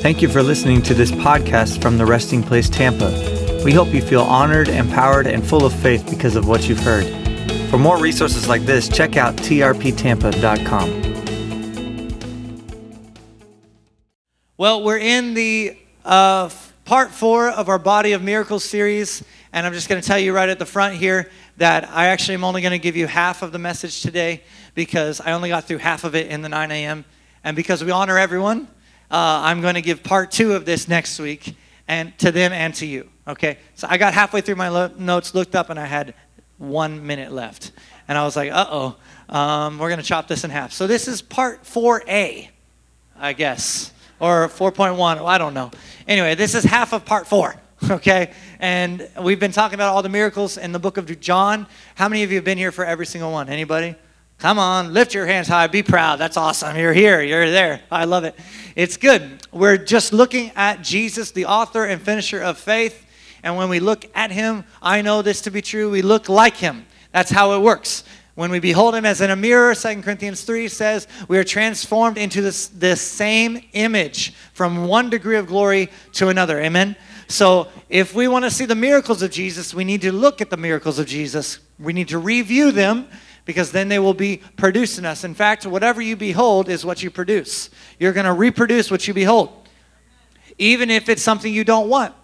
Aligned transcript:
Thank 0.00 0.22
you 0.22 0.28
for 0.28 0.44
listening 0.44 0.80
to 0.82 0.94
this 0.94 1.10
podcast 1.10 1.82
from 1.82 1.98
the 1.98 2.06
Resting 2.06 2.40
Place 2.40 2.70
Tampa. 2.70 3.10
We 3.64 3.72
hope 3.72 3.92
you 3.92 4.00
feel 4.00 4.22
honored, 4.22 4.68
empowered, 4.68 5.26
and 5.26 5.44
full 5.44 5.66
of 5.66 5.72
faith 5.72 6.08
because 6.08 6.36
of 6.36 6.46
what 6.46 6.68
you've 6.68 6.78
heard. 6.78 7.04
For 7.68 7.78
more 7.78 7.98
resources 7.98 8.46
like 8.48 8.62
this, 8.62 8.88
check 8.88 9.16
out 9.16 9.34
trptampa.com. 9.34 11.02
Well, 14.56 14.84
we're 14.84 14.98
in 14.98 15.34
the 15.34 15.76
uh, 16.04 16.50
part 16.84 17.10
four 17.10 17.50
of 17.50 17.68
our 17.68 17.80
Body 17.80 18.12
of 18.12 18.22
Miracles 18.22 18.62
series, 18.62 19.24
and 19.52 19.66
I'm 19.66 19.72
just 19.72 19.88
going 19.88 20.00
to 20.00 20.06
tell 20.06 20.20
you 20.20 20.32
right 20.32 20.48
at 20.48 20.60
the 20.60 20.66
front 20.66 20.94
here 20.94 21.28
that 21.56 21.90
I 21.90 22.06
actually 22.06 22.34
am 22.34 22.44
only 22.44 22.62
going 22.62 22.70
to 22.70 22.78
give 22.78 22.96
you 22.96 23.08
half 23.08 23.42
of 23.42 23.50
the 23.50 23.58
message 23.58 24.00
today 24.00 24.44
because 24.76 25.20
I 25.20 25.32
only 25.32 25.48
got 25.48 25.64
through 25.64 25.78
half 25.78 26.04
of 26.04 26.14
it 26.14 26.28
in 26.28 26.42
the 26.42 26.48
9 26.48 26.70
a.m. 26.70 27.04
And 27.42 27.56
because 27.56 27.82
we 27.82 27.90
honor 27.90 28.16
everyone, 28.16 28.68
uh, 29.10 29.42
I'm 29.44 29.60
going 29.60 29.74
to 29.74 29.82
give 29.82 30.02
part 30.02 30.30
two 30.30 30.52
of 30.52 30.64
this 30.64 30.88
next 30.88 31.18
week, 31.18 31.54
and 31.86 32.16
to 32.18 32.30
them 32.30 32.52
and 32.52 32.74
to 32.74 32.86
you. 32.86 33.08
Okay, 33.26 33.58
so 33.74 33.86
I 33.90 33.98
got 33.98 34.14
halfway 34.14 34.40
through 34.40 34.56
my 34.56 34.68
lo- 34.68 34.90
notes, 34.98 35.34
looked 35.34 35.54
up, 35.54 35.70
and 35.70 35.78
I 35.78 35.86
had 35.86 36.14
one 36.58 37.06
minute 37.06 37.32
left, 37.32 37.72
and 38.06 38.18
I 38.18 38.24
was 38.24 38.36
like, 38.36 38.50
"Uh 38.52 38.66
oh, 38.70 38.96
um, 39.28 39.78
we're 39.78 39.88
going 39.88 40.00
to 40.00 40.06
chop 40.06 40.28
this 40.28 40.44
in 40.44 40.50
half." 40.50 40.72
So 40.72 40.86
this 40.86 41.08
is 41.08 41.22
part 41.22 41.64
4A, 41.64 42.48
I 43.18 43.32
guess, 43.32 43.92
or 44.20 44.48
4.1. 44.48 45.24
I 45.24 45.38
don't 45.38 45.54
know. 45.54 45.70
Anyway, 46.06 46.34
this 46.34 46.54
is 46.54 46.64
half 46.64 46.92
of 46.92 47.04
part 47.04 47.26
four. 47.26 47.54
Okay, 47.90 48.32
and 48.58 49.08
we've 49.22 49.38
been 49.38 49.52
talking 49.52 49.76
about 49.76 49.94
all 49.94 50.02
the 50.02 50.08
miracles 50.08 50.58
in 50.58 50.72
the 50.72 50.80
book 50.80 50.96
of 50.96 51.20
John. 51.20 51.64
How 51.94 52.08
many 52.08 52.24
of 52.24 52.30
you 52.32 52.36
have 52.36 52.44
been 52.44 52.58
here 52.58 52.72
for 52.72 52.84
every 52.84 53.06
single 53.06 53.30
one? 53.30 53.48
Anybody? 53.48 53.94
Come 54.38 54.60
on, 54.60 54.92
lift 54.94 55.14
your 55.14 55.26
hands 55.26 55.48
high. 55.48 55.66
Be 55.66 55.82
proud. 55.82 56.20
That's 56.20 56.36
awesome. 56.36 56.76
You're 56.76 56.92
here. 56.92 57.20
You're 57.20 57.50
there. 57.50 57.80
I 57.90 58.04
love 58.04 58.22
it. 58.22 58.36
It's 58.76 58.96
good. 58.96 59.44
We're 59.50 59.76
just 59.76 60.12
looking 60.12 60.52
at 60.54 60.80
Jesus, 60.80 61.32
the 61.32 61.46
author 61.46 61.84
and 61.84 62.00
finisher 62.00 62.40
of 62.40 62.56
faith. 62.56 63.04
And 63.42 63.56
when 63.56 63.68
we 63.68 63.80
look 63.80 64.04
at 64.14 64.30
him, 64.30 64.62
I 64.80 65.02
know 65.02 65.22
this 65.22 65.40
to 65.42 65.50
be 65.50 65.60
true, 65.60 65.90
we 65.90 66.02
look 66.02 66.28
like 66.28 66.56
him. 66.56 66.86
That's 67.12 67.32
how 67.32 67.54
it 67.54 67.62
works. 67.62 68.04
When 68.36 68.52
we 68.52 68.60
behold 68.60 68.94
him 68.94 69.04
as 69.04 69.20
in 69.20 69.30
a 69.30 69.36
mirror, 69.36 69.74
2 69.74 70.02
Corinthians 70.02 70.44
3 70.44 70.68
says, 70.68 71.08
we 71.26 71.36
are 71.38 71.44
transformed 71.44 72.16
into 72.16 72.40
this, 72.40 72.68
this 72.68 73.00
same 73.00 73.60
image 73.72 74.34
from 74.52 74.86
one 74.86 75.10
degree 75.10 75.36
of 75.36 75.48
glory 75.48 75.90
to 76.12 76.28
another. 76.28 76.60
Amen? 76.60 76.94
So 77.26 77.66
if 77.88 78.14
we 78.14 78.28
want 78.28 78.44
to 78.44 78.52
see 78.52 78.66
the 78.66 78.76
miracles 78.76 79.20
of 79.22 79.32
Jesus, 79.32 79.74
we 79.74 79.82
need 79.82 80.02
to 80.02 80.12
look 80.12 80.40
at 80.40 80.50
the 80.50 80.56
miracles 80.56 81.00
of 81.00 81.06
Jesus. 81.06 81.58
We 81.80 81.92
need 81.92 82.08
to 82.08 82.18
review 82.18 82.70
them 82.70 83.08
because 83.48 83.72
then 83.72 83.88
they 83.88 83.98
will 83.98 84.12
be 84.12 84.42
producing 84.58 85.06
us. 85.06 85.24
In 85.24 85.32
fact, 85.32 85.64
whatever 85.64 86.02
you 86.02 86.16
behold 86.16 86.68
is 86.68 86.84
what 86.84 87.02
you 87.02 87.10
produce. 87.10 87.70
You're 87.98 88.12
going 88.12 88.26
to 88.26 88.34
reproduce 88.34 88.90
what 88.90 89.08
you 89.08 89.14
behold, 89.14 89.66
even 90.58 90.90
if 90.90 91.08
it's 91.08 91.22
something 91.22 91.50
you 91.50 91.64
don't 91.64 91.88
want. 91.88 92.14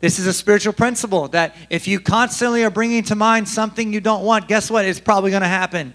This 0.00 0.18
is 0.18 0.26
a 0.26 0.32
spiritual 0.32 0.72
principle 0.72 1.28
that 1.28 1.54
if 1.70 1.86
you 1.86 2.00
constantly 2.00 2.64
are 2.64 2.70
bringing 2.70 3.04
to 3.04 3.14
mind 3.14 3.48
something 3.48 3.92
you 3.92 4.00
don't 4.00 4.24
want, 4.24 4.48
guess 4.48 4.68
what? 4.68 4.84
It's 4.84 4.98
probably 4.98 5.30
going 5.30 5.42
to 5.42 5.48
happen 5.48 5.94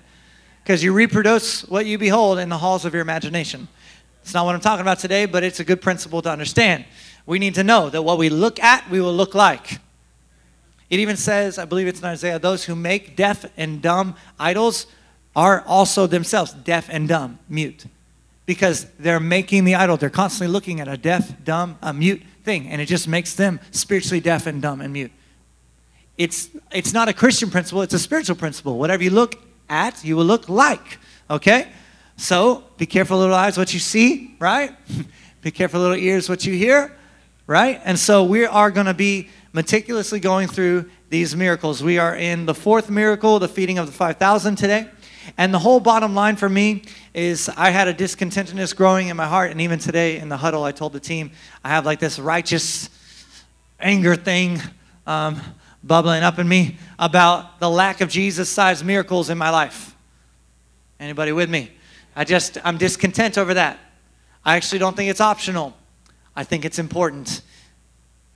because 0.63 0.81
you 0.81 0.93
reproduce 0.93 1.65
what 1.65 1.85
you 1.85 1.97
behold 1.97 2.39
in 2.39 2.47
the 2.47 2.57
halls 2.57 2.85
of 2.85 2.93
your 2.93 3.01
imagination. 3.01 3.67
It's 4.21 4.33
not 4.33 4.45
what 4.45 4.55
I'm 4.55 4.61
talking 4.61 4.81
about 4.81 4.99
today, 4.99 5.25
but 5.25 5.43
it's 5.43 5.59
a 5.59 5.65
good 5.65 5.81
principle 5.81 6.21
to 6.21 6.31
understand. 6.31 6.85
We 7.25 7.37
need 7.37 7.55
to 7.55 7.65
know 7.65 7.89
that 7.89 8.01
what 8.01 8.17
we 8.17 8.29
look 8.29 8.61
at, 8.61 8.89
we 8.89 9.01
will 9.01 9.13
look 9.13 9.35
like. 9.35 9.79
It 10.89 10.99
even 10.99 11.17
says, 11.17 11.59
I 11.59 11.65
believe 11.65 11.87
it's 11.87 11.99
in 11.99 12.05
Isaiah, 12.05 12.39
those 12.39 12.63
who 12.65 12.75
make 12.75 13.15
deaf 13.15 13.45
and 13.57 13.81
dumb 13.81 14.15
idols 14.39 14.87
are 15.35 15.63
also 15.67 16.07
themselves 16.07 16.51
deaf 16.53 16.89
and 16.89 17.07
dumb, 17.07 17.39
mute. 17.47 17.85
Because 18.45 18.85
they're 18.97 19.19
making 19.19 19.65
the 19.65 19.75
idol. 19.75 19.97
They're 19.97 20.09
constantly 20.09 20.51
looking 20.51 20.79
at 20.79 20.87
a 20.87 20.97
deaf, 20.97 21.43
dumb, 21.43 21.77
a 21.81 21.93
mute 21.93 22.23
thing, 22.43 22.67
and 22.67 22.81
it 22.81 22.87
just 22.87 23.07
makes 23.07 23.35
them 23.35 23.59
spiritually 23.69 24.19
deaf 24.19 24.47
and 24.47 24.61
dumb 24.61 24.81
and 24.81 24.91
mute. 24.91 25.11
It's, 26.17 26.49
it's 26.71 26.91
not 26.91 27.07
a 27.07 27.13
Christian 27.13 27.49
principle, 27.49 27.81
it's 27.83 27.93
a 27.93 27.99
spiritual 27.99 28.35
principle. 28.35 28.77
Whatever 28.77 29.03
you 29.03 29.11
look 29.11 29.35
at, 29.69 30.03
you 30.03 30.15
will 30.15 30.25
look 30.25 30.49
like. 30.49 30.97
Okay? 31.29 31.67
So 32.17 32.63
be 32.77 32.85
careful, 32.85 33.19
little 33.19 33.35
eyes, 33.35 33.57
what 33.57 33.73
you 33.73 33.79
see, 33.79 34.35
right? 34.39 34.75
be 35.41 35.51
careful, 35.51 35.79
little 35.79 35.95
ears, 35.95 36.27
what 36.27 36.45
you 36.45 36.53
hear, 36.53 36.97
right? 37.49 37.81
And 37.83 37.97
so 37.97 38.23
we 38.23 38.45
are 38.45 38.69
going 38.69 38.85
to 38.85 38.93
be 38.93 39.27
meticulously 39.53 40.19
going 40.19 40.47
through 40.47 40.87
these 41.09 41.35
miracles. 41.35 41.83
We 41.83 41.97
are 41.97 42.15
in 42.15 42.45
the 42.45 42.53
fourth 42.53 42.91
miracle, 42.91 43.39
the 43.39 43.47
feeding 43.47 43.79
of 43.79 43.87
the 43.87 43.91
5,000 43.91 44.55
today. 44.55 44.87
And 45.35 45.51
the 45.51 45.57
whole 45.57 45.79
bottom 45.79 46.13
line 46.13 46.35
for 46.35 46.47
me 46.47 46.83
is 47.11 47.49
I 47.57 47.71
had 47.71 47.87
a 47.87 47.93
discontentedness 47.93 48.75
growing 48.75 49.07
in 49.07 49.17
my 49.17 49.25
heart. 49.25 49.49
And 49.49 49.61
even 49.61 49.79
today 49.79 50.19
in 50.19 50.29
the 50.29 50.37
huddle, 50.37 50.63
I 50.63 50.71
told 50.71 50.93
the 50.93 50.99
team 50.99 51.31
I 51.63 51.69
have 51.69 51.87
like 51.87 51.99
this 51.99 52.19
righteous 52.19 52.87
anger 53.79 54.15
thing 54.15 54.61
um, 55.07 55.41
bubbling 55.83 56.21
up 56.21 56.37
in 56.37 56.47
me 56.47 56.77
about 56.99 57.59
the 57.59 57.69
lack 57.69 58.01
of 58.01 58.09
Jesus 58.09 58.47
sized 58.47 58.85
miracles 58.85 59.31
in 59.31 59.39
my 59.39 59.49
life. 59.49 59.95
Anybody 60.99 61.31
with 61.31 61.49
me? 61.49 61.71
I 62.15 62.25
just, 62.25 62.59
I'm 62.63 62.77
discontent 62.77 63.39
over 63.39 63.55
that. 63.55 63.79
I 64.45 64.55
actually 64.55 64.77
don't 64.77 64.95
think 64.95 65.09
it's 65.09 65.21
optional. 65.21 65.75
I 66.39 66.45
think 66.45 66.63
it's 66.63 66.79
important 66.79 67.41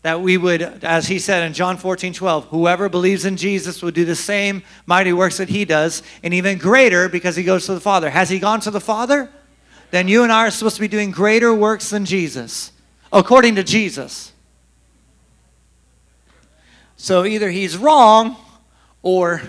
that 0.02 0.20
we 0.20 0.36
would, 0.36 0.62
as 0.62 1.08
he 1.08 1.20
said 1.20 1.42
in 1.44 1.54
John 1.54 1.78
14, 1.78 2.12
12, 2.12 2.48
whoever 2.48 2.90
believes 2.90 3.24
in 3.24 3.38
Jesus 3.38 3.82
will 3.82 3.92
do 3.92 4.04
the 4.04 4.14
same 4.14 4.62
mighty 4.86 5.14
works 5.14 5.38
that 5.38 5.48
he 5.48 5.64
does, 5.64 6.04
and 6.22 6.34
even 6.34 6.58
greater 6.58 7.08
because 7.08 7.38
he 7.38 7.44
goes 7.46 7.66
to 7.68 7.74
the 7.74 7.80
Father. 7.80 8.10
Has 8.10 8.30
he 8.30 8.40
gone 8.40 8.60
to 8.60 8.72
the 8.72 8.82
Father? 8.82 9.32
Then 9.92 10.10
you 10.10 10.24
and 10.24 10.34
I 10.34 10.48
are 10.48 10.52
supposed 10.52 10.76
to 10.76 10.82
be 10.82 10.90
doing 10.90 11.12
greater 11.12 11.54
works 11.54 11.92
than 11.92 12.04
Jesus, 12.04 12.74
according 13.14 13.56
to 13.56 13.64
Jesus. 13.64 14.34
So 16.98 17.24
either 17.24 17.50
he's 17.50 17.78
wrong 17.78 18.36
or 19.02 19.42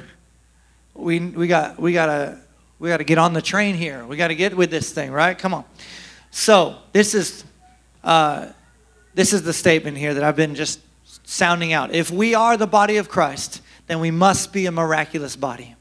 we, 0.95 1.19
we 1.19 1.49
got 1.49 1.81
we 1.81 1.93
gotta 1.93 2.39
we 2.79 2.89
gotta 2.89 3.03
get 3.03 3.19
on 3.19 3.33
the 3.33 3.43
train 3.43 3.75
here. 3.75 4.07
We 4.07 4.17
gotta 4.17 4.37
get 4.37 4.57
with 4.57 4.71
this 4.71 4.93
thing, 4.93 5.11
right? 5.11 5.37
Come 5.37 5.55
on. 5.55 5.65
So 6.31 6.77
this 6.93 7.17
is 7.17 7.45
uh, 8.05 8.53
this 9.15 9.33
is 9.33 9.43
the 9.43 9.53
statement 9.53 9.97
here 9.97 10.15
that 10.15 10.23
I've 10.23 10.37
been 10.37 10.55
just 10.55 10.81
sounding 11.25 11.73
out. 11.73 11.95
If 11.95 12.11
we 12.11 12.35
are 12.35 12.57
the 12.57 12.67
body 12.67 12.99
of 12.99 13.09
Christ, 13.09 13.63
then 13.87 14.01
we 14.01 14.11
must 14.11 14.53
be 14.53 14.67
a 14.67 14.73
miraculous 14.73 15.37
body. 15.37 15.75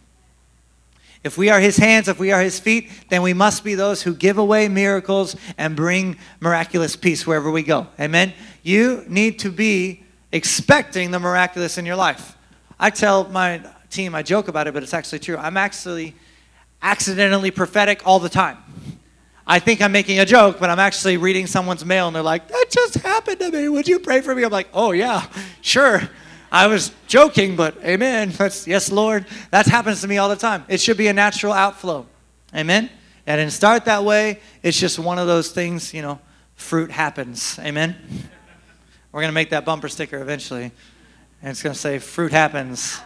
If 1.23 1.37
we 1.37 1.49
are 1.49 1.59
his 1.59 1.77
hands, 1.77 2.09
if 2.09 2.19
we 2.19 2.31
are 2.31 2.41
his 2.41 2.59
feet, 2.59 2.89
then 3.09 3.21
we 3.21 3.33
must 3.33 3.63
be 3.63 3.75
those 3.75 4.01
who 4.01 4.13
give 4.13 4.37
away 4.37 4.67
miracles 4.67 5.35
and 5.57 5.75
bring 5.75 6.17
miraculous 6.41 6.95
peace 6.97 7.25
wherever 7.25 7.49
we 7.49 7.63
go. 7.63 7.87
Amen? 7.99 8.33
You 8.61 9.05
need 9.07 9.39
to 9.39 9.51
be 9.51 10.03
expecting 10.33 11.11
the 11.11 11.19
miraculous 11.19 11.77
in 11.77 11.85
your 11.85 11.95
life. 11.95 12.35
I 12.77 12.89
tell 12.89 13.29
my 13.29 13.61
team, 13.89 14.15
I 14.15 14.23
joke 14.23 14.49
about 14.49 14.67
it, 14.67 14.73
but 14.73 14.83
it's 14.83 14.93
actually 14.93 15.19
true. 15.19 15.37
I'm 15.37 15.55
actually 15.55 16.15
accidentally 16.81 17.51
prophetic 17.51 18.05
all 18.05 18.19
the 18.19 18.29
time. 18.29 18.57
I 19.45 19.59
think 19.59 19.81
I'm 19.81 19.91
making 19.91 20.19
a 20.19 20.25
joke, 20.25 20.59
but 20.59 20.69
I'm 20.69 20.79
actually 20.79 21.17
reading 21.17 21.47
someone's 21.47 21.83
mail 21.83 22.07
and 22.07 22.15
they're 22.15 22.23
like, 22.23 22.47
that 22.47 22.65
just 22.69 22.95
happened 22.95 23.39
to 23.39 23.51
me. 23.51 23.67
Would 23.67 23.87
you 23.87 23.99
pray 23.99 24.21
for 24.21 24.33
me? 24.33 24.43
I'm 24.43 24.51
like, 24.51 24.69
oh, 24.73 24.91
yeah, 24.91 25.27
sure. 25.61 26.01
I 26.51 26.67
was 26.67 26.91
joking, 27.07 27.55
but 27.55 27.75
amen. 27.83 28.29
That's, 28.37 28.67
yes, 28.67 28.91
Lord. 28.91 29.25
That 29.51 29.65
happens 29.65 30.01
to 30.01 30.07
me 30.07 30.17
all 30.17 30.29
the 30.29 30.35
time. 30.35 30.63
It 30.69 30.79
should 30.79 30.97
be 30.97 31.07
a 31.07 31.13
natural 31.13 31.51
outflow. 31.51 32.05
Amen. 32.55 32.89
And 33.25 33.39
didn't 33.39 33.53
start 33.53 33.85
that 33.85 34.03
way. 34.03 34.39
It's 34.61 34.79
just 34.79 34.99
one 34.99 35.17
of 35.17 35.27
those 35.27 35.51
things, 35.51 35.93
you 35.93 36.01
know, 36.01 36.19
fruit 36.55 36.91
happens. 36.91 37.57
Amen. 37.59 37.95
We're 39.11 39.21
going 39.21 39.29
to 39.29 39.33
make 39.33 39.49
that 39.49 39.65
bumper 39.65 39.89
sticker 39.89 40.19
eventually. 40.19 40.71
And 41.41 41.51
it's 41.51 41.63
going 41.63 41.73
to 41.73 41.79
say, 41.79 41.99
fruit 41.99 42.31
happens 42.31 42.99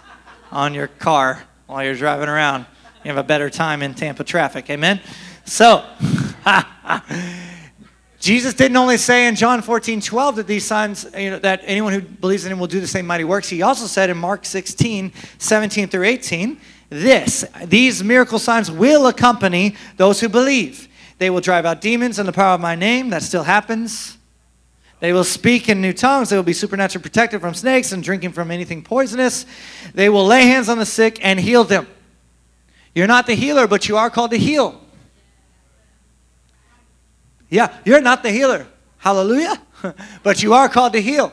on 0.52 0.74
your 0.74 0.88
car 0.88 1.44
while 1.66 1.84
you're 1.84 1.96
driving 1.96 2.30
around. 2.30 2.66
You 3.04 3.10
have 3.10 3.18
a 3.18 3.28
better 3.28 3.50
time 3.50 3.82
in 3.82 3.94
Tampa 3.94 4.24
traffic. 4.24 4.70
Amen. 4.70 5.02
So, 5.46 5.86
Jesus 8.20 8.54
didn't 8.54 8.78
only 8.78 8.98
say 8.98 9.28
in 9.28 9.36
John 9.36 9.62
14, 9.62 10.02
12 10.02 10.36
that 10.38 10.48
these 10.48 10.66
signs, 10.66 11.06
you 11.18 11.32
know, 11.32 11.40
that 11.40 11.62
anyone 11.64 11.94
who 11.94 12.02
believes 12.02 12.46
in 12.46 12.52
him 12.52 12.60
will 12.60 12.68
do 12.68 12.80
the 12.80 12.88
same 12.88 13.06
mighty 13.06 13.24
works. 13.24 13.48
He 13.48 13.62
also 13.62 13.86
said 13.86 14.10
in 14.10 14.18
Mark 14.18 14.46
16, 14.46 15.14
17 15.38 15.88
through 15.88 16.04
18, 16.04 16.60
this, 16.90 17.46
these 17.66 18.04
miracle 18.04 18.40
signs 18.40 18.72
will 18.72 19.08
accompany 19.08 19.76
those 19.98 20.20
who 20.20 20.30
believe. 20.30 20.88
They 21.20 21.30
will 21.30 21.42
drive 21.42 21.66
out 21.66 21.82
demons 21.82 22.20
in 22.20 22.26
the 22.26 22.34
power 22.34 22.56
of 22.56 22.62
my 22.62 22.76
name. 22.76 23.10
That 23.10 23.24
still 23.24 23.44
happens. 23.44 24.18
They 25.00 25.14
will 25.14 25.24
speak 25.24 25.70
in 25.70 25.82
new 25.82 25.94
tongues. 25.94 26.30
They 26.30 26.38
will 26.38 26.44
be 26.44 26.54
supernaturally 26.54 27.04
protected 27.04 27.42
from 27.42 27.54
snakes 27.54 27.92
and 27.92 28.02
drinking 28.02 28.32
from 28.32 28.50
anything 28.50 28.82
poisonous. 28.82 29.46
They 29.94 30.10
will 30.10 30.26
lay 30.26 30.44
hands 30.44 30.70
on 30.70 30.80
the 30.80 30.86
sick 30.86 31.24
and 31.24 31.40
heal 31.40 31.64
them. 31.64 31.88
You're 32.96 33.08
not 33.08 33.28
the 33.28 33.36
healer, 33.36 33.68
but 33.68 33.88
you 33.88 33.98
are 33.98 34.10
called 34.10 34.32
to 34.32 34.38
heal. 34.38 34.82
Yeah, 37.50 37.76
you're 37.86 38.02
not 38.02 38.24
the 38.24 38.32
healer. 38.32 38.68
Hallelujah. 38.98 39.62
but 40.24 40.44
you 40.44 40.54
are 40.54 40.70
called 40.70 40.94
to 40.94 41.02
heal. 41.02 41.32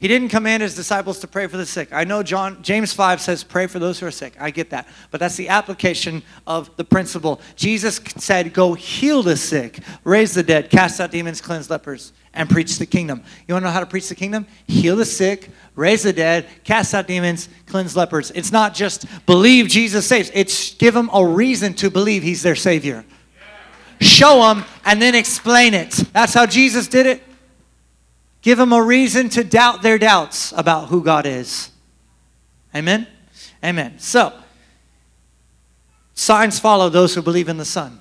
He 0.00 0.06
didn't 0.06 0.28
command 0.28 0.62
his 0.62 0.76
disciples 0.76 1.18
to 1.20 1.26
pray 1.26 1.48
for 1.48 1.56
the 1.56 1.66
sick. 1.66 1.88
I 1.92 2.04
know 2.04 2.22
John 2.22 2.62
James 2.62 2.92
5 2.92 3.20
says 3.20 3.42
pray 3.42 3.66
for 3.66 3.80
those 3.80 3.98
who 3.98 4.06
are 4.06 4.12
sick. 4.12 4.34
I 4.38 4.52
get 4.52 4.70
that. 4.70 4.86
But 5.10 5.18
that's 5.18 5.34
the 5.34 5.48
application 5.48 6.22
of 6.46 6.74
the 6.76 6.84
principle. 6.84 7.40
Jesus 7.56 8.00
said 8.16 8.54
go 8.54 8.74
heal 8.74 9.24
the 9.24 9.36
sick, 9.36 9.80
raise 10.04 10.34
the 10.34 10.44
dead, 10.44 10.70
cast 10.70 11.00
out 11.00 11.10
demons, 11.10 11.40
cleanse 11.40 11.68
lepers, 11.68 12.12
and 12.32 12.48
preach 12.48 12.78
the 12.78 12.86
kingdom. 12.86 13.24
You 13.48 13.54
want 13.54 13.64
to 13.64 13.68
know 13.68 13.72
how 13.72 13.80
to 13.80 13.86
preach 13.86 14.08
the 14.08 14.14
kingdom? 14.14 14.46
Heal 14.68 14.94
the 14.94 15.04
sick, 15.04 15.50
raise 15.74 16.04
the 16.04 16.12
dead, 16.12 16.46
cast 16.62 16.94
out 16.94 17.08
demons, 17.08 17.48
cleanse 17.66 17.96
lepers. 17.96 18.30
It's 18.30 18.52
not 18.52 18.74
just 18.74 19.04
believe 19.26 19.66
Jesus 19.66 20.06
saves. 20.06 20.30
It's 20.32 20.74
give 20.74 20.94
them 20.94 21.10
a 21.12 21.26
reason 21.26 21.74
to 21.74 21.90
believe 21.90 22.22
he's 22.22 22.44
their 22.44 22.54
savior. 22.54 23.04
Show 24.00 24.42
them 24.42 24.64
and 24.84 25.02
then 25.02 25.14
explain 25.14 25.74
it. 25.74 25.90
That's 26.12 26.34
how 26.34 26.46
Jesus 26.46 26.88
did 26.88 27.06
it. 27.06 27.22
Give 28.42 28.56
them 28.56 28.72
a 28.72 28.82
reason 28.82 29.28
to 29.30 29.42
doubt 29.42 29.82
their 29.82 29.98
doubts 29.98 30.52
about 30.56 30.88
who 30.88 31.02
God 31.02 31.26
is. 31.26 31.70
Amen? 32.74 33.06
Amen. 33.62 33.98
So, 33.98 34.32
signs 36.14 36.60
follow 36.60 36.88
those 36.88 37.14
who 37.14 37.22
believe 37.22 37.48
in 37.48 37.56
the 37.56 37.64
Son. 37.64 38.00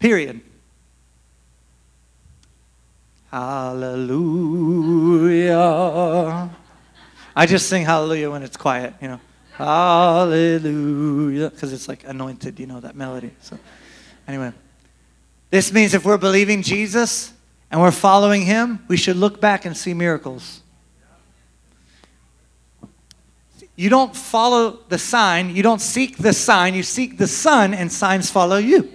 Period. 0.00 0.40
Hallelujah. 3.30 4.10
I 7.36 7.46
just 7.46 7.68
sing 7.68 7.84
hallelujah 7.84 8.30
when 8.30 8.42
it's 8.42 8.56
quiet, 8.56 8.94
you 9.00 9.08
know. 9.08 9.20
Hallelujah. 9.52 11.50
Because 11.50 11.72
it's 11.72 11.88
like 11.88 12.04
anointed, 12.04 12.58
you 12.58 12.66
know, 12.66 12.80
that 12.80 12.96
melody. 12.96 13.30
So, 13.40 13.58
anyway. 14.26 14.52
This 15.54 15.72
means 15.72 15.94
if 15.94 16.04
we're 16.04 16.18
believing 16.18 16.62
Jesus, 16.62 17.32
and 17.70 17.80
we're 17.80 17.92
following 17.92 18.42
him, 18.42 18.84
we 18.88 18.96
should 18.96 19.14
look 19.14 19.40
back 19.40 19.64
and 19.64 19.76
see 19.76 19.94
miracles. 19.94 20.62
You 23.76 23.88
don't 23.88 24.16
follow 24.16 24.80
the 24.88 24.98
sign, 24.98 25.54
you 25.54 25.62
don't 25.62 25.80
seek 25.80 26.16
the 26.16 26.32
sign, 26.32 26.74
you 26.74 26.82
seek 26.82 27.18
the 27.18 27.28
Son, 27.28 27.72
and 27.72 27.92
signs 27.92 28.28
follow 28.28 28.56
you. 28.56 28.92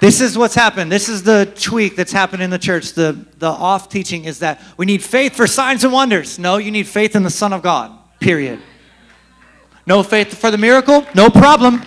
This 0.00 0.22
is 0.22 0.38
what's 0.38 0.54
happened. 0.54 0.90
This 0.90 1.10
is 1.10 1.24
the 1.24 1.52
tweak 1.60 1.94
that's 1.94 2.12
happened 2.12 2.42
in 2.42 2.48
the 2.48 2.58
church. 2.58 2.94
The, 2.94 3.26
the 3.36 3.50
off 3.50 3.90
teaching 3.90 4.24
is 4.24 4.38
that 4.38 4.62
we 4.78 4.86
need 4.86 5.02
faith 5.02 5.36
for 5.36 5.46
signs 5.46 5.84
and 5.84 5.92
wonders. 5.92 6.38
No, 6.38 6.56
you 6.56 6.70
need 6.70 6.88
faith 6.88 7.14
in 7.14 7.22
the 7.22 7.28
Son 7.28 7.52
of 7.52 7.60
God, 7.60 7.92
period. 8.18 8.60
No 9.86 10.02
faith 10.02 10.38
for 10.38 10.50
the 10.50 10.56
miracle? 10.56 11.06
No 11.14 11.28
problem. 11.28 11.82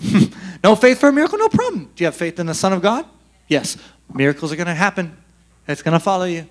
no 0.62 0.76
faith 0.76 0.98
for 0.98 1.08
a 1.08 1.12
miracle? 1.12 1.38
No 1.38 1.48
problem. 1.48 1.90
Do 1.94 2.04
you 2.04 2.06
have 2.06 2.16
faith 2.16 2.38
in 2.38 2.46
the 2.46 2.54
Son 2.54 2.72
of 2.72 2.82
God? 2.82 3.06
Yes. 3.48 3.76
Miracles 4.12 4.52
are 4.52 4.56
going 4.56 4.66
to 4.66 4.74
happen. 4.74 5.16
It's 5.66 5.82
going 5.82 5.92
to 5.92 6.00
follow 6.00 6.24
you. 6.24 6.46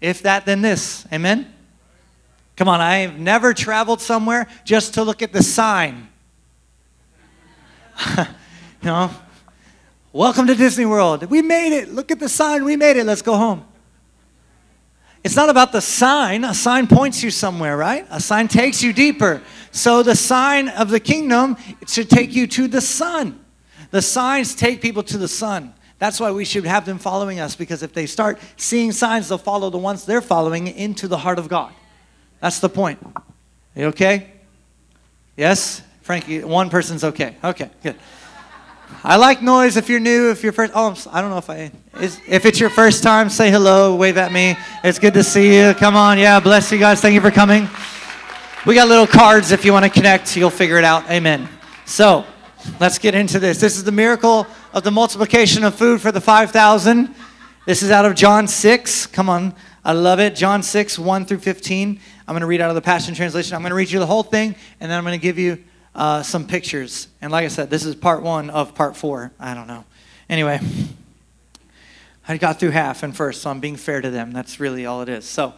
If 0.00 0.22
that, 0.22 0.46
then 0.46 0.62
this. 0.62 1.06
Amen? 1.12 1.52
Come 2.56 2.68
on, 2.68 2.80
I 2.80 2.98
have 2.98 3.18
never 3.18 3.52
traveled 3.52 4.00
somewhere 4.00 4.46
just 4.64 4.94
to 4.94 5.04
look 5.04 5.22
at 5.22 5.32
the 5.32 5.42
sign. 5.42 6.08
you 8.16 8.24
know, 8.82 9.10
welcome 10.12 10.46
to 10.46 10.54
Disney 10.54 10.86
World. 10.86 11.24
We 11.24 11.42
made 11.42 11.76
it. 11.76 11.92
Look 11.92 12.10
at 12.10 12.18
the 12.18 12.28
sign. 12.28 12.64
We 12.64 12.76
made 12.76 12.96
it. 12.96 13.04
Let's 13.04 13.22
go 13.22 13.36
home. 13.36 13.64
It's 15.22 15.36
not 15.36 15.50
about 15.50 15.72
the 15.72 15.80
sign. 15.80 16.44
A 16.44 16.54
sign 16.54 16.86
points 16.86 17.22
you 17.22 17.30
somewhere, 17.30 17.76
right? 17.76 18.06
A 18.10 18.20
sign 18.20 18.48
takes 18.48 18.82
you 18.82 18.92
deeper. 18.92 19.42
So 19.76 20.02
the 20.02 20.16
sign 20.16 20.70
of 20.70 20.88
the 20.88 20.98
kingdom 20.98 21.58
should 21.86 22.08
take 22.08 22.34
you 22.34 22.46
to 22.46 22.66
the 22.66 22.80
Son. 22.80 23.44
The 23.90 24.00
signs 24.00 24.54
take 24.54 24.80
people 24.80 25.02
to 25.02 25.18
the 25.18 25.28
Son. 25.28 25.74
That's 25.98 26.18
why 26.18 26.30
we 26.30 26.46
should 26.46 26.64
have 26.64 26.86
them 26.86 26.96
following 26.98 27.40
us 27.40 27.56
because 27.56 27.82
if 27.82 27.92
they 27.92 28.06
start 28.06 28.38
seeing 28.56 28.90
signs, 28.90 29.28
they'll 29.28 29.36
follow 29.36 29.68
the 29.68 29.76
ones 29.76 30.06
they're 30.06 30.22
following 30.22 30.66
into 30.66 31.08
the 31.08 31.18
heart 31.18 31.38
of 31.38 31.50
God. 31.50 31.74
That's 32.40 32.58
the 32.58 32.70
point. 32.70 32.98
You 33.74 33.86
okay? 33.88 34.28
Yes? 35.36 35.82
Frankie, 36.00 36.42
one 36.42 36.70
person's 36.70 37.04
okay. 37.04 37.36
Okay, 37.44 37.68
good. 37.82 37.96
I 39.04 39.16
like 39.16 39.42
noise 39.42 39.76
if 39.76 39.90
you're 39.90 40.00
new, 40.00 40.30
if 40.30 40.42
you're 40.42 40.52
first. 40.52 40.72
Oh, 40.74 40.96
I 41.12 41.20
don't 41.20 41.28
know 41.28 41.38
if 41.38 41.50
I. 41.50 41.70
Is, 42.00 42.18
if 42.26 42.46
it's 42.46 42.58
your 42.58 42.70
first 42.70 43.02
time, 43.02 43.28
say 43.28 43.50
hello, 43.50 43.94
wave 43.94 44.16
at 44.16 44.32
me. 44.32 44.56
It's 44.82 44.98
good 44.98 45.12
to 45.14 45.22
see 45.22 45.54
you. 45.54 45.74
Come 45.74 45.96
on, 45.96 46.18
yeah, 46.18 46.40
bless 46.40 46.72
you 46.72 46.78
guys. 46.78 47.02
Thank 47.02 47.14
you 47.14 47.20
for 47.20 47.30
coming. 47.30 47.68
We 48.64 48.74
got 48.74 48.88
little 48.88 49.06
cards 49.06 49.52
if 49.52 49.64
you 49.64 49.72
want 49.72 49.84
to 49.84 49.90
connect. 49.90 50.36
You'll 50.36 50.50
figure 50.50 50.78
it 50.78 50.84
out. 50.84 51.08
Amen. 51.10 51.48
So, 51.84 52.24
let's 52.80 52.98
get 52.98 53.14
into 53.14 53.38
this. 53.38 53.60
This 53.60 53.76
is 53.76 53.84
the 53.84 53.92
miracle 53.92 54.46
of 54.72 54.82
the 54.82 54.90
multiplication 54.90 55.62
of 55.62 55.74
food 55.74 56.00
for 56.00 56.10
the 56.10 56.20
5,000. 56.20 57.14
This 57.64 57.82
is 57.82 57.90
out 57.92 58.06
of 58.06 58.16
John 58.16 58.48
6. 58.48 59.06
Come 59.08 59.28
on. 59.28 59.54
I 59.84 59.92
love 59.92 60.18
it. 60.18 60.34
John 60.34 60.64
6, 60.64 60.98
1 60.98 61.26
through 61.26 61.38
15. 61.38 62.00
I'm 62.26 62.32
going 62.32 62.40
to 62.40 62.46
read 62.46 62.60
out 62.60 62.70
of 62.70 62.74
the 62.74 62.82
Passion 62.82 63.14
Translation. 63.14 63.54
I'm 63.54 63.60
going 63.60 63.70
to 63.70 63.76
read 63.76 63.90
you 63.90 64.00
the 64.00 64.06
whole 64.06 64.24
thing, 64.24 64.56
and 64.80 64.90
then 64.90 64.98
I'm 64.98 65.04
going 65.04 65.18
to 65.18 65.22
give 65.22 65.38
you 65.38 65.62
uh, 65.94 66.24
some 66.24 66.44
pictures. 66.44 67.06
And 67.20 67.30
like 67.30 67.44
I 67.44 67.48
said, 67.48 67.70
this 67.70 67.84
is 67.84 67.94
part 67.94 68.22
one 68.22 68.50
of 68.50 68.74
part 68.74 68.96
four. 68.96 69.30
I 69.38 69.54
don't 69.54 69.68
know. 69.68 69.84
Anyway, 70.28 70.58
I 72.26 72.36
got 72.36 72.58
through 72.58 72.70
half 72.70 73.04
and 73.04 73.16
first, 73.16 73.42
so 73.42 73.50
I'm 73.50 73.60
being 73.60 73.76
fair 73.76 74.00
to 74.00 74.10
them. 74.10 74.32
That's 74.32 74.58
really 74.58 74.86
all 74.86 75.02
it 75.02 75.08
is. 75.08 75.24
So, 75.24 75.54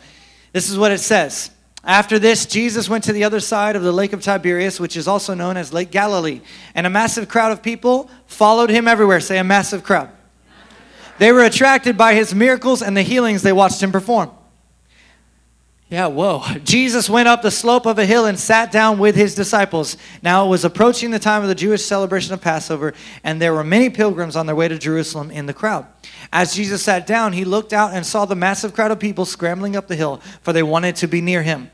this 0.52 0.68
is 0.68 0.76
what 0.76 0.92
it 0.92 0.98
says. 0.98 1.50
After 1.88 2.19
this, 2.19 2.44
Jesus 2.44 2.87
went 2.87 3.05
to 3.05 3.14
the 3.14 3.25
other 3.25 3.40
side 3.40 3.75
of 3.75 3.82
the 3.82 3.93
Lake 3.93 4.12
of 4.12 4.20
Tiberias, 4.20 4.79
which 4.79 4.94
is 4.94 5.08
also 5.08 5.32
known 5.32 5.56
as 5.56 5.73
Lake 5.73 5.90
Galilee, 5.90 6.43
and 6.75 6.87
a 6.87 6.90
massive 6.90 7.31
crowd 7.31 7.50
of 7.50 7.62
people 7.62 8.11
followed 8.26 8.69
him 8.69 8.87
everywhere. 8.87 9.20
Say, 9.20 9.38
a 9.38 9.44
massive 9.44 9.82
crowd. 9.82 10.11
They 11.19 11.32
were 11.32 11.44
attracted 11.44 11.96
by 11.96 12.12
his 12.12 12.35
miracles 12.35 12.82
and 12.82 12.94
the 12.94 13.00
healings 13.00 13.40
they 13.40 13.55
watched 13.55 13.82
him 13.82 13.90
perform. 13.90 14.31
Yeah, 15.88 16.08
whoa. 16.08 16.43
Jesus 16.62 17.08
went 17.08 17.26
up 17.26 17.40
the 17.40 17.50
slope 17.50 17.87
of 17.87 17.99
a 17.99 18.05
hill 18.05 18.26
and 18.26 18.38
sat 18.38 18.70
down 18.70 18.99
with 18.99 19.17
his 19.17 19.35
disciples. 19.35 19.96
Now 20.23 20.44
it 20.44 20.50
was 20.50 20.67
approaching 20.67 21.11
the 21.11 21.19
time 21.19 21.40
of 21.40 21.49
the 21.49 21.55
Jewish 21.55 21.82
celebration 21.82 22.35
of 22.35 22.43
Passover, 22.43 22.93
and 23.25 23.40
there 23.40 23.55
were 23.55 23.64
many 23.64 23.88
pilgrims 23.88 24.37
on 24.37 24.44
their 24.44 24.55
way 24.55 24.69
to 24.69 24.79
Jerusalem 24.79 25.31
in 25.31 25.46
the 25.46 25.55
crowd. 25.55 25.87
As 26.31 26.55
Jesus 26.55 26.82
sat 26.82 27.06
down, 27.06 27.32
he 27.32 27.46
looked 27.46 27.73
out 27.73 27.94
and 27.94 28.05
saw 28.05 28.26
the 28.26 28.37
massive 28.37 28.75
crowd 28.75 28.90
of 28.90 29.00
people 29.00 29.25
scrambling 29.25 29.75
up 29.75 29.88
the 29.88 29.96
hill, 29.96 30.20
for 30.43 30.52
they 30.52 30.62
wanted 30.62 30.94
to 30.96 31.06
be 31.06 31.23
near 31.23 31.43
him. 31.43 31.70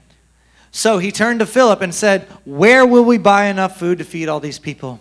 So 0.76 0.98
he 0.98 1.12
turned 1.12 1.38
to 1.38 1.46
Philip 1.46 1.82
and 1.82 1.94
said, 1.94 2.22
Where 2.44 2.84
will 2.84 3.04
we 3.04 3.16
buy 3.16 3.44
enough 3.44 3.78
food 3.78 3.98
to 3.98 4.04
feed 4.04 4.28
all 4.28 4.40
these 4.40 4.58
people? 4.58 4.98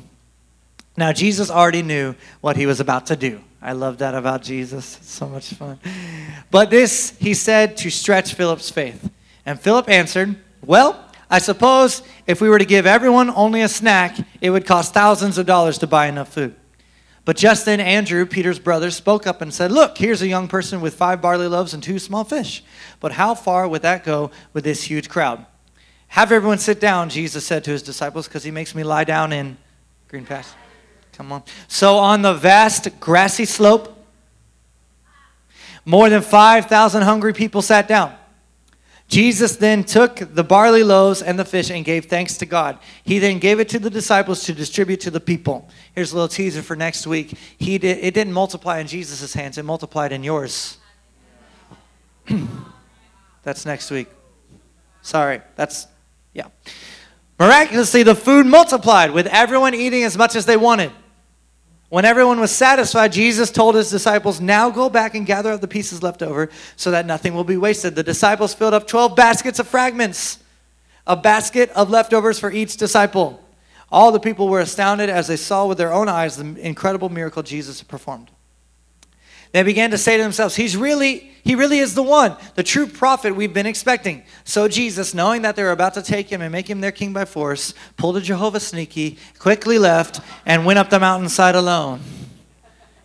Now, 0.95 1.11
Jesus 1.11 1.49
already 1.49 1.81
knew 1.81 2.13
what 2.41 2.57
he 2.57 2.67
was 2.67 2.79
about 2.79 3.07
to 3.07 3.15
do. 3.15 3.41
I 3.59 3.71
love 3.71 3.97
that 3.97 4.13
about 4.13 4.43
Jesus. 4.43 4.97
It's 4.97 5.09
so 5.09 5.27
much 5.27 5.51
fun. 5.55 5.79
But 6.51 6.69
this 6.69 7.17
he 7.19 7.33
said 7.33 7.75
to 7.77 7.89
stretch 7.89 8.35
Philip's 8.35 8.69
faith. 8.69 9.09
And 9.47 9.59
Philip 9.59 9.89
answered, 9.89 10.35
Well, 10.63 11.03
I 11.27 11.39
suppose 11.39 12.03
if 12.27 12.39
we 12.39 12.49
were 12.49 12.59
to 12.59 12.65
give 12.65 12.85
everyone 12.85 13.31
only 13.31 13.63
a 13.63 13.67
snack, 13.67 14.19
it 14.41 14.51
would 14.51 14.67
cost 14.67 14.93
thousands 14.93 15.39
of 15.39 15.47
dollars 15.47 15.79
to 15.79 15.87
buy 15.87 16.05
enough 16.05 16.31
food. 16.31 16.53
But 17.25 17.35
just 17.35 17.65
then, 17.65 17.79
Andrew, 17.79 18.27
Peter's 18.27 18.59
brother, 18.59 18.91
spoke 18.91 19.25
up 19.25 19.41
and 19.41 19.51
said, 19.51 19.71
Look, 19.71 19.97
here's 19.97 20.21
a 20.21 20.27
young 20.27 20.47
person 20.47 20.81
with 20.81 20.93
five 20.93 21.19
barley 21.19 21.47
loaves 21.47 21.73
and 21.73 21.81
two 21.81 21.97
small 21.97 22.23
fish. 22.23 22.63
But 22.99 23.13
how 23.13 23.33
far 23.33 23.67
would 23.67 23.81
that 23.81 24.03
go 24.03 24.29
with 24.53 24.65
this 24.65 24.83
huge 24.83 25.09
crowd? 25.09 25.47
Have 26.13 26.31
everyone 26.31 26.59
sit 26.59 26.79
down, 26.79 27.09
Jesus 27.09 27.43
said 27.43 27.63
to 27.63 27.71
his 27.71 27.81
disciples, 27.81 28.27
because 28.27 28.43
he 28.43 28.51
makes 28.51 28.75
me 28.75 28.83
lie 28.83 29.03
down 29.03 29.33
in 29.33 29.57
green 30.07 30.27
pasture. 30.27 30.55
Come 31.13 31.31
on. 31.31 31.41
So 31.67 31.97
on 31.97 32.21
the 32.21 32.35
vast 32.35 32.99
grassy 32.99 33.45
slope, 33.45 33.97
more 35.85 36.11
than 36.11 36.21
5,000 36.21 37.01
hungry 37.01 37.33
people 37.33 37.63
sat 37.63 37.87
down. 37.87 38.15
Jesus 39.07 39.55
then 39.55 39.83
took 39.83 40.17
the 40.35 40.43
barley 40.43 40.83
loaves 40.83 41.23
and 41.23 41.39
the 41.39 41.45
fish 41.45 41.71
and 41.71 41.83
gave 41.83 42.05
thanks 42.05 42.37
to 42.37 42.45
God. 42.45 42.77
He 43.03 43.17
then 43.17 43.39
gave 43.39 43.59
it 43.59 43.67
to 43.69 43.79
the 43.79 43.89
disciples 43.89 44.43
to 44.43 44.53
distribute 44.53 45.01
to 45.01 45.09
the 45.09 45.19
people. 45.19 45.67
Here's 45.95 46.11
a 46.11 46.15
little 46.15 46.27
teaser 46.27 46.61
for 46.61 46.75
next 46.75 47.07
week. 47.07 47.35
He 47.57 47.79
did, 47.79 47.97
it 47.97 48.13
didn't 48.13 48.33
multiply 48.33 48.77
in 48.77 48.85
Jesus' 48.85 49.33
hands, 49.33 49.57
it 49.57 49.63
multiplied 49.63 50.11
in 50.11 50.23
yours. 50.23 50.77
that's 53.41 53.65
next 53.65 53.89
week. 53.89 54.09
Sorry, 55.01 55.41
that's 55.55 55.87
yeah. 56.33 56.47
Miraculously, 57.39 58.03
the 58.03 58.15
food 58.15 58.45
multiplied 58.45 59.11
with 59.11 59.27
everyone 59.27 59.73
eating 59.73 60.03
as 60.03 60.17
much 60.17 60.35
as 60.35 60.45
they 60.45 60.57
wanted. 60.57 60.91
When 61.89 62.05
everyone 62.05 62.39
was 62.39 62.51
satisfied, 62.51 63.11
Jesus 63.11 63.51
told 63.51 63.75
his 63.75 63.91
disciples, 63.91 64.41
Now 64.41 64.71
go 64.71 64.89
back 64.89 65.13
and 65.13 65.27
gather 65.27 65.51
up 65.51 65.61
the 65.61 65.67
pieces 65.67 66.01
left 66.01 66.23
over 66.23 66.49
so 66.75 66.89
that 66.91 67.05
nothing 67.05 67.35
will 67.35 67.43
be 67.43 67.57
wasted. 67.57 67.95
The 67.95 68.01
disciples 68.01 68.53
filled 68.53 68.73
up 68.73 68.87
12 68.87 69.15
baskets 69.15 69.59
of 69.59 69.67
fragments, 69.67 70.39
a 71.05 71.15
basket 71.15 71.69
of 71.71 71.91
leftovers 71.91 72.39
for 72.39 72.51
each 72.51 72.77
disciple. 72.77 73.39
All 73.91 74.11
the 74.11 74.19
people 74.19 74.49
were 74.49 74.59
astounded 74.59 75.11
as 75.11 75.27
they 75.27 75.37
saw 75.37 75.67
with 75.67 75.77
their 75.77 75.93
own 75.93 76.09
eyes 76.09 76.37
the 76.37 76.59
incredible 76.59 77.09
miracle 77.09 77.43
Jesus 77.43 77.83
performed. 77.83 78.31
They 79.53 79.61
began 79.61 79.91
to 79.91 79.99
say 79.99 80.17
to 80.17 80.23
themselves, 80.23 80.55
He's 80.55 80.75
really, 80.75 81.31
He 81.43 81.55
really 81.55 81.77
is 81.77 81.93
the 81.93 82.03
one, 82.03 82.35
the 82.55 82.63
true 82.63 82.87
prophet 82.87 83.35
we've 83.35 83.53
been 83.53 83.67
expecting. 83.67 84.23
So 84.43 84.67
Jesus, 84.67 85.13
knowing 85.13 85.43
that 85.43 85.55
they 85.55 85.63
were 85.63 85.71
about 85.71 85.93
to 85.93 86.01
take 86.01 86.29
him 86.29 86.41
and 86.41 86.51
make 86.51 86.67
him 86.67 86.81
their 86.81 86.91
king 86.91 87.13
by 87.13 87.25
force, 87.25 87.73
pulled 87.95 88.17
a 88.17 88.21
Jehovah 88.21 88.59
sneaky, 88.59 89.17
quickly 89.37 89.77
left, 89.77 90.19
and 90.45 90.65
went 90.65 90.79
up 90.79 90.89
the 90.89 90.99
mountainside 90.99 91.55
alone. 91.55 92.01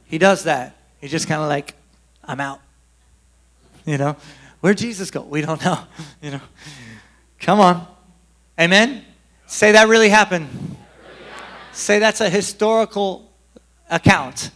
He 0.06 0.16
does 0.16 0.44
that. 0.44 0.74
He's 1.02 1.10
just 1.10 1.28
kind 1.28 1.42
of 1.42 1.48
like, 1.48 1.74
I'm 2.24 2.40
out. 2.40 2.60
You 3.84 3.98
know, 3.98 4.16
where'd 4.60 4.78
Jesus 4.78 5.10
go? 5.10 5.20
We 5.20 5.42
don't 5.42 5.62
know. 5.64 5.78
You 6.22 6.30
know, 6.32 6.40
come 7.40 7.60
on. 7.60 7.86
Amen? 8.58 9.04
Say 9.46 9.72
that 9.72 9.86
really 9.88 10.08
happened. 10.08 10.48
Say 11.72 11.98
that's 11.98 12.22
a 12.22 12.30
historical 12.30 13.30
account. 13.90 14.50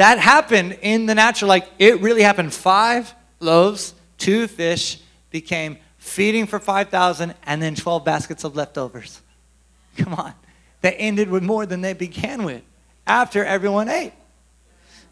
That 0.00 0.18
happened 0.18 0.78
in 0.80 1.04
the 1.04 1.14
natural. 1.14 1.50
Like 1.50 1.68
it 1.78 2.00
really 2.00 2.22
happened. 2.22 2.54
Five 2.54 3.14
loaves, 3.38 3.92
two 4.16 4.46
fish 4.46 4.98
became 5.28 5.76
feeding 5.98 6.46
for 6.46 6.58
5,000 6.58 7.34
and 7.42 7.62
then 7.62 7.74
12 7.74 8.02
baskets 8.02 8.42
of 8.44 8.56
leftovers. 8.56 9.20
Come 9.98 10.14
on. 10.14 10.32
They 10.80 10.92
ended 10.94 11.28
with 11.28 11.42
more 11.42 11.66
than 11.66 11.82
they 11.82 11.92
began 11.92 12.44
with 12.44 12.62
after 13.06 13.44
everyone 13.44 13.90
ate. 13.90 14.14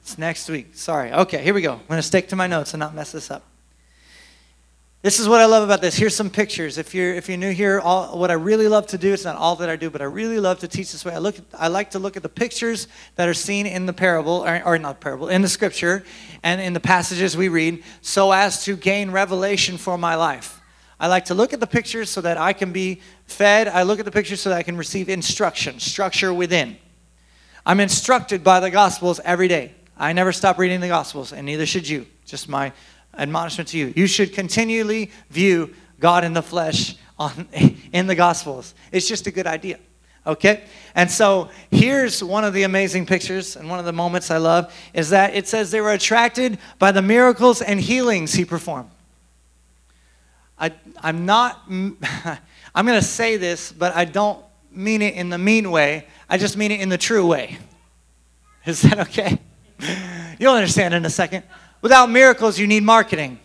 It's 0.00 0.16
next 0.16 0.48
week. 0.48 0.68
Sorry. 0.72 1.12
Okay, 1.12 1.42
here 1.42 1.52
we 1.52 1.60
go. 1.60 1.74
I'm 1.74 1.86
going 1.86 1.98
to 1.98 2.02
stick 2.02 2.28
to 2.28 2.36
my 2.36 2.46
notes 2.46 2.72
and 2.72 2.80
not 2.80 2.94
mess 2.94 3.12
this 3.12 3.30
up. 3.30 3.42
This 5.08 5.18
is 5.18 5.26
what 5.26 5.40
I 5.40 5.46
love 5.46 5.62
about 5.62 5.80
this. 5.80 5.96
Here's 5.96 6.14
some 6.14 6.28
pictures. 6.28 6.76
If 6.76 6.94
you're 6.94 7.14
if 7.14 7.30
you're 7.30 7.38
new 7.38 7.50
here, 7.50 7.80
all, 7.80 8.18
what 8.18 8.30
I 8.30 8.34
really 8.34 8.68
love 8.68 8.88
to 8.88 8.98
do, 8.98 9.14
it's 9.14 9.24
not 9.24 9.36
all 9.36 9.56
that 9.56 9.70
I 9.70 9.74
do, 9.74 9.88
but 9.88 10.02
I 10.02 10.04
really 10.04 10.38
love 10.38 10.58
to 10.58 10.68
teach 10.68 10.92
this 10.92 11.02
way. 11.02 11.14
I 11.14 11.18
look 11.18 11.36
I 11.54 11.68
like 11.68 11.92
to 11.92 11.98
look 11.98 12.18
at 12.18 12.22
the 12.22 12.28
pictures 12.28 12.88
that 13.14 13.26
are 13.26 13.32
seen 13.32 13.64
in 13.64 13.86
the 13.86 13.94
parable, 13.94 14.46
or, 14.46 14.62
or 14.66 14.76
not 14.76 15.00
parable, 15.00 15.28
in 15.30 15.40
the 15.40 15.48
scripture 15.48 16.04
and 16.42 16.60
in 16.60 16.74
the 16.74 16.80
passages 16.80 17.38
we 17.38 17.48
read, 17.48 17.82
so 18.02 18.32
as 18.32 18.62
to 18.64 18.76
gain 18.76 19.10
revelation 19.10 19.78
for 19.78 19.96
my 19.96 20.14
life. 20.14 20.60
I 21.00 21.06
like 21.06 21.24
to 21.24 21.34
look 21.34 21.54
at 21.54 21.60
the 21.60 21.66
pictures 21.66 22.10
so 22.10 22.20
that 22.20 22.36
I 22.36 22.52
can 22.52 22.72
be 22.72 23.00
fed. 23.24 23.66
I 23.66 23.84
look 23.84 24.00
at 24.00 24.04
the 24.04 24.12
pictures 24.12 24.42
so 24.42 24.50
that 24.50 24.58
I 24.58 24.62
can 24.62 24.76
receive 24.76 25.08
instruction, 25.08 25.80
structure 25.80 26.34
within. 26.34 26.76
I'm 27.64 27.80
instructed 27.80 28.44
by 28.44 28.60
the 28.60 28.70
Gospels 28.70 29.20
every 29.24 29.48
day. 29.48 29.72
I 29.96 30.12
never 30.12 30.32
stop 30.32 30.58
reading 30.58 30.80
the 30.80 30.88
Gospels, 30.88 31.32
and 31.32 31.46
neither 31.46 31.64
should 31.64 31.88
you. 31.88 32.06
Just 32.26 32.46
my 32.46 32.74
admonishment 33.18 33.68
to 33.70 33.78
you. 33.78 33.92
You 33.96 34.06
should 34.06 34.32
continually 34.32 35.10
view 35.30 35.74
God 36.00 36.24
in 36.24 36.32
the 36.32 36.42
flesh 36.42 36.96
on, 37.18 37.48
in 37.92 38.06
the 38.06 38.14
Gospels. 38.14 38.74
It's 38.92 39.08
just 39.08 39.26
a 39.26 39.30
good 39.30 39.46
idea. 39.46 39.78
Okay? 40.26 40.64
And 40.94 41.10
so 41.10 41.48
here's 41.70 42.22
one 42.22 42.44
of 42.44 42.52
the 42.52 42.64
amazing 42.64 43.06
pictures, 43.06 43.56
and 43.56 43.68
one 43.68 43.78
of 43.78 43.84
the 43.84 43.92
moments 43.92 44.30
I 44.30 44.36
love 44.36 44.72
is 44.92 45.10
that 45.10 45.34
it 45.34 45.48
says 45.48 45.70
they 45.70 45.80
were 45.80 45.92
attracted 45.92 46.58
by 46.78 46.92
the 46.92 47.02
miracles 47.02 47.62
and 47.62 47.80
healings 47.80 48.34
he 48.34 48.44
performed. 48.44 48.90
I, 50.58 50.72
I'm 51.00 51.24
not, 51.24 51.62
I'm 51.68 52.86
going 52.86 52.98
to 52.98 53.06
say 53.06 53.36
this, 53.36 53.72
but 53.72 53.94
I 53.96 54.04
don't 54.04 54.44
mean 54.70 55.02
it 55.02 55.14
in 55.14 55.30
the 55.30 55.38
mean 55.38 55.70
way. 55.70 56.06
I 56.28 56.36
just 56.36 56.56
mean 56.56 56.72
it 56.72 56.80
in 56.80 56.88
the 56.88 56.98
true 56.98 57.26
way. 57.26 57.58
Is 58.66 58.82
that 58.82 59.00
okay? 59.00 59.38
You'll 60.38 60.54
understand 60.54 60.92
in 60.92 61.04
a 61.06 61.10
second. 61.10 61.44
Without 61.80 62.10
miracles, 62.10 62.58
you 62.58 62.66
need 62.66 62.82
marketing. 62.82 63.38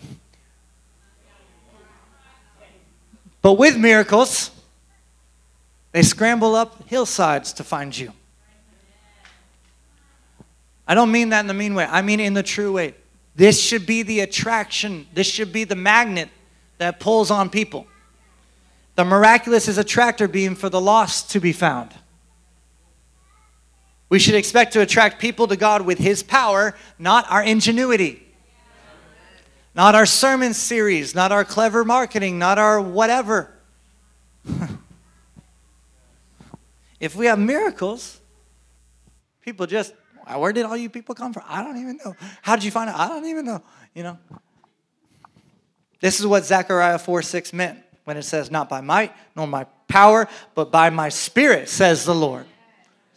But 3.42 3.54
with 3.54 3.78
miracles, 3.78 4.52
they 5.92 6.02
scramble 6.02 6.56
up 6.56 6.88
hillsides 6.88 7.54
to 7.54 7.64
find 7.64 7.96
you. 7.96 8.12
I 10.88 10.96
don't 10.96 11.12
mean 11.12 11.30
that 11.30 11.42
in 11.42 11.48
the 11.48 11.54
mean 11.54 11.76
way, 11.76 11.86
I 11.86 12.02
mean 12.02 12.20
in 12.20 12.34
the 12.34 12.44
true 12.44 12.74
way. 12.74 12.96
This 13.36 13.62
should 13.62 13.86
be 13.86 14.04
the 14.04 14.22
attraction, 14.22 15.08
this 15.14 15.28
should 15.28 15.52
be 15.54 15.64
the 15.64 15.76
magnet 15.76 16.30
that 16.78 17.00
pulls 17.00 17.32
on 17.32 17.50
people. 17.50 17.88
The 18.96 19.06
miraculous 19.06 19.68
is 19.68 19.78
a 19.78 19.84
tractor 19.84 20.28
beam 20.28 20.56
for 20.56 20.70
the 20.70 20.82
lost 20.82 21.32
to 21.32 21.40
be 21.40 21.52
found. 21.52 21.92
We 24.10 24.20
should 24.20 24.36
expect 24.36 24.74
to 24.74 24.82
attract 24.82 25.20
people 25.20 25.48
to 25.48 25.56
God 25.56 25.82
with 25.82 25.98
His 25.98 26.22
power, 26.22 26.76
not 27.00 27.26
our 27.32 27.44
ingenuity. 27.44 28.23
Not 29.76 29.96
our 29.96 30.06
sermon 30.06 30.54
series, 30.54 31.16
not 31.16 31.32
our 31.32 31.44
clever 31.44 31.84
marketing, 31.84 32.38
not 32.38 32.60
our 32.60 32.80
whatever. 32.80 33.52
if 37.00 37.16
we 37.16 37.26
have 37.26 37.40
miracles, 37.40 38.20
people 39.42 39.66
just, 39.66 39.94
where 40.36 40.54
did 40.54 40.66
all 40.66 40.78
you 40.78 40.90
people 40.90 41.16
come 41.16 41.34
from? 41.34 41.44
I 41.48 41.64
don't 41.64 41.78
even 41.78 41.98
know. 42.04 42.16
How 42.42 42.56
did 42.56 42.66
you 42.66 42.72
find 42.72 42.90
out? 42.90 43.00
I 43.00 43.08
don't 43.08 43.26
even 43.26 43.46
know. 43.46 43.64
You 43.96 44.04
know? 44.04 44.18
This 46.00 46.20
is 46.20 46.28
what 46.28 46.46
Zechariah 46.46 47.00
4 47.00 47.22
6 47.22 47.54
meant 47.54 47.80
when 48.04 48.18
it 48.18 48.24
says, 48.24 48.52
Not 48.52 48.70
by 48.70 48.82
might 48.82 49.12
nor 49.36 49.48
my 49.48 49.66
power, 49.88 50.28
but 50.54 50.72
by 50.72 50.90
my 50.90 51.10
spirit, 51.10 51.70
says 51.70 52.06
the 52.06 52.14
Lord. 52.14 52.46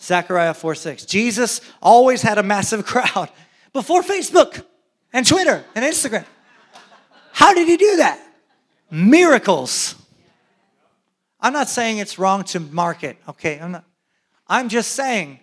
Zechariah 0.00 0.54
4 0.54 0.75
6. 0.75 1.04
Jesus 1.04 1.60
always 1.82 2.22
had 2.22 2.38
a 2.38 2.42
massive 2.42 2.86
crowd 2.86 3.30
before 3.72 4.02
Facebook 4.02 4.64
and 5.12 5.26
Twitter 5.26 5.64
and 5.75 5.84
Instagram. 5.84 6.25
How 7.36 7.52
did 7.52 7.68
he 7.68 7.76
do 7.76 7.98
that? 7.98 8.18
Miracles. 8.90 9.94
I'm 11.38 11.52
not 11.52 11.68
saying 11.68 11.98
it's 11.98 12.18
wrong 12.18 12.44
to 12.44 12.60
market, 12.60 13.18
okay? 13.28 13.58
I'm 13.60 13.72
not. 13.72 13.84
I'm 14.48 14.70
just 14.70 14.92
saying 14.92 15.40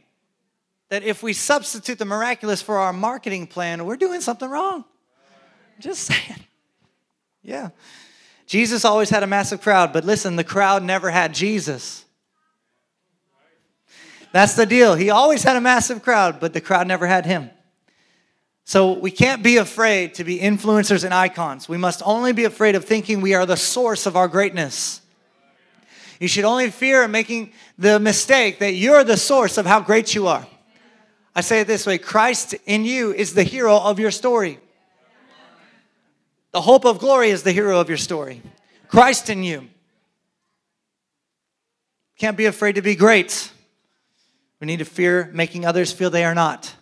that 0.89 1.03
if 1.03 1.21
we 1.21 1.33
substitute 1.33 1.99
the 1.99 2.05
miraculous 2.05 2.63
for 2.63 2.79
our 2.79 2.93
marketing 2.93 3.45
plan, 3.45 3.85
we're 3.85 3.95
doing 3.95 4.21
something 4.21 4.49
wrong. 4.49 4.85
Just 5.79 6.01
saying. 6.05 6.39
Yeah. 7.43 7.69
Jesus 8.47 8.85
always 8.85 9.11
had 9.11 9.21
a 9.21 9.27
massive 9.27 9.61
crowd, 9.61 9.93
but 9.93 10.03
listen, 10.03 10.35
the 10.35 10.43
crowd 10.43 10.81
never 10.81 11.11
had 11.11 11.35
Jesus. 11.35 12.05
That's 14.31 14.55
the 14.55 14.65
deal. 14.65 14.95
He 14.95 15.11
always 15.11 15.43
had 15.43 15.57
a 15.57 15.61
massive 15.61 16.01
crowd, 16.01 16.39
but 16.39 16.53
the 16.53 16.61
crowd 16.61 16.87
never 16.87 17.05
had 17.05 17.27
him. 17.27 17.51
So 18.65 18.93
we 18.93 19.11
can't 19.11 19.43
be 19.43 19.57
afraid 19.57 20.15
to 20.15 20.23
be 20.23 20.39
influencers 20.39 21.03
and 21.03 21.13
icons. 21.13 21.67
We 21.67 21.77
must 21.77 22.01
only 22.05 22.31
be 22.31 22.45
afraid 22.45 22.75
of 22.75 22.85
thinking 22.85 23.21
we 23.21 23.33
are 23.33 23.45
the 23.45 23.57
source 23.57 24.05
of 24.05 24.15
our 24.15 24.27
greatness. 24.27 25.01
You 26.19 26.27
should 26.27 26.45
only 26.45 26.69
fear 26.69 27.07
making 27.07 27.51
the 27.77 27.99
mistake 27.99 28.59
that 28.59 28.73
you're 28.73 29.03
the 29.03 29.17
source 29.17 29.57
of 29.57 29.65
how 29.65 29.81
great 29.81 30.15
you 30.15 30.27
are. 30.27 30.47
I 31.35 31.41
say 31.41 31.61
it 31.61 31.67
this 31.67 31.85
way 31.85 31.97
Christ 31.97 32.55
in 32.65 32.85
you 32.85 33.13
is 33.13 33.33
the 33.33 33.43
hero 33.43 33.77
of 33.77 33.99
your 33.99 34.11
story. 34.11 34.59
The 36.51 36.61
hope 36.61 36.85
of 36.85 36.99
glory 36.99 37.29
is 37.29 37.43
the 37.43 37.51
hero 37.51 37.79
of 37.79 37.89
your 37.89 37.97
story. 37.97 38.41
Christ 38.87 39.29
in 39.29 39.43
you. 39.43 39.67
Can't 42.19 42.37
be 42.37 42.45
afraid 42.45 42.75
to 42.75 42.81
be 42.81 42.95
great. 42.95 43.51
We 44.61 44.67
need 44.67 44.77
to 44.77 44.85
fear 44.85 45.29
making 45.33 45.65
others 45.65 45.91
feel 45.91 46.09
they 46.09 46.23
are 46.23 46.35
not. 46.35 46.73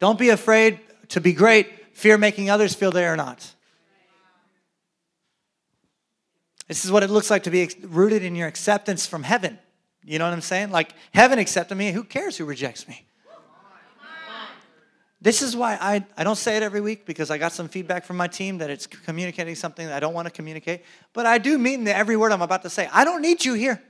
Don't 0.00 0.18
be 0.18 0.30
afraid 0.30 0.80
to 1.10 1.20
be 1.20 1.32
great, 1.32 1.96
fear 1.96 2.18
making 2.18 2.50
others 2.50 2.74
feel 2.74 2.90
they 2.90 3.06
are 3.06 3.16
not. 3.16 3.54
This 6.66 6.84
is 6.84 6.90
what 6.92 7.02
it 7.02 7.10
looks 7.10 7.30
like 7.30 7.42
to 7.44 7.50
be 7.50 7.68
rooted 7.82 8.22
in 8.24 8.34
your 8.34 8.48
acceptance 8.48 9.06
from 9.06 9.22
heaven. 9.22 9.58
You 10.04 10.18
know 10.18 10.24
what 10.24 10.32
I'm 10.32 10.40
saying? 10.40 10.70
Like, 10.70 10.94
heaven 11.12 11.38
accepted 11.38 11.74
me. 11.74 11.92
Who 11.92 12.04
cares 12.04 12.36
who 12.36 12.44
rejects 12.44 12.88
me? 12.88 13.04
This 15.22 15.42
is 15.42 15.54
why 15.54 15.76
I, 15.78 16.06
I 16.16 16.24
don't 16.24 16.36
say 16.36 16.56
it 16.56 16.62
every 16.62 16.80
week 16.80 17.04
because 17.04 17.30
I 17.30 17.36
got 17.36 17.52
some 17.52 17.68
feedback 17.68 18.04
from 18.06 18.16
my 18.16 18.26
team 18.26 18.56
that 18.58 18.70
it's 18.70 18.86
communicating 18.86 19.54
something 19.54 19.86
that 19.86 19.94
I 19.94 20.00
don't 20.00 20.14
want 20.14 20.26
to 20.26 20.32
communicate. 20.32 20.82
But 21.12 21.26
I 21.26 21.36
do 21.36 21.58
mean 21.58 21.86
every 21.86 22.16
word 22.16 22.32
I'm 22.32 22.40
about 22.40 22.62
to 22.62 22.70
say. 22.70 22.88
I 22.90 23.04
don't 23.04 23.20
need 23.20 23.44
you 23.44 23.52
here. 23.52 23.82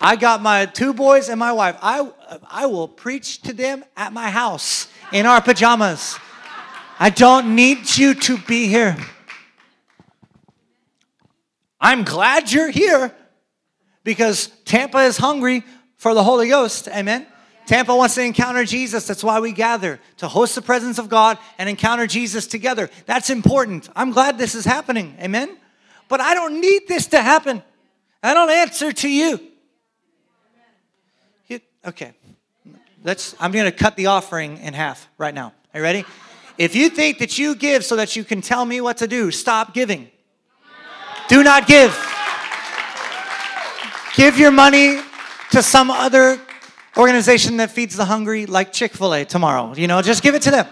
I 0.00 0.16
got 0.16 0.42
my 0.42 0.66
two 0.66 0.94
boys 0.94 1.28
and 1.28 1.38
my 1.38 1.52
wife. 1.52 1.76
I, 1.82 2.08
I 2.48 2.66
will 2.66 2.88
preach 2.88 3.42
to 3.42 3.52
them 3.52 3.84
at 3.96 4.12
my 4.12 4.30
house 4.30 4.88
in 5.12 5.26
our 5.26 5.40
pajamas. 5.40 6.18
I 7.00 7.10
don't 7.10 7.54
need 7.54 7.96
you 7.96 8.14
to 8.14 8.38
be 8.38 8.68
here. 8.68 8.96
I'm 11.80 12.04
glad 12.04 12.50
you're 12.50 12.70
here 12.70 13.14
because 14.04 14.48
Tampa 14.64 14.98
is 14.98 15.16
hungry 15.16 15.64
for 15.96 16.14
the 16.14 16.22
Holy 16.22 16.48
Ghost. 16.48 16.88
Amen. 16.88 17.26
Tampa 17.66 17.94
wants 17.94 18.14
to 18.14 18.22
encounter 18.22 18.64
Jesus. 18.64 19.06
That's 19.06 19.22
why 19.22 19.40
we 19.40 19.52
gather 19.52 20.00
to 20.16 20.28
host 20.28 20.54
the 20.54 20.62
presence 20.62 20.98
of 20.98 21.08
God 21.08 21.38
and 21.58 21.68
encounter 21.68 22.06
Jesus 22.06 22.46
together. 22.46 22.88
That's 23.06 23.30
important. 23.30 23.88
I'm 23.94 24.10
glad 24.10 24.38
this 24.38 24.54
is 24.54 24.64
happening. 24.64 25.16
Amen. 25.20 25.56
But 26.08 26.20
I 26.20 26.34
don't 26.34 26.60
need 26.60 26.88
this 26.88 27.06
to 27.08 27.20
happen. 27.20 27.62
I 28.22 28.32
don't 28.32 28.50
answer 28.50 28.90
to 28.90 29.08
you. 29.08 29.47
Okay. 31.88 32.12
Let's 33.02 33.34
I'm 33.40 33.50
going 33.50 33.64
to 33.64 33.72
cut 33.72 33.96
the 33.96 34.06
offering 34.06 34.58
in 34.58 34.74
half 34.74 35.08
right 35.16 35.32
now. 35.32 35.54
Are 35.72 35.80
you 35.80 35.82
ready? 35.82 36.04
If 36.58 36.74
you 36.74 36.90
think 36.90 37.18
that 37.20 37.38
you 37.38 37.54
give 37.54 37.82
so 37.82 37.96
that 37.96 38.14
you 38.14 38.24
can 38.24 38.42
tell 38.42 38.66
me 38.66 38.82
what 38.82 38.98
to 38.98 39.06
do, 39.06 39.30
stop 39.30 39.72
giving. 39.72 40.10
Do 41.28 41.42
not 41.42 41.66
give. 41.66 41.96
Give 44.16 44.38
your 44.38 44.50
money 44.50 45.00
to 45.52 45.62
some 45.62 45.90
other 45.90 46.38
organization 46.94 47.56
that 47.56 47.70
feeds 47.70 47.96
the 47.96 48.04
hungry, 48.04 48.44
like 48.44 48.70
Chick 48.70 48.92
fil 48.92 49.14
A 49.14 49.24
tomorrow. 49.24 49.72
You 49.74 49.86
know, 49.86 50.02
just 50.02 50.22
give 50.22 50.34
it 50.34 50.42
to 50.42 50.50
them. 50.50 50.66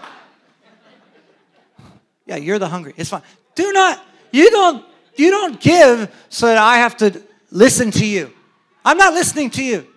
Yeah, 2.27 2.35
you're 2.35 2.59
the 2.59 2.67
hungry. 2.67 2.93
It's 2.95 3.09
fine. 3.09 3.23
Do 3.55 3.71
not, 3.73 4.05
you 4.31 4.51
don't, 4.51 4.85
you 5.15 5.31
don't 5.31 5.59
give 5.59 6.13
so 6.29 6.45
that 6.45 6.59
I 6.59 6.77
have 6.77 6.95
to 6.97 7.23
listen 7.49 7.89
to 7.91 8.05
you. 8.05 8.31
I'm 8.85 8.97
not 8.97 9.13
listening 9.13 9.49
to 9.51 9.63
you. 9.63 9.87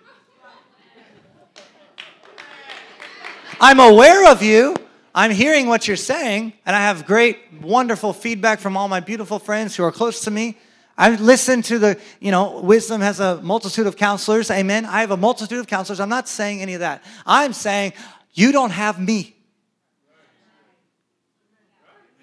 I'm 3.63 3.79
aware 3.79 4.27
of 4.31 4.41
you. 4.41 4.75
I'm 5.13 5.29
hearing 5.29 5.67
what 5.67 5.87
you're 5.87 5.95
saying, 5.95 6.53
and 6.65 6.75
I 6.75 6.79
have 6.79 7.05
great, 7.05 7.37
wonderful 7.61 8.11
feedback 8.11 8.59
from 8.59 8.75
all 8.75 8.87
my 8.87 9.01
beautiful 9.01 9.37
friends 9.37 9.75
who 9.75 9.83
are 9.83 9.91
close 9.91 10.21
to 10.21 10.31
me. 10.31 10.57
I 10.97 11.11
listen 11.11 11.61
to 11.63 11.77
the, 11.77 11.99
you 12.19 12.31
know, 12.31 12.59
wisdom 12.61 13.01
has 13.01 13.19
a 13.19 13.39
multitude 13.43 13.85
of 13.85 13.97
counselors. 13.97 14.49
Amen. 14.49 14.83
I 14.87 15.01
have 15.01 15.11
a 15.11 15.17
multitude 15.17 15.59
of 15.59 15.67
counselors. 15.67 15.99
I'm 15.99 16.09
not 16.09 16.27
saying 16.27 16.59
any 16.59 16.73
of 16.73 16.79
that. 16.79 17.03
I'm 17.23 17.53
saying 17.53 17.93
you 18.33 18.51
don't 18.51 18.71
have 18.71 18.99
me. 18.99 19.35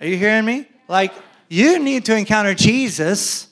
Are 0.01 0.09
you 0.09 0.17
hearing 0.17 0.45
me? 0.45 0.67
Like, 0.89 1.13
you 1.49 1.79
need 1.79 2.05
to 2.07 2.17
encounter 2.17 2.53
Jesus. 2.53 3.47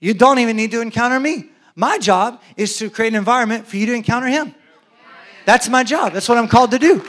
You 0.00 0.12
don't 0.12 0.38
even 0.38 0.54
need 0.54 0.72
to 0.72 0.82
encounter 0.82 1.18
me. 1.18 1.48
My 1.74 1.96
job 1.96 2.42
is 2.58 2.76
to 2.76 2.90
create 2.90 3.14
an 3.14 3.18
environment 3.18 3.66
for 3.66 3.78
you 3.78 3.86
to 3.86 3.94
encounter 3.94 4.26
Him. 4.26 4.54
That's 5.44 5.68
my 5.68 5.84
job. 5.84 6.12
That's 6.12 6.28
what 6.28 6.38
I'm 6.38 6.48
called 6.48 6.70
to 6.70 6.78
do. 6.78 7.04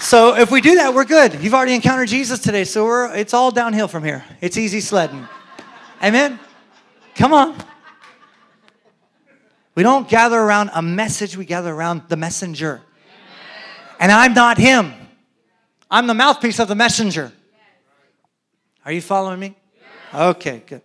So 0.00 0.36
if 0.36 0.50
we 0.50 0.60
do 0.60 0.76
that, 0.76 0.94
we're 0.94 1.04
good. 1.04 1.42
You've 1.42 1.54
already 1.54 1.74
encountered 1.74 2.08
Jesus 2.08 2.38
today, 2.38 2.64
so 2.64 2.84
we're 2.84 3.14
it's 3.14 3.34
all 3.34 3.50
downhill 3.50 3.88
from 3.88 4.04
here. 4.04 4.24
It's 4.40 4.56
easy 4.56 4.80
sledding. 4.80 5.26
Amen. 6.02 6.38
Come 7.14 7.32
on. 7.32 7.56
We 9.74 9.82
don't 9.82 10.08
gather 10.08 10.38
around 10.38 10.70
a 10.74 10.82
message, 10.82 11.36
we 11.36 11.44
gather 11.44 11.72
around 11.72 12.02
the 12.08 12.16
messenger. 12.16 12.82
And 14.00 14.10
I'm 14.12 14.34
not 14.34 14.58
him. 14.58 14.92
I'm 15.90 16.06
the 16.06 16.14
mouthpiece 16.14 16.58
of 16.58 16.68
the 16.68 16.74
messenger. 16.74 17.32
Are 18.84 18.92
you 18.92 19.00
following 19.00 19.40
me? 19.40 19.56
Okay, 20.14 20.62
good. 20.66 20.82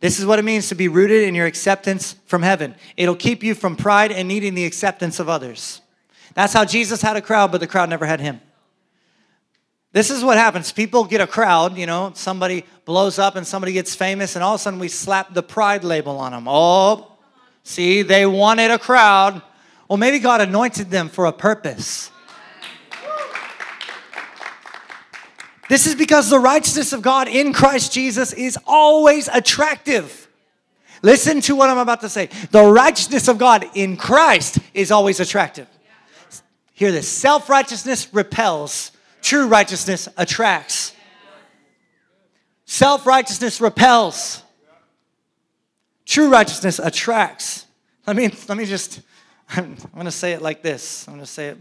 This 0.00 0.18
is 0.18 0.24
what 0.24 0.38
it 0.38 0.44
means 0.44 0.68
to 0.68 0.74
be 0.74 0.88
rooted 0.88 1.24
in 1.28 1.34
your 1.34 1.46
acceptance 1.46 2.16
from 2.26 2.42
heaven. 2.42 2.74
It'll 2.96 3.14
keep 3.14 3.42
you 3.42 3.54
from 3.54 3.76
pride 3.76 4.10
and 4.10 4.26
needing 4.26 4.54
the 4.54 4.64
acceptance 4.64 5.20
of 5.20 5.28
others. 5.28 5.82
That's 6.34 6.52
how 6.52 6.64
Jesus 6.64 7.02
had 7.02 7.16
a 7.16 7.22
crowd, 7.22 7.52
but 7.52 7.60
the 7.60 7.66
crowd 7.66 7.90
never 7.90 8.06
had 8.06 8.20
him. 8.20 8.40
This 9.92 10.10
is 10.10 10.22
what 10.24 10.38
happens. 10.38 10.72
People 10.72 11.04
get 11.04 11.20
a 11.20 11.26
crowd, 11.26 11.76
you 11.76 11.84
know, 11.84 12.12
somebody 12.14 12.64
blows 12.84 13.18
up 13.18 13.36
and 13.36 13.46
somebody 13.46 13.72
gets 13.72 13.94
famous, 13.94 14.36
and 14.36 14.44
all 14.44 14.54
of 14.54 14.60
a 14.60 14.62
sudden 14.62 14.78
we 14.78 14.88
slap 14.88 15.34
the 15.34 15.42
pride 15.42 15.84
label 15.84 16.16
on 16.18 16.32
them. 16.32 16.46
Oh, 16.48 17.12
see, 17.64 18.02
they 18.02 18.24
wanted 18.24 18.70
a 18.70 18.78
crowd. 18.78 19.42
Well, 19.88 19.96
maybe 19.96 20.20
God 20.20 20.40
anointed 20.40 20.90
them 20.90 21.08
for 21.08 21.26
a 21.26 21.32
purpose. 21.32 22.09
This 25.70 25.86
is 25.86 25.94
because 25.94 26.28
the 26.28 26.40
righteousness 26.40 26.92
of 26.92 27.00
God 27.00 27.28
in 27.28 27.52
Christ 27.52 27.92
Jesus 27.92 28.32
is 28.32 28.58
always 28.66 29.28
attractive. 29.28 30.28
Listen 31.00 31.40
to 31.42 31.54
what 31.54 31.70
I'm 31.70 31.78
about 31.78 32.00
to 32.00 32.08
say. 32.08 32.28
The 32.50 32.64
righteousness 32.64 33.28
of 33.28 33.38
God 33.38 33.64
in 33.74 33.96
Christ 33.96 34.58
is 34.74 34.90
always 34.90 35.20
attractive. 35.20 35.68
Hear 36.72 36.90
this 36.90 37.08
self 37.08 37.48
righteousness 37.48 38.12
repels 38.12 38.90
True 39.22 39.46
righteousness 39.46 40.08
attracts. 40.16 40.92
Self 42.64 43.06
righteousness 43.06 43.60
repels. 43.60 44.42
True 46.04 46.30
righteousness 46.30 46.80
attracts. 46.80 47.66
Let 48.08 48.16
me, 48.16 48.28
let 48.48 48.58
me 48.58 48.64
just, 48.64 49.02
I'm 49.56 49.76
going 49.94 50.04
to 50.04 50.12
say 50.12 50.32
it 50.32 50.42
like 50.42 50.62
this. 50.62 51.06
I'm 51.08 51.14
going 51.14 51.24
to 51.24 51.30
say 51.30 51.48
it 51.48 51.58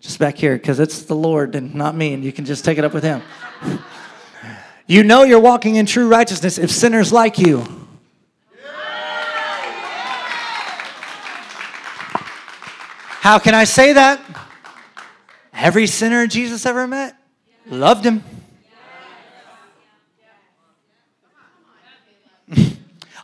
just 0.00 0.18
back 0.18 0.36
here 0.36 0.56
because 0.56 0.78
it's 0.78 1.02
the 1.02 1.16
Lord 1.16 1.56
and 1.56 1.74
not 1.74 1.96
me, 1.96 2.12
and 2.14 2.22
you 2.22 2.32
can 2.32 2.44
just 2.44 2.64
take 2.64 2.78
it 2.78 2.84
up 2.84 2.94
with 2.94 3.02
Him. 3.02 3.22
you 4.86 5.02
know 5.02 5.24
you're 5.24 5.40
walking 5.40 5.76
in 5.76 5.86
true 5.86 6.08
righteousness 6.08 6.58
if 6.58 6.70
sinners 6.70 7.12
like 7.12 7.38
you. 7.38 7.64
How 13.24 13.38
can 13.38 13.54
I 13.54 13.64
say 13.64 13.94
that? 13.94 14.20
Every 15.54 15.86
sinner 15.86 16.26
Jesus 16.26 16.66
ever 16.66 16.86
met 16.86 17.16
loved 17.66 18.04
him. 18.04 18.22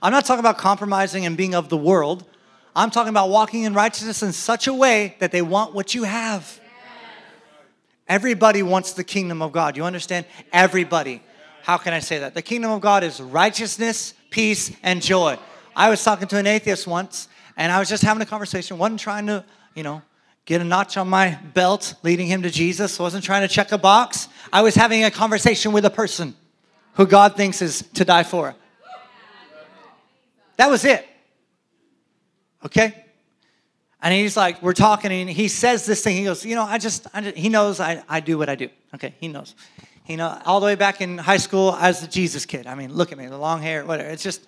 I'm 0.03 0.11
not 0.11 0.25
talking 0.25 0.41
about 0.41 0.57
compromising 0.57 1.27
and 1.27 1.37
being 1.37 1.55
of 1.55 1.69
the 1.69 1.77
world. 1.77 2.25
I'm 2.81 2.91
talking 2.91 3.11
about 3.11 3.29
walking 3.29 3.65
in 3.65 3.75
righteousness 3.75 4.23
in 4.23 4.33
such 4.33 4.67
a 4.67 4.73
way 4.73 5.15
that 5.19 5.33
they 5.33 5.43
want 5.43 5.75
what 5.75 5.95
you 5.95 6.05
have. 6.05 6.59
Everybody 8.09 8.63
wants 8.63 8.95
the 8.95 9.05
kingdom 9.05 9.43
of 9.43 9.53
God. 9.53 9.77
You 9.77 9.85
understand? 9.85 10.25
Everybody. 10.51 11.23
How 11.63 11.77
can 11.77 11.93
I 11.93 11.99
say 11.99 12.21
that? 12.21 12.33
The 12.33 12.41
kingdom 12.41 12.71
of 12.71 12.81
God 12.81 13.05
is 13.05 13.21
righteousness, 13.21 14.15
peace, 14.31 14.75
and 14.83 15.03
joy. 15.03 15.39
I 15.77 15.91
was 15.91 16.03
talking 16.03 16.27
to 16.29 16.39
an 16.39 16.47
atheist 16.47 16.87
once, 16.87 17.29
and 17.55 17.71
I 17.71 17.79
was 17.79 17.91
just 17.91 18.03
having 18.03 18.23
a 18.23 18.27
conversation, 18.27 18.79
wasn't 18.79 19.01
trying 19.01 19.27
to, 19.27 19.45
you 19.75 19.83
know, 19.83 20.01
get 20.47 20.63
a 20.63 20.65
notch 20.65 20.97
on 20.97 21.07
my 21.07 21.39
belt 21.53 21.97
leading 22.03 22.29
him 22.29 22.41
to 22.45 22.51
Jesus. 22.51 22.99
Wasn't 22.99 23.23
trying 23.23 23.47
to 23.47 23.55
check 23.55 23.73
a 23.73 23.79
box. 23.79 24.29
I 24.51 24.63
was 24.63 24.75
having 24.75 25.05
a 25.05 25.11
conversation 25.11 25.73
with 25.73 25.85
a 25.85 25.91
person 25.91 26.35
who 26.95 27.07
God 27.07 27.37
thinks 27.37 27.61
is 27.61 27.83
to 27.93 28.07
die 28.07 28.23
for. 28.23 28.57
That 30.57 30.71
was 30.71 30.87
it. 30.87 31.07
Okay? 32.65 33.05
And 34.03 34.15
he's 34.15 34.37
like, 34.37 34.63
we're 34.63 34.73
talking, 34.73 35.13
and 35.13 35.29
he 35.29 35.49
says 35.49 35.85
this 35.85 36.03
thing. 36.03 36.17
He 36.17 36.25
goes, 36.25 36.45
You 36.45 36.55
know, 36.55 36.65
I 36.65 36.79
just, 36.79 37.07
I 37.13 37.21
just 37.21 37.37
he 37.37 37.49
knows 37.49 37.81
I, 37.81 38.03
I 38.09 38.21
do 38.21 38.39
what 38.39 38.49
I 38.49 38.55
do. 38.55 38.69
Okay, 38.95 39.15
he 39.21 39.29
knows. 39.29 39.55
You 40.07 40.17
know, 40.17 40.41
all 40.47 40.59
the 40.59 40.67
way 40.67 40.75
back 40.75 41.01
in 41.01 41.19
high 41.19 41.37
school, 41.37 41.71
I 41.71 41.89
was 41.89 42.01
the 42.01 42.09
Jesus 42.09 42.47
kid. 42.47 42.67
I 42.67 42.75
mean, 42.75 42.95
look 42.95 43.13
at 43.13 43.19
me, 43.19 43.27
the 43.27 43.39
long 43.39 43.61
hair, 43.61 43.85
whatever. 43.85 44.09
It's 44.09 44.23
just, 44.23 44.47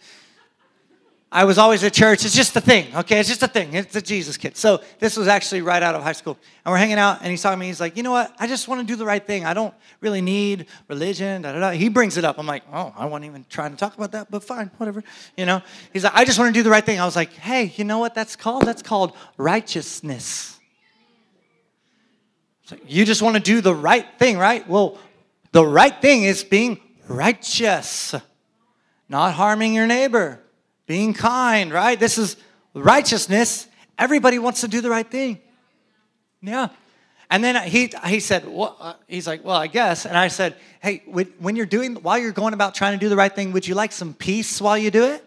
I 1.34 1.44
was 1.44 1.56
always 1.56 1.82
at 1.82 1.94
church. 1.94 2.26
It's 2.26 2.36
just 2.36 2.54
a 2.56 2.60
thing, 2.60 2.94
okay? 2.94 3.18
It's 3.18 3.28
just 3.30 3.42
a 3.42 3.48
thing. 3.48 3.72
It's 3.72 3.96
a 3.96 4.02
Jesus 4.02 4.36
kid. 4.36 4.54
So 4.54 4.82
this 4.98 5.16
was 5.16 5.28
actually 5.28 5.62
right 5.62 5.82
out 5.82 5.94
of 5.94 6.02
high 6.02 6.12
school. 6.12 6.36
And 6.62 6.70
we're 6.70 6.76
hanging 6.76 6.98
out, 6.98 7.22
and 7.22 7.30
he's 7.30 7.40
talking 7.40 7.58
to 7.58 7.60
me. 7.60 7.68
He's 7.68 7.80
like, 7.80 7.96
you 7.96 8.02
know 8.02 8.10
what? 8.10 8.34
I 8.38 8.46
just 8.46 8.68
want 8.68 8.82
to 8.82 8.86
do 8.86 8.96
the 8.96 9.06
right 9.06 9.26
thing. 9.26 9.46
I 9.46 9.54
don't 9.54 9.72
really 10.02 10.20
need 10.20 10.66
religion. 10.88 11.40
Da, 11.40 11.52
da, 11.52 11.58
da. 11.58 11.70
He 11.70 11.88
brings 11.88 12.18
it 12.18 12.24
up. 12.26 12.38
I'm 12.38 12.46
like, 12.46 12.64
oh, 12.70 12.92
I 12.94 13.06
wasn't 13.06 13.30
even 13.30 13.46
trying 13.48 13.70
to 13.70 13.78
talk 13.78 13.96
about 13.96 14.12
that, 14.12 14.30
but 14.30 14.44
fine, 14.44 14.70
whatever. 14.76 15.02
You 15.34 15.46
know? 15.46 15.62
He's 15.94 16.04
like, 16.04 16.14
I 16.14 16.26
just 16.26 16.38
want 16.38 16.54
to 16.54 16.60
do 16.60 16.62
the 16.62 16.68
right 16.68 16.84
thing. 16.84 17.00
I 17.00 17.06
was 17.06 17.16
like, 17.16 17.32
hey, 17.32 17.72
you 17.76 17.84
know 17.84 17.98
what 17.98 18.14
that's 18.14 18.36
called? 18.36 18.66
That's 18.66 18.82
called 18.82 19.16
righteousness. 19.38 20.58
Like, 22.70 22.82
you 22.86 23.06
just 23.06 23.22
want 23.22 23.36
to 23.36 23.42
do 23.42 23.62
the 23.62 23.74
right 23.74 24.06
thing, 24.18 24.36
right? 24.36 24.68
Well, 24.68 24.98
the 25.52 25.64
right 25.64 25.98
thing 26.02 26.24
is 26.24 26.44
being 26.44 26.78
righteous, 27.08 28.14
not 29.08 29.32
harming 29.32 29.72
your 29.72 29.86
neighbor 29.86 30.41
being 30.92 31.14
kind, 31.14 31.72
right? 31.72 31.98
This 31.98 32.18
is 32.18 32.36
righteousness. 32.74 33.66
Everybody 33.96 34.38
wants 34.38 34.60
to 34.60 34.68
do 34.68 34.82
the 34.82 34.90
right 34.90 35.10
thing. 35.10 35.40
Yeah. 36.42 36.68
And 37.30 37.42
then 37.42 37.66
he, 37.66 37.90
he 38.04 38.20
said, 38.20 38.46
well, 38.46 38.98
he's 39.08 39.26
like, 39.26 39.42
well, 39.42 39.56
I 39.56 39.68
guess. 39.68 40.04
And 40.04 40.18
I 40.18 40.28
said, 40.28 40.54
hey, 40.82 41.02
when 41.06 41.56
you're 41.56 41.64
doing, 41.64 41.94
while 41.94 42.18
you're 42.18 42.30
going 42.30 42.52
about 42.52 42.74
trying 42.74 42.92
to 42.92 42.98
do 42.98 43.08
the 43.08 43.16
right 43.16 43.34
thing, 43.34 43.52
would 43.52 43.66
you 43.66 43.74
like 43.74 43.90
some 43.90 44.12
peace 44.12 44.60
while 44.60 44.76
you 44.76 44.90
do 44.90 45.04
it? 45.04 45.24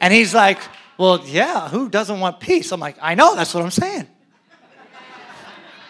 And 0.00 0.12
he's 0.12 0.34
like, 0.34 0.58
well, 0.98 1.22
yeah, 1.24 1.68
who 1.68 1.88
doesn't 1.88 2.18
want 2.18 2.40
peace? 2.40 2.72
I'm 2.72 2.80
like, 2.80 2.96
I 3.00 3.14
know, 3.14 3.36
that's 3.36 3.54
what 3.54 3.62
I'm 3.62 3.70
saying. 3.70 4.08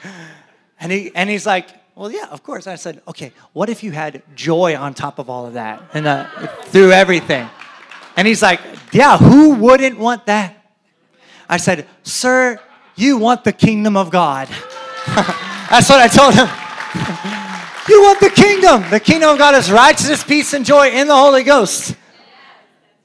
and, 0.80 0.92
he, 0.92 1.12
and 1.14 1.30
he's 1.30 1.46
like, 1.46 1.70
well, 2.00 2.10
yeah, 2.10 2.28
of 2.30 2.42
course. 2.42 2.66
I 2.66 2.76
said, 2.76 3.02
okay, 3.06 3.30
what 3.52 3.68
if 3.68 3.82
you 3.82 3.92
had 3.92 4.22
joy 4.34 4.74
on 4.74 4.94
top 4.94 5.18
of 5.18 5.28
all 5.28 5.44
of 5.44 5.52
that 5.52 5.82
and 5.92 6.06
uh, 6.06 6.24
through 6.62 6.92
everything? 6.92 7.46
And 8.16 8.26
he's 8.26 8.40
like, 8.40 8.58
yeah, 8.90 9.18
who 9.18 9.50
wouldn't 9.56 9.98
want 9.98 10.24
that? 10.24 10.64
I 11.46 11.58
said, 11.58 11.86
sir, 12.02 12.58
you 12.96 13.18
want 13.18 13.44
the 13.44 13.52
kingdom 13.52 13.98
of 13.98 14.10
God. 14.10 14.48
That's 15.68 15.90
what 15.90 16.00
I 16.00 16.08
told 16.08 16.32
him. 16.32 16.48
you 17.90 18.00
want 18.00 18.18
the 18.20 18.30
kingdom. 18.30 18.82
The 18.88 19.00
kingdom 19.00 19.32
of 19.32 19.36
God 19.36 19.54
is 19.56 19.70
righteousness, 19.70 20.24
peace, 20.24 20.54
and 20.54 20.64
joy 20.64 20.88
in 20.88 21.06
the 21.06 21.16
Holy 21.16 21.42
Ghost. 21.42 21.94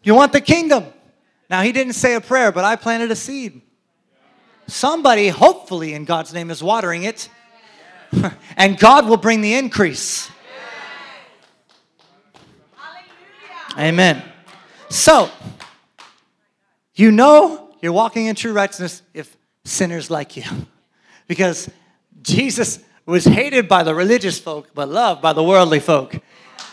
You 0.04 0.16
want 0.16 0.32
the 0.32 0.40
kingdom. 0.40 0.86
Now, 1.50 1.64
he 1.64 1.74
didn't 1.74 1.96
say 1.96 2.16
a 2.16 2.22
prayer, 2.22 2.54
but 2.54 2.64
I 2.64 2.78
planted 2.78 3.12
a 3.12 3.16
seed. 3.18 3.62
Somebody, 4.68 5.28
hopefully, 5.28 5.94
in 5.94 6.06
God's 6.06 6.34
name, 6.34 6.50
is 6.50 6.64
watering 6.64 7.04
it 7.04 7.28
and 8.58 8.78
God 8.78 9.08
will 9.08 9.18
bring 9.18 9.42
the 9.42 9.54
increase. 9.54 10.30
Amen. 13.78 14.24
So, 14.90 15.30
you 16.94 17.12
know 17.12 17.66
you're 17.82 17.92
walking 17.92 18.26
in 18.28 18.36
true 18.36 18.54
righteousness 18.54 19.02
if 19.14 19.36
sinners 19.64 20.10
like 20.10 20.38
you. 20.38 20.44
Because 21.28 21.68
Jesus 22.22 22.78
was 23.08 23.26
hated 23.26 23.68
by 23.68 23.82
the 23.82 23.96
religious 23.96 24.38
folk, 24.38 24.70
but 24.76 24.90
loved 24.90 25.24
by 25.24 25.34
the 25.34 25.42
worldly 25.42 25.80
folk. 25.80 26.16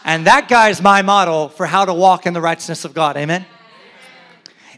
And 0.05 0.27
that 0.27 0.47
guy 0.47 0.69
is 0.69 0.83
my 0.83 1.01
model 1.01 1.49
for 1.49 1.65
how 1.65 1.87
to 1.87 1.95
walk 1.95 2.27
in 2.27 2.35
the 2.35 2.41
righteousness 2.43 2.85
of 2.85 2.93
God. 2.93 3.17
Amen. 3.17 3.47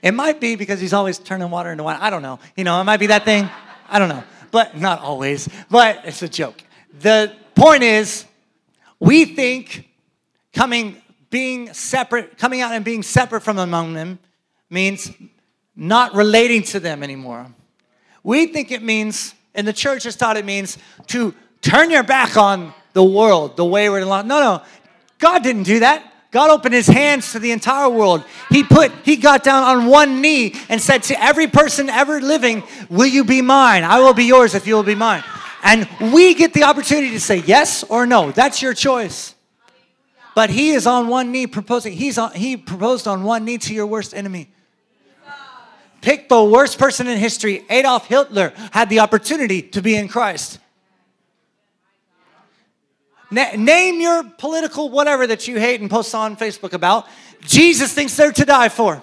It 0.01 0.12
might 0.12 0.40
be 0.40 0.55
because 0.55 0.81
he's 0.81 0.93
always 0.93 1.19
turning 1.19 1.51
water 1.51 1.73
into 1.73 1.83
wine. 1.83 1.99
I 2.01 2.09
don't 2.09 2.23
know. 2.23 2.38
You 2.57 2.62
know, 2.62 2.81
it 2.81 2.85
might 2.85 3.01
be 3.01 3.09
that 3.09 3.25
thing. 3.25 3.51
I 3.88 3.99
don't 3.99 4.09
know 4.09 4.23
but 4.55 4.79
not 4.79 5.01
always, 5.01 5.49
but 5.69 6.03
it's 6.05 6.23
a 6.23 6.29
joke. 6.29 6.62
The 7.01 7.33
point 7.57 7.83
is, 7.83 8.25
we 9.01 9.25
think 9.25 9.88
coming, 10.53 11.03
being 11.29 11.75
separate, 11.75 12.38
coming 12.38 12.61
out 12.61 12.73
and 12.73 12.85
being 12.85 13.03
separate 13.03 13.40
from 13.40 13.59
among 13.59 13.95
them 13.95 14.21
means 14.71 15.11
not 15.75 16.14
relating 16.14 16.62
to 16.62 16.79
them 16.79 17.03
anymore. 17.03 17.49
We 18.23 18.47
think 18.47 18.71
it 18.71 18.81
means, 18.81 19.35
and 19.57 19.67
the 19.67 19.73
church 19.73 20.05
has 20.05 20.14
taught 20.14 20.37
it 20.37 20.45
means 20.45 20.79
to 21.09 21.35
turn 21.61 21.90
your 21.90 22.05
back 22.05 22.37
on 22.37 22.73
the 22.93 23.03
world, 23.03 23.57
the 23.57 23.64
wayward 23.64 24.03
and 24.03 24.09
lost. 24.09 24.27
No, 24.29 24.38
no. 24.38 24.62
God 25.19 25.43
didn't 25.43 25.64
do 25.64 25.81
that. 25.81 26.13
God 26.35 26.51
opened 26.51 26.75
his 26.75 26.88
hands 26.88 27.31
to 27.31 27.38
the 27.38 27.53
entire 27.53 27.88
world. 27.88 28.25
He 28.51 28.64
put, 28.64 28.90
he 29.05 29.14
got 29.14 29.44
down 29.44 29.62
on 29.62 29.87
one 29.87 30.20
knee 30.20 30.57
and 30.68 30.83
said 30.83 31.05
to 31.05 31.23
every 31.23 31.47
person 31.47 31.88
ever 31.88 32.20
living, 32.20 32.64
Will 32.90 33.07
you 33.07 33.23
be 33.23 33.40
mine? 33.40 33.85
I 33.85 34.01
will 34.01 34.14
be 34.14 34.25
yours 34.25 34.57
if 34.57 34.66
you 34.66 34.75
will 34.75 34.83
be 34.83 34.97
mine. 34.97 35.23
And 35.62 35.88
we 36.12 36.35
get 36.35 36.53
the 36.53 36.64
opportunity 36.64 37.11
to 37.11 37.20
say 37.20 37.37
yes 37.37 37.85
or 37.85 38.05
no. 38.05 38.33
That's 38.33 38.61
your 38.61 38.75
choice. 38.75 39.37
But 40.35 40.51
he 40.51 40.70
is 40.70 40.88
on 40.88 41.07
one 41.07 41.31
knee 41.31 41.47
proposing. 41.47 41.92
He's 41.92 42.18
on, 42.18 42.33
he 42.33 42.57
proposed 42.57 43.07
on 43.07 43.23
one 43.23 43.44
knee 43.44 43.59
to 43.59 43.73
your 43.73 43.87
worst 43.87 44.12
enemy. 44.12 44.51
Pick 46.01 46.29
the 46.29 46.42
worst 46.42 46.81
person 46.81 47.07
in 47.07 47.16
history. 47.16 47.64
Adolf 47.70 48.09
Hitler 48.09 48.53
had 48.73 48.88
the 48.88 48.99
opportunity 48.99 49.62
to 49.62 49.81
be 49.81 49.94
in 49.94 50.09
Christ. 50.09 50.59
Na- 53.31 53.53
name 53.57 54.01
your 54.01 54.25
political 54.25 54.89
whatever 54.91 55.27
that 55.27 55.49
you 55.49 55.59
hate 55.59 55.81
and 55.81 55.91
post 55.91 56.15
on 56.15 56.37
Facebook 56.37 56.73
about. 56.73 57.07
Jesus 57.43 57.93
thinks 57.93 58.17
they're 58.17 58.33
to 58.33 58.45
die 58.45 58.69
for. 58.69 59.01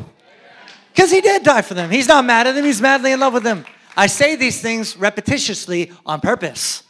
Because 0.93 1.11
he 1.11 1.21
did 1.21 1.43
die 1.43 1.61
for 1.61 1.73
them. 1.73 1.89
He's 1.89 2.07
not 2.07 2.25
mad 2.25 2.47
at 2.47 2.55
them, 2.55 2.65
he's 2.65 2.81
madly 2.81 3.11
in 3.11 3.19
love 3.19 3.33
with 3.33 3.43
them. 3.43 3.65
I 3.95 4.07
say 4.07 4.35
these 4.35 4.61
things 4.61 4.95
repetitiously 4.95 5.93
on 6.05 6.21
purpose. 6.21 6.83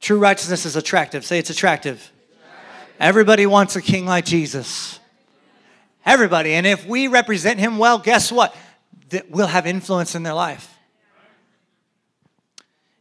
True 0.00 0.18
righteousness 0.18 0.64
is 0.64 0.76
attractive. 0.76 1.24
Say 1.24 1.38
it's 1.38 1.50
attractive. 1.50 2.12
Everybody 3.00 3.46
wants 3.46 3.76
a 3.76 3.82
king 3.82 4.06
like 4.06 4.24
Jesus. 4.24 4.98
Everybody. 6.04 6.54
And 6.54 6.66
if 6.66 6.86
we 6.86 7.08
represent 7.08 7.60
him 7.60 7.78
well, 7.78 7.98
guess 7.98 8.32
what? 8.32 8.54
We'll 9.28 9.46
have 9.46 9.66
influence 9.66 10.14
in 10.14 10.22
their 10.22 10.34
life. 10.34 10.74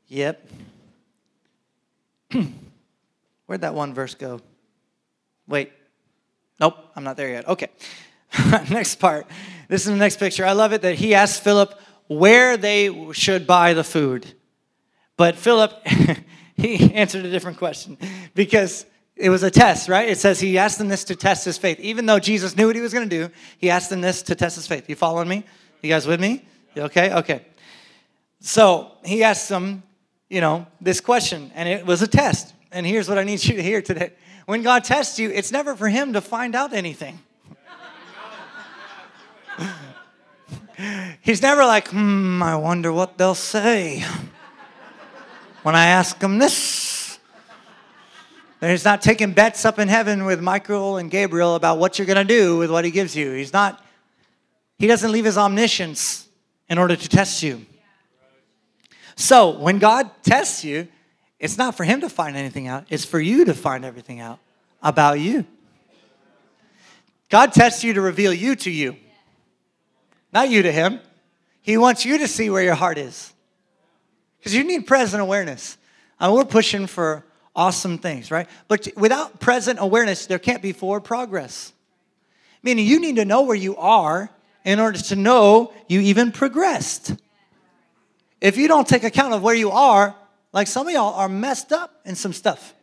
Yep. 0.08 0.48
Where'd 3.46 3.62
that 3.62 3.74
one 3.74 3.94
verse 3.94 4.16
go? 4.16 4.42
Wait. 5.48 5.72
Nope, 6.60 6.76
I'm 6.96 7.04
not 7.04 7.18
there 7.18 7.30
yet. 7.30 7.48
Okay. 7.48 7.70
next 8.70 8.96
part. 8.96 9.28
This 9.68 9.86
is 9.86 9.92
the 9.92 9.98
next 9.98 10.18
picture. 10.18 10.46
I 10.46 10.54
love 10.54 10.74
it 10.74 10.82
that 10.82 10.96
he 10.96 11.14
asked 11.14 11.44
Philip 11.44 11.80
where 12.08 12.58
they 12.58 13.12
should 13.14 13.46
buy 13.46 13.74
the 13.74 13.84
food. 13.84 14.34
But 15.18 15.36
Philip, 15.36 15.74
he 16.58 16.94
answered 16.94 17.26
a 17.26 17.32
different 17.32 17.58
question 17.58 17.98
because 18.34 18.86
it 19.16 19.30
was 19.30 19.44
a 19.44 19.52
test, 19.52 19.90
right? 19.90 20.08
It 20.08 20.18
says 20.18 20.40
he 20.40 20.58
asked 20.58 20.78
them 20.78 20.88
this 20.88 21.04
to 21.06 21.16
test 21.16 21.46
his 21.46 21.58
faith. 21.58 21.80
Even 21.80 22.06
though 22.06 22.20
Jesus 22.20 22.56
knew 22.56 22.68
what 22.68 22.76
he 22.76 22.82
was 22.82 22.94
going 22.94 23.10
to 23.10 23.28
do, 23.28 23.34
he 23.58 23.70
asked 23.70 23.90
them 23.90 24.02
this 24.02 24.22
to 24.24 24.36
test 24.36 24.56
his 24.56 24.68
faith. 24.68 24.88
You 24.90 24.96
following 24.96 25.28
me? 25.28 25.44
You 25.82 25.90
guys 25.90 26.08
with 26.08 26.20
me? 26.20 26.46
Okay? 26.78 27.14
Okay. 27.14 27.46
So 28.40 28.92
he 29.04 29.24
asked 29.24 29.50
them, 29.50 29.84
you 30.30 30.42
know, 30.42 30.68
this 30.82 31.00
question, 31.00 31.52
and 31.56 31.70
it 31.70 31.86
was 31.86 32.02
a 32.02 32.08
test. 32.08 32.54
And 32.72 32.86
here's 32.86 33.08
what 33.08 33.18
I 33.18 33.24
need 33.24 33.44
you 33.44 33.56
to 33.56 33.64
hear 33.64 33.82
today. 33.82 34.12
When 34.46 34.62
God 34.62 34.84
tests 34.84 35.20
you, 35.20 35.30
it's 35.30 35.52
never 35.52 35.76
for 35.76 35.90
him 35.90 36.14
to 36.14 36.22
find 36.22 36.56
out 36.56 36.74
anything. 36.74 37.20
He's 41.22 41.42
never 41.42 41.66
like, 41.66 41.90
hmm, 41.90 42.42
I 42.44 42.56
wonder 42.56 42.94
what 42.94 43.18
they'll 43.18 43.36
say 43.36 44.04
when 45.64 45.76
I 45.76 45.88
ask 45.88 46.20
them 46.20 46.38
this. 46.38 47.20
He's 48.62 48.86
not 48.86 49.02
taking 49.02 49.34
bets 49.34 49.66
up 49.66 49.78
in 49.80 49.88
heaven 49.88 50.26
with 50.26 50.42
Michael 50.42 50.98
and 50.98 51.12
Gabriel 51.12 51.56
about 51.56 51.78
what 51.78 52.00
you're 52.00 52.08
going 52.08 52.18
to 52.18 52.24
do 52.24 52.58
with 52.58 52.72
what 52.72 52.86
he 52.86 52.92
gives 52.92 53.16
you. 53.16 53.34
He's 53.34 53.54
not, 53.54 53.84
he 54.80 54.88
doesn't 54.88 55.12
leave 55.12 55.26
his 55.26 55.38
omniscience 55.38 56.28
in 56.70 56.78
order 56.78 56.96
to 56.96 57.10
test 57.10 57.44
you. 57.44 57.67
So 59.18 59.58
when 59.58 59.80
God 59.80 60.10
tests 60.22 60.64
you, 60.64 60.88
it's 61.40 61.58
not 61.58 61.76
for 61.76 61.84
him 61.84 62.02
to 62.02 62.10
find 62.10 62.38
anything 62.38 62.68
out, 62.68 62.86
it's 62.90 63.04
for 63.04 63.20
you 63.20 63.46
to 63.46 63.54
find 63.54 63.84
everything 63.84 64.22
out 64.22 64.40
about 64.82 65.20
you. 65.20 65.44
God 67.30 67.52
tests 67.52 67.84
you 67.84 67.94
to 67.94 68.02
reveal 68.02 68.32
you 68.32 68.56
to 68.56 68.72
you, 68.72 68.96
not 70.32 70.50
you 70.50 70.62
to 70.62 70.72
him. 70.72 71.02
He 71.62 71.78
wants 71.78 72.06
you 72.06 72.20
to 72.20 72.28
see 72.28 72.50
where 72.50 72.64
your 72.64 72.76
heart 72.76 72.98
is. 72.98 73.34
Because 74.38 74.56
you 74.56 74.64
need 74.64 74.88
present 74.88 75.22
awareness. 75.22 75.78
I 76.20 76.28
mean, 76.28 76.38
we're 76.38 76.46
pushing 76.46 76.88
for 76.88 77.26
awesome 77.56 77.98
things, 77.98 78.32
right? 78.32 78.48
But 78.68 78.88
without 78.96 79.40
present 79.42 79.80
awareness, 79.82 80.28
there 80.28 80.40
can't 80.40 80.62
be 80.62 80.72
forward 80.72 81.02
progress. 81.02 81.74
Meaning, 82.64 82.86
you 82.86 83.02
need 83.02 83.18
to 83.18 83.26
know 83.26 83.42
where 83.42 83.56
you 83.56 83.76
are 83.78 84.30
in 84.64 84.80
order 84.80 85.00
to 85.00 85.16
know 85.16 85.74
you 85.88 86.00
even 86.02 86.32
progressed. 86.32 87.16
If 88.40 88.58
you 88.58 88.68
don't 88.68 88.88
take 88.88 89.04
account 89.04 89.34
of 89.34 89.42
where 89.42 89.56
you 89.56 89.72
are, 89.72 90.16
like 90.54 90.68
some 90.68 90.88
of 90.88 90.94
y'all 90.94 91.14
are 91.14 91.30
messed 91.30 91.72
up 91.72 92.02
in 92.06 92.16
some 92.16 92.34
stuff. 92.34 92.74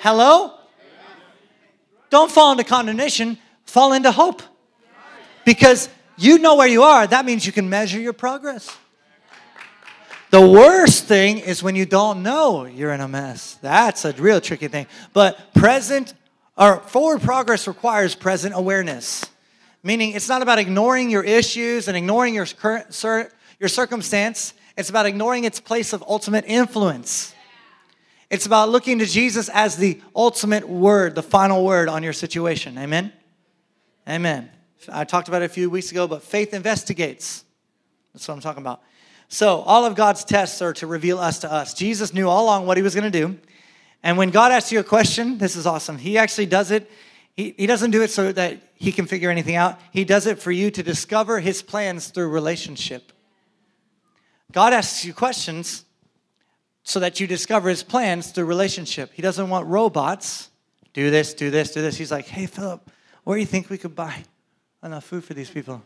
Hello? 0.00 0.54
Don't 2.10 2.30
fall 2.30 2.52
into 2.52 2.64
condemnation, 2.64 3.38
fall 3.64 3.92
into 3.92 4.10
hope. 4.10 4.42
Because 5.44 5.88
you 6.16 6.38
know 6.38 6.56
where 6.56 6.68
you 6.68 6.82
are, 6.82 7.06
that 7.06 7.24
means 7.24 7.46
you 7.46 7.52
can 7.52 7.70
measure 7.70 7.98
your 7.98 8.12
progress. 8.12 8.76
The 10.30 10.40
worst 10.40 11.06
thing 11.06 11.38
is 11.38 11.62
when 11.62 11.74
you 11.74 11.86
don't 11.86 12.22
know 12.22 12.64
you're 12.64 12.92
in 12.92 13.00
a 13.00 13.08
mess. 13.08 13.58
That's 13.62 14.04
a 14.04 14.12
real 14.12 14.40
tricky 14.40 14.68
thing. 14.68 14.86
But 15.12 15.54
present 15.54 16.14
or 16.56 16.76
forward 16.80 17.22
progress 17.22 17.66
requires 17.66 18.14
present 18.14 18.54
awareness. 18.54 19.24
Meaning 19.82 20.12
it's 20.12 20.28
not 20.28 20.42
about 20.42 20.58
ignoring 20.58 21.10
your 21.10 21.24
issues 21.24 21.88
and 21.88 21.96
ignoring 21.96 22.34
your 22.34 22.46
current 22.46 22.92
your 23.60 23.68
circumstance. 23.68 24.54
It's 24.76 24.90
about 24.90 25.06
ignoring 25.06 25.44
its 25.44 25.60
place 25.60 25.92
of 25.92 26.02
ultimate 26.08 26.44
influence. 26.48 27.34
It's 28.30 28.46
about 28.46 28.70
looking 28.70 28.98
to 29.00 29.06
Jesus 29.06 29.48
as 29.48 29.76
the 29.76 30.00
ultimate 30.16 30.68
word, 30.68 31.14
the 31.14 31.22
final 31.22 31.64
word 31.64 31.88
on 31.88 32.02
your 32.02 32.12
situation. 32.12 32.78
Amen? 32.78 33.12
Amen. 34.08 34.50
I 34.90 35.04
talked 35.04 35.28
about 35.28 35.42
it 35.42 35.46
a 35.46 35.48
few 35.50 35.68
weeks 35.68 35.90
ago, 35.90 36.08
but 36.08 36.22
faith 36.22 36.54
investigates. 36.54 37.44
That's 38.14 38.26
what 38.26 38.34
I'm 38.34 38.40
talking 38.40 38.62
about. 38.62 38.82
So, 39.28 39.60
all 39.60 39.84
of 39.84 39.94
God's 39.94 40.24
tests 40.24 40.60
are 40.62 40.72
to 40.74 40.86
reveal 40.86 41.18
us 41.18 41.40
to 41.40 41.52
us. 41.52 41.74
Jesus 41.74 42.12
knew 42.12 42.28
all 42.28 42.44
along 42.44 42.66
what 42.66 42.76
he 42.76 42.82
was 42.82 42.94
going 42.94 43.10
to 43.10 43.26
do. 43.26 43.38
And 44.02 44.16
when 44.16 44.30
God 44.30 44.50
asks 44.50 44.72
you 44.72 44.80
a 44.80 44.84
question, 44.84 45.38
this 45.38 45.54
is 45.54 45.66
awesome. 45.66 45.98
He 45.98 46.18
actually 46.18 46.46
does 46.46 46.70
it. 46.70 46.90
He, 47.36 47.54
he 47.56 47.66
doesn't 47.66 47.90
do 47.90 48.02
it 48.02 48.10
so 48.10 48.32
that 48.32 48.60
he 48.74 48.90
can 48.90 49.06
figure 49.06 49.30
anything 49.30 49.56
out, 49.56 49.78
he 49.92 50.04
does 50.04 50.26
it 50.26 50.38
for 50.38 50.50
you 50.50 50.70
to 50.70 50.82
discover 50.82 51.38
his 51.38 51.62
plans 51.62 52.08
through 52.08 52.28
relationship. 52.28 53.12
God 54.52 54.72
asks 54.72 55.04
you 55.04 55.14
questions 55.14 55.84
so 56.82 57.00
that 57.00 57.20
you 57.20 57.26
discover 57.26 57.68
his 57.68 57.82
plans 57.82 58.32
through 58.32 58.46
relationship. 58.46 59.12
He 59.14 59.22
doesn't 59.22 59.48
want 59.48 59.66
robots. 59.66 60.50
Do 60.92 61.10
this, 61.10 61.34
do 61.34 61.50
this, 61.50 61.72
do 61.72 61.82
this. 61.82 61.96
He's 61.96 62.10
like, 62.10 62.26
hey, 62.26 62.46
Philip, 62.46 62.90
where 63.24 63.36
do 63.36 63.40
you 63.40 63.46
think 63.46 63.70
we 63.70 63.78
could 63.78 63.94
buy 63.94 64.24
enough 64.82 65.04
food 65.04 65.24
for 65.24 65.34
these 65.34 65.50
people? 65.50 65.82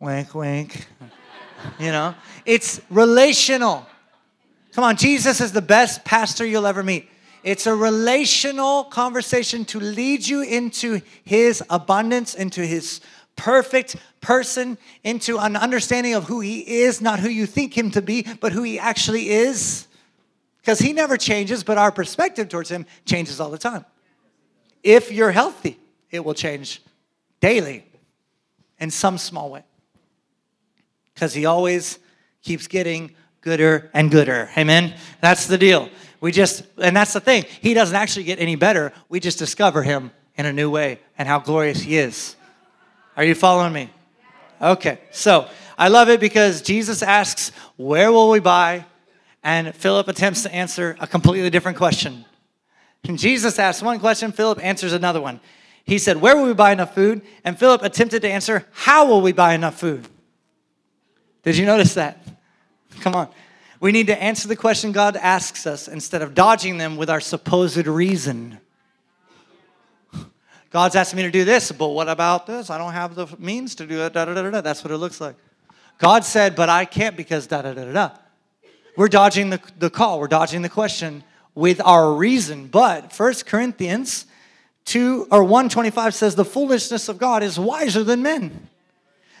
Wink, 0.00 0.34
wink. 0.34 0.86
You 1.78 1.92
know, 1.92 2.14
it's 2.44 2.80
relational. 2.90 3.86
Come 4.74 4.84
on, 4.84 4.96
Jesus 4.96 5.40
is 5.40 5.52
the 5.52 5.62
best 5.62 6.04
pastor 6.04 6.44
you'll 6.44 6.66
ever 6.66 6.82
meet. 6.82 7.08
It's 7.42 7.66
a 7.66 7.74
relational 7.74 8.84
conversation 8.84 9.64
to 9.66 9.80
lead 9.80 10.26
you 10.26 10.42
into 10.42 11.00
his 11.24 11.62
abundance, 11.70 12.34
into 12.34 12.66
his 12.66 13.00
perfect 13.36 13.96
person, 14.20 14.78
into 15.02 15.38
an 15.38 15.56
understanding 15.56 16.14
of 16.14 16.24
who 16.24 16.40
he 16.40 16.60
is, 16.60 17.00
not 17.00 17.20
who 17.20 17.28
you 17.28 17.46
think 17.46 17.76
him 17.76 17.90
to 17.90 18.02
be, 18.02 18.26
but 18.40 18.52
who 18.52 18.62
he 18.62 18.78
actually 18.78 19.30
is. 19.30 19.86
Because 20.58 20.78
he 20.78 20.92
never 20.92 21.16
changes, 21.16 21.62
but 21.62 21.76
our 21.76 21.92
perspective 21.92 22.48
towards 22.48 22.70
him 22.70 22.86
changes 23.04 23.40
all 23.40 23.50
the 23.50 23.58
time. 23.58 23.84
If 24.82 25.12
you're 25.12 25.32
healthy, 25.32 25.78
it 26.10 26.24
will 26.24 26.34
change 26.34 26.82
daily 27.40 27.84
in 28.78 28.90
some 28.90 29.18
small 29.18 29.50
way 29.50 29.64
because 31.14 31.34
he 31.34 31.46
always 31.46 31.98
keeps 32.42 32.66
getting 32.66 33.14
gooder 33.40 33.90
and 33.94 34.10
gooder. 34.10 34.50
Amen? 34.56 34.94
That's 35.20 35.46
the 35.46 35.58
deal. 35.58 35.88
We 36.20 36.32
just, 36.32 36.64
and 36.78 36.96
that's 36.96 37.12
the 37.12 37.20
thing. 37.20 37.44
He 37.60 37.74
doesn't 37.74 37.94
actually 37.94 38.24
get 38.24 38.40
any 38.40 38.56
better. 38.56 38.92
We 39.08 39.20
just 39.20 39.38
discover 39.38 39.82
him 39.82 40.10
in 40.36 40.46
a 40.46 40.52
new 40.52 40.70
way 40.70 41.00
and 41.18 41.28
how 41.28 41.38
glorious 41.38 41.80
he 41.80 41.96
is. 41.96 42.36
Are 43.16 43.24
you 43.24 43.34
following 43.34 43.72
me? 43.72 43.90
Okay, 44.60 44.98
so 45.10 45.48
I 45.78 45.88
love 45.88 46.08
it 46.08 46.20
because 46.20 46.62
Jesus 46.62 47.02
asks, 47.02 47.50
Where 47.76 48.10
will 48.10 48.30
we 48.30 48.40
buy? 48.40 48.86
And 49.42 49.74
Philip 49.74 50.08
attempts 50.08 50.42
to 50.42 50.54
answer 50.54 50.96
a 51.00 51.06
completely 51.06 51.50
different 51.50 51.76
question. 51.76 52.24
And 53.04 53.18
Jesus 53.18 53.58
asks 53.58 53.82
one 53.82 54.00
question, 54.00 54.32
Philip 54.32 54.64
answers 54.64 54.92
another 54.92 55.20
one. 55.20 55.40
He 55.84 55.98
said, 55.98 56.20
Where 56.20 56.36
will 56.36 56.46
we 56.46 56.54
buy 56.54 56.72
enough 56.72 56.94
food? 56.94 57.22
And 57.44 57.58
Philip 57.58 57.82
attempted 57.82 58.22
to 58.22 58.30
answer, 58.30 58.66
How 58.72 59.06
will 59.06 59.20
we 59.20 59.32
buy 59.32 59.54
enough 59.54 59.78
food? 59.78 60.08
Did 61.42 61.56
you 61.56 61.66
notice 61.66 61.94
that? 61.94 62.26
Come 63.00 63.14
on. 63.14 63.28
We 63.80 63.92
need 63.92 64.06
to 64.06 64.20
answer 64.20 64.48
the 64.48 64.56
question 64.56 64.92
God 64.92 65.16
asks 65.16 65.66
us 65.66 65.88
instead 65.88 66.22
of 66.22 66.34
dodging 66.34 66.78
them 66.78 66.96
with 66.96 67.10
our 67.10 67.20
supposed 67.20 67.86
reason. 67.86 68.58
God's 70.74 70.96
asking 70.96 71.18
me 71.18 71.22
to 71.22 71.30
do 71.30 71.44
this, 71.44 71.70
but 71.70 71.90
what 71.90 72.08
about 72.08 72.48
this? 72.48 72.68
I 72.68 72.78
don't 72.78 72.94
have 72.94 73.14
the 73.14 73.28
means 73.38 73.76
to 73.76 73.86
do 73.86 74.00
it. 74.00 74.12
Da, 74.12 74.24
da, 74.24 74.34
da, 74.34 74.50
da. 74.50 74.60
That's 74.60 74.82
what 74.82 74.90
it 74.90 74.96
looks 74.96 75.20
like. 75.20 75.36
God 75.98 76.24
said, 76.24 76.56
but 76.56 76.68
I 76.68 76.84
can't 76.84 77.16
because 77.16 77.46
da 77.46 77.62
da 77.62 77.74
da 77.74 77.84
da 77.84 77.92
da. 77.92 78.10
We're 78.96 79.06
dodging 79.06 79.50
the, 79.50 79.60
the 79.78 79.88
call, 79.88 80.18
we're 80.18 80.26
dodging 80.26 80.62
the 80.62 80.68
question 80.68 81.22
with 81.54 81.80
our 81.80 82.12
reason. 82.12 82.66
But 82.66 83.12
First 83.12 83.46
Corinthians 83.46 84.26
2 84.86 85.28
or 85.30 85.44
125 85.44 86.12
says 86.12 86.34
the 86.34 86.44
foolishness 86.44 87.08
of 87.08 87.18
God 87.18 87.44
is 87.44 87.56
wiser 87.56 88.02
than 88.02 88.20
men. 88.22 88.68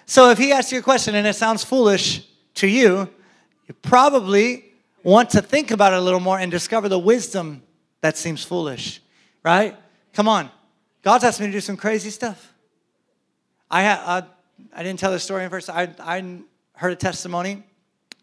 So 0.06 0.30
if 0.30 0.38
he 0.38 0.52
asks 0.52 0.70
you 0.70 0.78
a 0.78 0.82
question 0.82 1.16
and 1.16 1.26
it 1.26 1.34
sounds 1.34 1.64
foolish 1.64 2.28
to 2.54 2.68
you, 2.68 3.08
you 3.66 3.74
probably 3.82 4.66
want 5.02 5.30
to 5.30 5.42
think 5.42 5.72
about 5.72 5.94
it 5.94 5.98
a 5.98 6.00
little 6.00 6.20
more 6.20 6.38
and 6.38 6.52
discover 6.52 6.88
the 6.88 6.96
wisdom 6.96 7.64
that 8.02 8.16
seems 8.16 8.44
foolish, 8.44 9.00
right? 9.42 9.76
Come 10.12 10.28
on. 10.28 10.48
God's 11.04 11.22
asked 11.24 11.38
me 11.38 11.46
to 11.46 11.52
do 11.52 11.60
some 11.60 11.76
crazy 11.76 12.08
stuff. 12.08 12.50
I, 13.70 13.86
uh, 13.86 14.22
I 14.72 14.82
didn't 14.82 14.98
tell 14.98 15.12
the 15.12 15.20
story 15.20 15.44
in 15.44 15.50
first. 15.50 15.68
I, 15.68 15.90
I 16.00 16.38
heard 16.72 16.92
a 16.92 16.96
testimony 16.96 17.62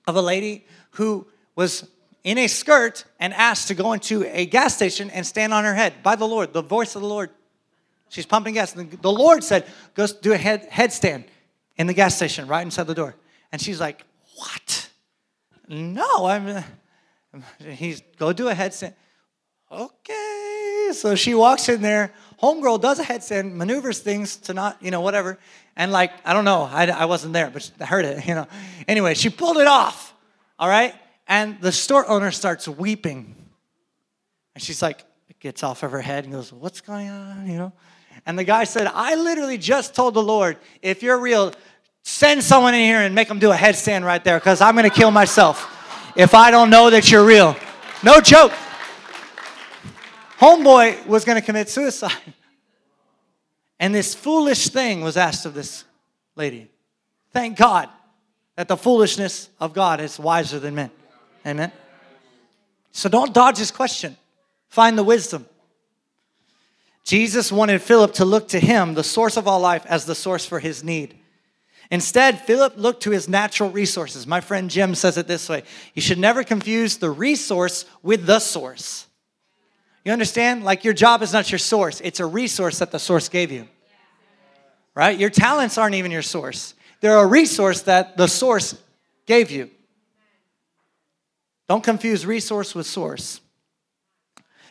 of 0.07 0.15
a 0.15 0.21
lady 0.21 0.65
who 0.91 1.27
was 1.55 1.87
in 2.23 2.39
a 2.39 2.47
skirt 2.47 3.05
and 3.19 3.35
asked 3.35 3.67
to 3.67 3.75
go 3.75 3.93
into 3.93 4.25
a 4.35 4.47
gas 4.47 4.75
station 4.75 5.11
and 5.11 5.27
stand 5.27 5.53
on 5.53 5.63
her 5.63 5.75
head 5.75 6.01
by 6.01 6.15
the 6.15 6.27
Lord, 6.27 6.53
the 6.53 6.63
voice 6.63 6.95
of 6.95 7.03
the 7.03 7.07
Lord. 7.07 7.29
She's 8.09 8.25
pumping 8.25 8.55
gas. 8.55 8.75
And 8.75 8.91
the 8.91 9.11
Lord 9.11 9.43
said, 9.43 9.67
Go 9.93 10.07
do 10.07 10.33
a 10.33 10.37
head, 10.37 10.67
headstand 10.71 11.25
in 11.77 11.85
the 11.85 11.93
gas 11.93 12.15
station 12.15 12.47
right 12.47 12.63
inside 12.63 12.87
the 12.87 12.95
door. 12.95 13.15
And 13.51 13.61
she's 13.61 13.79
like, 13.79 14.03
What? 14.37 14.89
No, 15.67 16.25
I'm. 16.25 16.63
He's 17.59 18.01
go 18.17 18.33
do 18.33 18.49
a 18.49 18.53
headstand. 18.53 18.95
Okay. 19.71 20.89
So 20.93 21.15
she 21.15 21.33
walks 21.33 21.69
in 21.69 21.81
there. 21.81 22.11
Homegirl 22.41 22.81
does 22.81 22.99
a 22.99 23.03
headstand, 23.03 23.53
maneuvers 23.53 23.99
things 23.99 24.37
to 24.37 24.53
not, 24.53 24.77
you 24.81 24.89
know, 24.89 25.01
whatever. 25.01 25.37
And 25.75 25.91
like, 25.91 26.11
I 26.25 26.33
don't 26.33 26.45
know, 26.45 26.63
I, 26.63 26.87
I 26.87 27.05
wasn't 27.05 27.33
there, 27.33 27.49
but 27.51 27.69
I 27.79 27.85
heard 27.85 28.05
it, 28.05 28.25
you 28.27 28.35
know. 28.35 28.47
Anyway, 28.87 29.13
she 29.13 29.29
pulled 29.29 29.57
it 29.57 29.67
off, 29.67 30.13
all 30.57 30.67
right? 30.67 30.95
And 31.27 31.61
the 31.61 31.71
store 31.71 32.07
owner 32.09 32.31
starts 32.31 32.67
weeping. 32.67 33.35
And 34.55 34.63
she's 34.63 34.81
like, 34.81 35.05
it 35.29 35.39
gets 35.39 35.63
off 35.63 35.83
of 35.83 35.91
her 35.91 36.01
head 36.01 36.25
and 36.25 36.33
goes, 36.33 36.51
What's 36.51 36.81
going 36.81 37.09
on, 37.09 37.47
you 37.47 37.57
know? 37.57 37.73
And 38.25 38.37
the 38.37 38.43
guy 38.43 38.65
said, 38.65 38.87
I 38.87 39.15
literally 39.15 39.57
just 39.57 39.95
told 39.95 40.13
the 40.13 40.21
Lord, 40.21 40.57
if 40.81 41.01
you're 41.01 41.19
real, 41.19 41.53
send 42.03 42.43
someone 42.43 42.73
in 42.73 42.81
here 42.81 42.99
and 42.99 43.15
make 43.15 43.27
them 43.27 43.39
do 43.39 43.51
a 43.51 43.55
headstand 43.55 44.03
right 44.03 44.23
there 44.23 44.37
because 44.37 44.61
I'm 44.61 44.75
going 44.75 44.89
to 44.89 44.95
kill 44.95 45.11
myself 45.11 45.67
if 46.15 46.35
I 46.35 46.51
don't 46.51 46.69
know 46.69 46.89
that 46.89 47.11
you're 47.11 47.25
real. 47.25 47.55
No 48.03 48.19
joke. 48.19 48.51
Homeboy 50.41 51.05
was 51.05 51.23
going 51.23 51.39
to 51.39 51.45
commit 51.45 51.69
suicide. 51.69 52.33
And 53.79 53.93
this 53.93 54.15
foolish 54.15 54.69
thing 54.69 55.01
was 55.01 55.15
asked 55.15 55.45
of 55.45 55.53
this 55.53 55.85
lady. 56.35 56.67
Thank 57.31 57.57
God 57.57 57.89
that 58.55 58.67
the 58.67 58.75
foolishness 58.75 59.49
of 59.59 59.73
God 59.73 60.01
is 60.01 60.19
wiser 60.19 60.59
than 60.59 60.75
men. 60.75 60.91
Amen. 61.45 61.71
So 62.91 63.07
don't 63.07 63.33
dodge 63.33 63.57
his 63.57 63.71
question. 63.71 64.17
Find 64.69 64.97
the 64.97 65.03
wisdom. 65.03 65.45
Jesus 67.03 67.51
wanted 67.51 67.81
Philip 67.81 68.13
to 68.13 68.25
look 68.25 68.47
to 68.49 68.59
him, 68.59 68.93
the 68.93 69.03
source 69.03 69.37
of 69.37 69.47
all 69.47 69.59
life, 69.59 69.85
as 69.87 70.05
the 70.05 70.15
source 70.15 70.45
for 70.45 70.59
his 70.59 70.83
need. 70.83 71.15
Instead, 71.89 72.39
Philip 72.39 72.73
looked 72.77 73.03
to 73.03 73.11
his 73.11 73.27
natural 73.27 73.69
resources. 73.69 74.25
My 74.25 74.41
friend 74.41 74.69
Jim 74.69 74.95
says 74.95 75.17
it 75.17 75.27
this 75.27 75.49
way 75.49 75.63
You 75.93 76.01
should 76.01 76.19
never 76.19 76.43
confuse 76.43 76.97
the 76.97 77.11
resource 77.11 77.85
with 78.01 78.25
the 78.25 78.39
source. 78.39 79.07
You 80.03 80.11
understand? 80.11 80.63
Like 80.63 80.83
your 80.83 80.93
job 80.93 81.21
is 81.21 81.33
not 81.33 81.51
your 81.51 81.59
source, 81.59 82.01
it's 82.01 82.19
a 82.19 82.25
resource 82.25 82.79
that 82.79 82.91
the 82.91 82.99
source 82.99 83.29
gave 83.29 83.51
you. 83.51 83.67
Right? 84.93 85.17
Your 85.17 85.29
talents 85.29 85.77
aren't 85.77 85.95
even 85.95 86.11
your 86.11 86.21
source, 86.21 86.73
they're 86.99 87.19
a 87.19 87.25
resource 87.27 87.83
that 87.83 88.17
the 88.17 88.27
source 88.27 88.75
gave 89.25 89.51
you. 89.51 89.69
Don't 91.67 91.83
confuse 91.83 92.25
resource 92.25 92.75
with 92.75 92.85
source. 92.85 93.39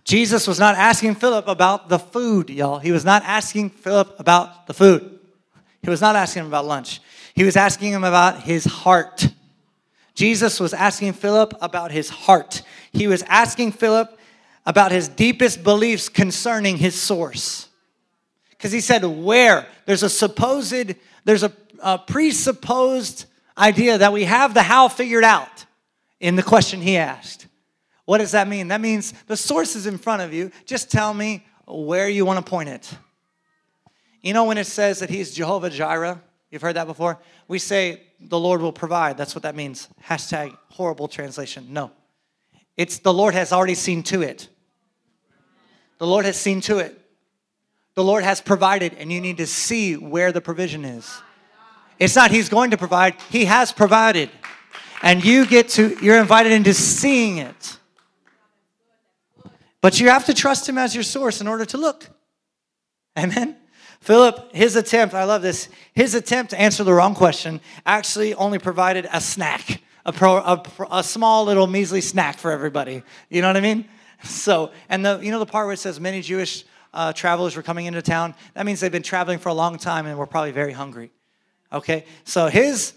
Jesus 0.04 0.46
was 0.46 0.58
not 0.58 0.76
asking 0.76 1.14
Philip 1.14 1.46
about 1.48 1.88
the 1.88 1.98
food, 1.98 2.50
y'all. 2.50 2.78
He 2.78 2.92
was 2.92 3.04
not 3.04 3.22
asking 3.24 3.70
Philip 3.70 4.18
about 4.18 4.66
the 4.66 4.74
food. 4.74 5.18
He 5.82 5.90
was 5.90 6.00
not 6.00 6.16
asking 6.16 6.40
him 6.42 6.48
about 6.48 6.66
lunch. 6.66 7.00
He 7.34 7.44
was 7.44 7.56
asking 7.56 7.92
him 7.92 8.04
about 8.04 8.42
his 8.42 8.64
heart. 8.64 9.28
Jesus 10.14 10.60
was 10.60 10.74
asking 10.74 11.14
Philip 11.14 11.54
about 11.62 11.90
his 11.90 12.10
heart. 12.10 12.62
He 12.92 13.06
was 13.06 13.22
asking 13.22 13.72
Philip 13.72 14.18
about 14.70 14.92
his 14.92 15.08
deepest 15.08 15.64
beliefs 15.64 16.08
concerning 16.08 16.76
his 16.76 16.94
source. 16.94 17.68
Because 18.50 18.70
he 18.70 18.80
said, 18.80 19.04
Where? 19.04 19.66
There's 19.84 20.04
a 20.04 20.08
supposed, 20.08 20.94
there's 21.24 21.42
a, 21.42 21.52
a, 21.82 21.98
presupposed 21.98 23.24
idea 23.58 23.98
that 23.98 24.12
we 24.12 24.22
have 24.26 24.54
the 24.54 24.62
how 24.62 24.86
figured 24.86 25.24
out 25.24 25.66
in 26.20 26.36
the 26.36 26.42
question 26.44 26.80
he 26.80 26.96
asked. 26.96 27.48
What 28.04 28.18
does 28.18 28.30
that 28.30 28.46
mean? 28.46 28.68
That 28.68 28.80
means 28.80 29.12
the 29.26 29.36
source 29.36 29.74
is 29.74 29.88
in 29.88 29.98
front 29.98 30.22
of 30.22 30.32
you. 30.32 30.52
Just 30.66 30.88
tell 30.88 31.12
me 31.12 31.44
where 31.66 32.08
you 32.08 32.24
want 32.24 32.38
to 32.38 32.48
point 32.48 32.68
it. 32.68 32.94
You 34.22 34.34
know, 34.34 34.44
when 34.44 34.56
it 34.56 34.68
says 34.68 35.00
that 35.00 35.10
he's 35.10 35.34
Jehovah 35.34 35.70
Jireh, 35.70 36.22
you've 36.52 36.62
heard 36.62 36.76
that 36.76 36.86
before? 36.86 37.18
We 37.48 37.58
say 37.58 38.02
the 38.20 38.38
Lord 38.38 38.60
will 38.60 38.72
provide. 38.72 39.16
That's 39.16 39.34
what 39.34 39.42
that 39.42 39.56
means. 39.56 39.88
Hashtag 40.06 40.56
horrible 40.68 41.08
translation. 41.08 41.72
No. 41.72 41.90
It's 42.76 42.98
the 42.98 43.12
Lord 43.12 43.34
has 43.34 43.52
already 43.52 43.74
seen 43.74 44.04
to 44.04 44.22
it. 44.22 44.48
The 46.00 46.06
Lord 46.06 46.24
has 46.24 46.40
seen 46.40 46.62
to 46.62 46.78
it. 46.78 46.98
The 47.94 48.02
Lord 48.02 48.24
has 48.24 48.40
provided, 48.40 48.94
and 48.94 49.12
you 49.12 49.20
need 49.20 49.36
to 49.36 49.46
see 49.46 49.98
where 49.98 50.32
the 50.32 50.40
provision 50.40 50.82
is. 50.86 51.20
It's 51.98 52.16
not 52.16 52.30
He's 52.30 52.48
going 52.48 52.70
to 52.70 52.78
provide, 52.78 53.16
He 53.28 53.44
has 53.44 53.70
provided. 53.70 54.30
And 55.02 55.22
you 55.22 55.46
get 55.46 55.68
to, 55.70 55.98
you're 56.02 56.18
invited 56.18 56.52
into 56.52 56.72
seeing 56.72 57.36
it. 57.36 57.76
But 59.82 60.00
you 60.00 60.08
have 60.08 60.24
to 60.24 60.34
trust 60.34 60.66
Him 60.66 60.78
as 60.78 60.94
your 60.94 61.04
source 61.04 61.42
in 61.42 61.46
order 61.46 61.66
to 61.66 61.76
look. 61.76 62.08
Amen? 63.18 63.56
Philip, 64.00 64.54
his 64.54 64.76
attempt, 64.76 65.14
I 65.14 65.24
love 65.24 65.42
this, 65.42 65.68
his 65.92 66.14
attempt 66.14 66.52
to 66.52 66.60
answer 66.60 66.82
the 66.82 66.94
wrong 66.94 67.14
question 67.14 67.60
actually 67.84 68.32
only 68.32 68.58
provided 68.58 69.06
a 69.12 69.20
snack, 69.20 69.82
a, 70.06 70.12
pro, 70.14 70.38
a, 70.38 70.62
a 70.90 71.04
small 71.04 71.44
little 71.44 71.66
measly 71.66 72.00
snack 72.00 72.38
for 72.38 72.50
everybody. 72.50 73.02
You 73.28 73.42
know 73.42 73.48
what 73.48 73.58
I 73.58 73.60
mean? 73.60 73.86
So, 74.22 74.72
and 74.88 75.04
the, 75.04 75.18
you 75.22 75.30
know 75.30 75.38
the 75.38 75.46
part 75.46 75.66
where 75.66 75.74
it 75.74 75.78
says 75.78 75.98
many 76.00 76.22
Jewish 76.22 76.64
uh, 76.92 77.12
travelers 77.12 77.56
were 77.56 77.62
coming 77.62 77.86
into 77.86 78.02
town? 78.02 78.34
That 78.54 78.66
means 78.66 78.80
they've 78.80 78.92
been 78.92 79.02
traveling 79.02 79.38
for 79.38 79.48
a 79.48 79.54
long 79.54 79.78
time 79.78 80.06
and 80.06 80.18
were 80.18 80.26
probably 80.26 80.52
very 80.52 80.72
hungry. 80.72 81.10
Okay? 81.72 82.04
So 82.24 82.48
his, 82.48 82.94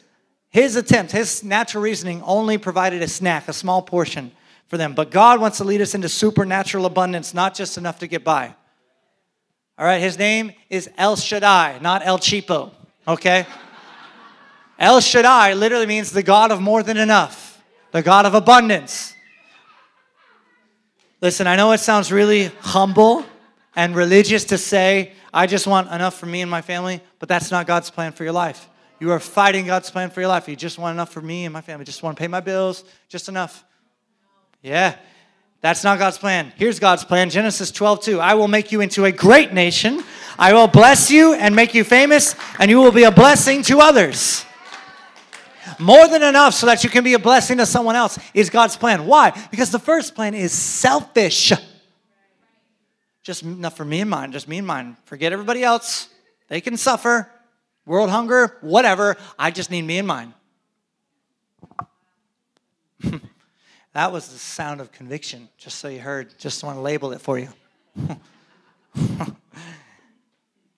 his 0.50 0.76
attempt, 0.76 1.12
his 1.12 1.44
natural 1.44 1.84
reasoning 1.84 2.22
only 2.24 2.58
provided 2.58 3.02
a 3.02 3.08
snack, 3.08 3.48
a 3.48 3.54
small 3.54 3.82
portion 3.82 4.32
for 4.68 4.78
them. 4.78 4.94
But 4.94 5.12
God 5.12 5.40
wants 5.40 5.58
to 5.58 5.64
lead 5.64 5.82
us 5.82 5.94
into 5.94 6.10
supernatural 6.10 6.86
abundance, 6.86 7.34
not 7.34 7.54
just 7.54 7.78
enough 7.78 8.00
to 8.00 8.08
get 8.08 8.24
by. 8.24 8.56
All 9.78 9.86
right, 9.86 10.02
his 10.02 10.18
name 10.18 10.54
is 10.70 10.90
El 10.98 11.16
Shaddai, 11.16 11.80
not 11.80 12.06
El 12.06 12.20
Cheapo, 12.20 12.72
okay? 13.08 13.46
El 14.80 15.00
Shaddai 15.00 15.54
literally 15.54 15.86
means 15.86 16.12
the 16.12 16.24
God 16.24 16.52
of 16.52 16.62
more 16.62 16.84
than 16.84 16.98
enough, 16.98 17.64
the 17.92 18.02
God 18.02 18.26
of 18.26 18.36
abundance. 18.36 19.13
Listen, 21.24 21.48
I 21.48 21.56
know 21.56 21.72
it 21.72 21.78
sounds 21.78 22.12
really 22.12 22.52
humble 22.60 23.24
and 23.78 23.96
religious 23.96 24.44
to 24.44 24.58
say, 24.58 25.14
I 25.34 25.48
just 25.48 25.66
want 25.66 25.90
enough 25.90 26.16
for 26.16 26.26
me 26.26 26.42
and 26.42 26.52
my 26.52 26.62
family, 26.62 27.00
but 27.20 27.30
that's 27.30 27.50
not 27.50 27.66
God's 27.66 27.90
plan 27.90 28.12
for 28.12 28.26
your 28.26 28.34
life. 28.34 28.68
You 29.00 29.10
are 29.12 29.22
fighting 29.22 29.66
God's 29.66 29.90
plan 29.90 30.10
for 30.10 30.20
your 30.20 30.28
life. 30.28 30.50
You 30.50 30.58
just 30.58 30.78
want 30.78 30.96
enough 30.96 31.14
for 31.14 31.22
me 31.22 31.46
and 31.46 31.54
my 31.54 31.62
family, 31.62 31.86
just 31.86 32.04
want 32.04 32.18
to 32.18 32.20
pay 32.20 32.28
my 32.28 32.42
bills, 32.42 32.84
just 33.08 33.30
enough. 33.30 33.64
Yeah, 34.62 34.98
that's 35.62 35.86
not 35.86 35.98
God's 35.98 36.18
plan. 36.18 36.52
Here's 36.58 36.78
God's 36.78 37.06
plan 37.06 37.30
Genesis 37.30 37.72
12, 37.72 38.02
2. 38.02 38.20
I 38.20 38.34
will 38.34 38.50
make 38.50 38.74
you 38.74 38.82
into 38.82 39.06
a 39.06 39.12
great 39.14 39.54
nation. 39.54 40.04
I 40.38 40.52
will 40.52 40.68
bless 40.68 41.10
you 41.10 41.36
and 41.36 41.56
make 41.56 41.74
you 41.74 41.86
famous, 41.86 42.36
and 42.60 42.70
you 42.70 42.82
will 42.82 42.92
be 42.92 43.04
a 43.04 43.12
blessing 43.12 43.62
to 43.64 43.80
others. 43.80 44.44
More 45.80 46.08
than 46.08 46.24
enough 46.24 46.54
so 46.54 46.66
that 46.66 46.84
you 46.84 46.90
can 46.90 47.04
be 47.04 47.14
a 47.14 47.20
blessing 47.20 47.58
to 47.58 47.66
someone 47.66 47.96
else 47.96 48.20
is 48.34 48.50
God's 48.50 48.76
plan. 48.78 49.06
Why? 49.06 49.32
Because 49.52 49.72
the 49.72 49.80
first 49.80 50.16
plan 50.16 50.34
is 50.34 50.52
selfish. 50.52 51.52
Just 53.24 53.44
enough 53.44 53.78
for 53.78 53.86
me 53.86 54.02
and 54.02 54.10
mine, 54.10 54.32
just 54.32 54.48
me 54.48 54.58
and 54.58 54.68
mine. 54.68 54.98
Forget 55.06 55.32
everybody 55.32 55.64
else. 55.64 56.10
They 56.50 56.62
can 56.62 56.76
suffer, 56.78 57.32
world 57.86 58.10
hunger, 58.10 58.58
whatever. 58.62 59.16
I 59.40 59.52
just 59.52 59.72
need 59.72 59.84
me 59.84 60.00
and 60.00 60.08
mine. 60.08 60.34
That 63.94 64.12
was 64.12 64.28
the 64.28 64.40
sound 64.40 64.82
of 64.82 64.92
conviction, 64.92 65.50
just 65.58 65.78
so 65.78 65.88
you 65.88 66.00
heard. 66.00 66.38
Just 66.40 66.64
want 66.64 66.78
to 66.78 66.82
label 66.82 67.12
it 67.12 67.22
for 67.22 67.38
you. 67.38 67.50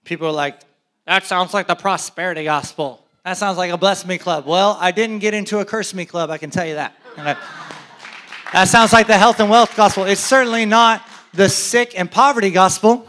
People 0.03 0.27
are 0.27 0.34
like, 0.34 0.60
that 1.05 1.23
sounds 1.23 1.53
like 1.53 1.67
the 1.67 1.75
prosperity 1.75 2.43
gospel. 2.43 3.04
That 3.25 3.38
sounds 3.38 3.57
like 3.57 3.71
a 3.71 3.77
bless 3.77 4.05
me 4.05 4.19
club. 4.19 4.45
Well, 4.45 4.77
I 4.79 4.91
didn't 4.91 5.17
get 5.17 5.33
into 5.33 5.57
a 5.57 5.65
curse 5.65 5.95
me 5.95 6.05
club, 6.05 6.29
I 6.29 6.38
can 6.38 6.51
tell 6.51 6.65
you 6.65 6.75
that. 6.75 6.95
that 7.15 8.67
sounds 8.67 8.93
like 8.93 9.07
the 9.07 9.17
health 9.17 9.39
and 9.39 9.49
wealth 9.49 9.75
gospel. 9.75 10.03
It's 10.03 10.21
certainly 10.21 10.65
not 10.65 11.01
the 11.33 11.49
sick 11.49 11.97
and 11.97 12.09
poverty 12.09 12.51
gospel. 12.51 13.07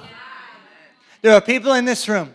There 1.21 1.35
are 1.35 1.41
people 1.43 1.75
in 1.75 1.85
this 1.85 2.09
room 2.09 2.35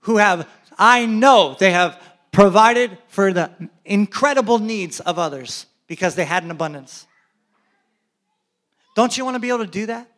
who 0.00 0.18
have, 0.18 0.46
I 0.76 1.06
know 1.06 1.56
they 1.58 1.70
have 1.70 1.98
provided 2.30 2.98
for 3.08 3.32
the 3.32 3.52
incredible 3.86 4.58
needs 4.58 5.00
of 5.00 5.18
others 5.18 5.64
because 5.86 6.14
they 6.14 6.26
had 6.26 6.44
an 6.44 6.50
abundance. 6.50 7.06
Don't 8.94 9.16
you 9.16 9.24
want 9.24 9.34
to 9.34 9.40
be 9.40 9.48
able 9.48 9.64
to 9.64 9.66
do 9.66 9.86
that? 9.86 10.10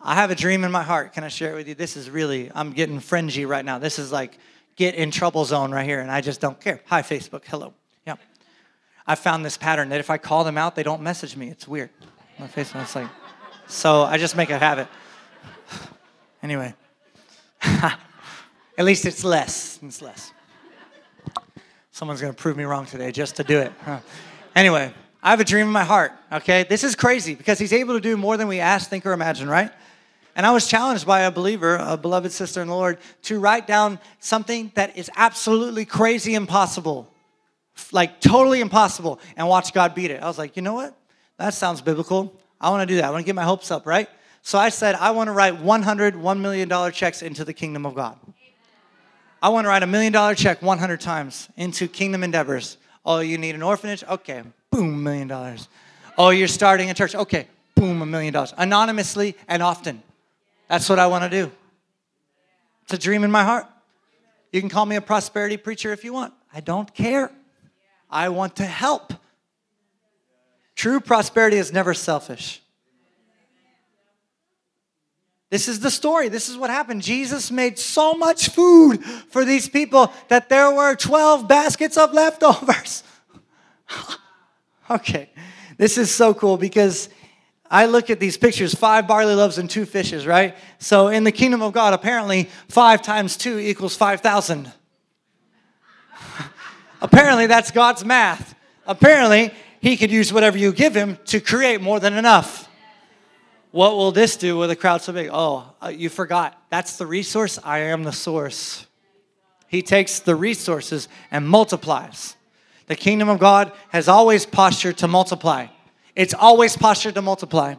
I 0.00 0.14
have 0.14 0.30
a 0.30 0.34
dream 0.34 0.64
in 0.64 0.72
my 0.72 0.82
heart. 0.82 1.12
Can 1.12 1.24
I 1.24 1.28
share 1.28 1.52
it 1.52 1.56
with 1.56 1.68
you? 1.68 1.74
This 1.74 1.98
is 1.98 2.08
really, 2.08 2.50
I'm 2.54 2.72
getting 2.72 3.00
fringy 3.00 3.44
right 3.44 3.64
now. 3.64 3.78
This 3.78 3.98
is 3.98 4.10
like 4.10 4.38
get 4.76 4.94
in 4.94 5.10
trouble 5.10 5.44
zone 5.44 5.70
right 5.70 5.86
here, 5.86 6.00
and 6.00 6.10
I 6.10 6.20
just 6.20 6.40
don't 6.40 6.60
care. 6.60 6.80
Hi, 6.86 7.02
Facebook. 7.02 7.44
Hello. 7.44 7.72
Yeah. 8.06 8.16
I 9.06 9.14
found 9.14 9.44
this 9.44 9.56
pattern 9.56 9.88
that 9.90 10.00
if 10.00 10.10
I 10.10 10.18
call 10.18 10.44
them 10.44 10.58
out, 10.58 10.74
they 10.74 10.82
don't 10.82 11.02
message 11.02 11.36
me. 11.36 11.48
It's 11.48 11.66
weird. 11.68 11.90
My 12.38 12.46
Facebook, 12.46 12.82
it's 12.82 12.96
like, 12.96 13.08
so 13.66 14.02
I 14.02 14.18
just 14.18 14.36
make 14.36 14.50
a 14.50 14.58
habit. 14.58 14.88
Anyway, 16.44 16.74
at 17.62 17.94
least 18.78 19.06
it's 19.06 19.22
less. 19.22 19.78
It's 19.80 20.02
less. 20.02 20.32
Someone's 21.92 22.20
going 22.20 22.34
to 22.34 22.36
prove 22.36 22.56
me 22.56 22.64
wrong 22.64 22.84
today 22.84 23.12
just 23.12 23.36
to 23.36 23.44
do 23.44 23.60
it. 23.60 23.72
Anyway, 24.56 24.92
I 25.22 25.30
have 25.30 25.38
a 25.38 25.44
dream 25.44 25.68
in 25.68 25.72
my 25.72 25.84
heart, 25.84 26.10
okay? 26.32 26.64
This 26.64 26.82
is 26.82 26.96
crazy 26.96 27.36
because 27.36 27.60
he's 27.60 27.72
able 27.72 27.94
to 27.94 28.00
do 28.00 28.16
more 28.16 28.36
than 28.36 28.48
we 28.48 28.58
ask, 28.58 28.90
think, 28.90 29.06
or 29.06 29.12
imagine, 29.12 29.48
right? 29.48 29.70
And 30.34 30.46
I 30.46 30.50
was 30.52 30.66
challenged 30.66 31.06
by 31.06 31.20
a 31.20 31.30
believer, 31.30 31.76
a 31.76 31.96
beloved 31.96 32.32
sister 32.32 32.62
in 32.62 32.68
the 32.68 32.74
Lord, 32.74 32.98
to 33.22 33.38
write 33.38 33.66
down 33.66 33.98
something 34.18 34.72
that 34.74 34.96
is 34.96 35.10
absolutely 35.14 35.84
crazy 35.84 36.34
impossible, 36.34 37.12
like 37.92 38.20
totally 38.20 38.60
impossible, 38.60 39.20
and 39.36 39.46
watch 39.46 39.74
God 39.74 39.94
beat 39.94 40.10
it. 40.10 40.22
I 40.22 40.26
was 40.26 40.38
like, 40.38 40.56
you 40.56 40.62
know 40.62 40.74
what? 40.74 40.96
That 41.38 41.54
sounds 41.54 41.82
biblical. 41.82 42.34
I 42.60 42.70
want 42.70 42.88
to 42.88 42.94
do 42.94 42.96
that. 43.00 43.04
I 43.04 43.10
want 43.10 43.22
to 43.22 43.26
get 43.26 43.34
my 43.34 43.44
hopes 43.44 43.70
up, 43.70 43.86
right? 43.86 44.08
So 44.42 44.58
I 44.58 44.70
said, 44.70 44.94
I 44.94 45.10
want 45.10 45.28
to 45.28 45.32
write 45.32 45.60
100 45.60 46.14
$1 46.14 46.40
million 46.40 46.92
checks 46.92 47.22
into 47.22 47.44
the 47.44 47.52
kingdom 47.52 47.84
of 47.84 47.94
God. 47.94 48.18
I 49.42 49.48
want 49.48 49.64
to 49.64 49.68
write 49.68 49.82
a 49.82 49.88
million 49.88 50.12
dollar 50.12 50.34
check 50.34 50.62
100 50.62 51.00
times 51.00 51.48
into 51.56 51.88
kingdom 51.88 52.22
endeavors. 52.22 52.76
Oh, 53.04 53.18
you 53.18 53.38
need 53.38 53.56
an 53.56 53.62
orphanage? 53.62 54.04
Okay, 54.04 54.42
boom, 54.70 55.02
million 55.02 55.26
dollars. 55.26 55.68
Oh, 56.16 56.30
you're 56.30 56.48
starting 56.48 56.90
a 56.90 56.94
church? 56.94 57.14
Okay, 57.14 57.48
boom, 57.74 58.02
a 58.02 58.06
million 58.06 58.32
dollars. 58.32 58.54
Anonymously 58.56 59.36
and 59.48 59.62
often. 59.62 60.02
That's 60.72 60.88
what 60.88 60.98
I 60.98 61.06
want 61.06 61.22
to 61.24 61.28
do. 61.28 61.52
It's 62.84 62.94
a 62.94 62.98
dream 62.98 63.24
in 63.24 63.30
my 63.30 63.44
heart. 63.44 63.66
You 64.52 64.60
can 64.60 64.70
call 64.70 64.86
me 64.86 64.96
a 64.96 65.02
prosperity 65.02 65.58
preacher 65.58 65.92
if 65.92 66.02
you 66.02 66.14
want. 66.14 66.32
I 66.50 66.60
don't 66.60 66.94
care. 66.94 67.30
I 68.08 68.30
want 68.30 68.56
to 68.56 68.64
help. 68.64 69.12
True 70.74 70.98
prosperity 70.98 71.58
is 71.58 71.74
never 71.74 71.92
selfish. 71.92 72.62
This 75.50 75.68
is 75.68 75.80
the 75.80 75.90
story. 75.90 76.30
This 76.30 76.48
is 76.48 76.56
what 76.56 76.70
happened. 76.70 77.02
Jesus 77.02 77.50
made 77.50 77.78
so 77.78 78.14
much 78.14 78.48
food 78.48 79.04
for 79.04 79.44
these 79.44 79.68
people 79.68 80.10
that 80.28 80.48
there 80.48 80.70
were 80.70 80.96
12 80.96 81.46
baskets 81.46 81.98
of 81.98 82.14
leftovers. 82.14 83.02
okay, 84.90 85.28
this 85.76 85.98
is 85.98 86.10
so 86.10 86.32
cool 86.32 86.56
because 86.56 87.10
I 87.72 87.86
look 87.86 88.10
at 88.10 88.20
these 88.20 88.36
pictures 88.36 88.74
five 88.74 89.08
barley 89.08 89.34
loaves 89.34 89.56
and 89.56 89.68
two 89.68 89.86
fishes, 89.86 90.26
right? 90.26 90.54
So 90.78 91.08
in 91.08 91.24
the 91.24 91.32
kingdom 91.32 91.62
of 91.62 91.72
God, 91.72 91.94
apparently 91.94 92.50
five 92.68 93.00
times 93.00 93.38
two 93.38 93.58
equals 93.58 93.96
5,000. 93.96 94.70
apparently, 97.00 97.46
that's 97.46 97.70
God's 97.70 98.04
math. 98.04 98.54
Apparently, 98.86 99.54
He 99.80 99.96
could 99.96 100.10
use 100.10 100.34
whatever 100.34 100.58
you 100.58 100.70
give 100.70 100.94
Him 100.94 101.16
to 101.26 101.40
create 101.40 101.80
more 101.80 101.98
than 101.98 102.12
enough. 102.12 102.68
What 103.70 103.96
will 103.96 104.12
this 104.12 104.36
do 104.36 104.58
with 104.58 104.70
a 104.70 104.76
crowd 104.76 105.00
so 105.00 105.14
big? 105.14 105.30
Oh, 105.32 105.72
uh, 105.82 105.88
you 105.88 106.10
forgot. 106.10 106.62
That's 106.68 106.98
the 106.98 107.06
resource. 107.06 107.58
I 107.64 107.78
am 107.78 108.02
the 108.02 108.12
source. 108.12 108.86
He 109.66 109.80
takes 109.80 110.18
the 110.18 110.36
resources 110.36 111.08
and 111.30 111.48
multiplies. 111.48 112.36
The 112.86 112.96
kingdom 112.96 113.30
of 113.30 113.38
God 113.38 113.72
has 113.88 114.08
always 114.08 114.44
postured 114.44 114.98
to 114.98 115.08
multiply. 115.08 115.68
It's 116.14 116.34
always 116.34 116.76
postured 116.76 117.14
to 117.14 117.22
multiply. 117.22 117.74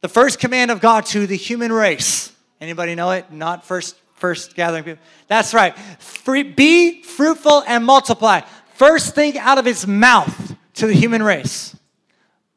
The 0.00 0.08
first 0.08 0.38
command 0.38 0.70
of 0.70 0.80
God 0.80 1.06
to 1.06 1.26
the 1.26 1.36
human 1.36 1.72
race. 1.72 2.32
Anybody 2.60 2.94
know 2.94 3.10
it? 3.10 3.30
Not 3.32 3.64
first 3.64 3.96
first 4.14 4.54
gathering 4.54 4.84
people. 4.84 5.02
That's 5.28 5.52
right. 5.52 5.76
Free, 5.98 6.42
be 6.42 7.02
fruitful 7.02 7.64
and 7.66 7.84
multiply. 7.84 8.40
First 8.74 9.14
thing 9.14 9.38
out 9.38 9.58
of 9.58 9.64
his 9.64 9.86
mouth 9.86 10.54
to 10.74 10.86
the 10.86 10.94
human 10.94 11.22
race. 11.22 11.76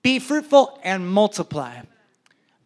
Be 0.02 0.20
fruitful 0.20 0.80
and 0.84 1.10
multiply 1.10 1.82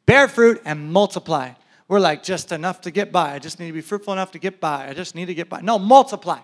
bear 0.05 0.27
fruit 0.27 0.61
and 0.65 0.91
multiply. 0.91 1.51
We're 1.87 1.99
like, 1.99 2.23
just 2.23 2.51
enough 2.51 2.81
to 2.81 2.91
get 2.91 3.11
by. 3.11 3.33
I 3.33 3.39
just 3.39 3.59
need 3.59 3.67
to 3.67 3.73
be 3.73 3.81
fruitful 3.81 4.13
enough 4.13 4.31
to 4.31 4.39
get 4.39 4.59
by. 4.59 4.87
I 4.87 4.93
just 4.93 5.15
need 5.15 5.25
to 5.25 5.33
get 5.33 5.49
by. 5.49 5.61
No, 5.61 5.77
multiply. 5.77 6.39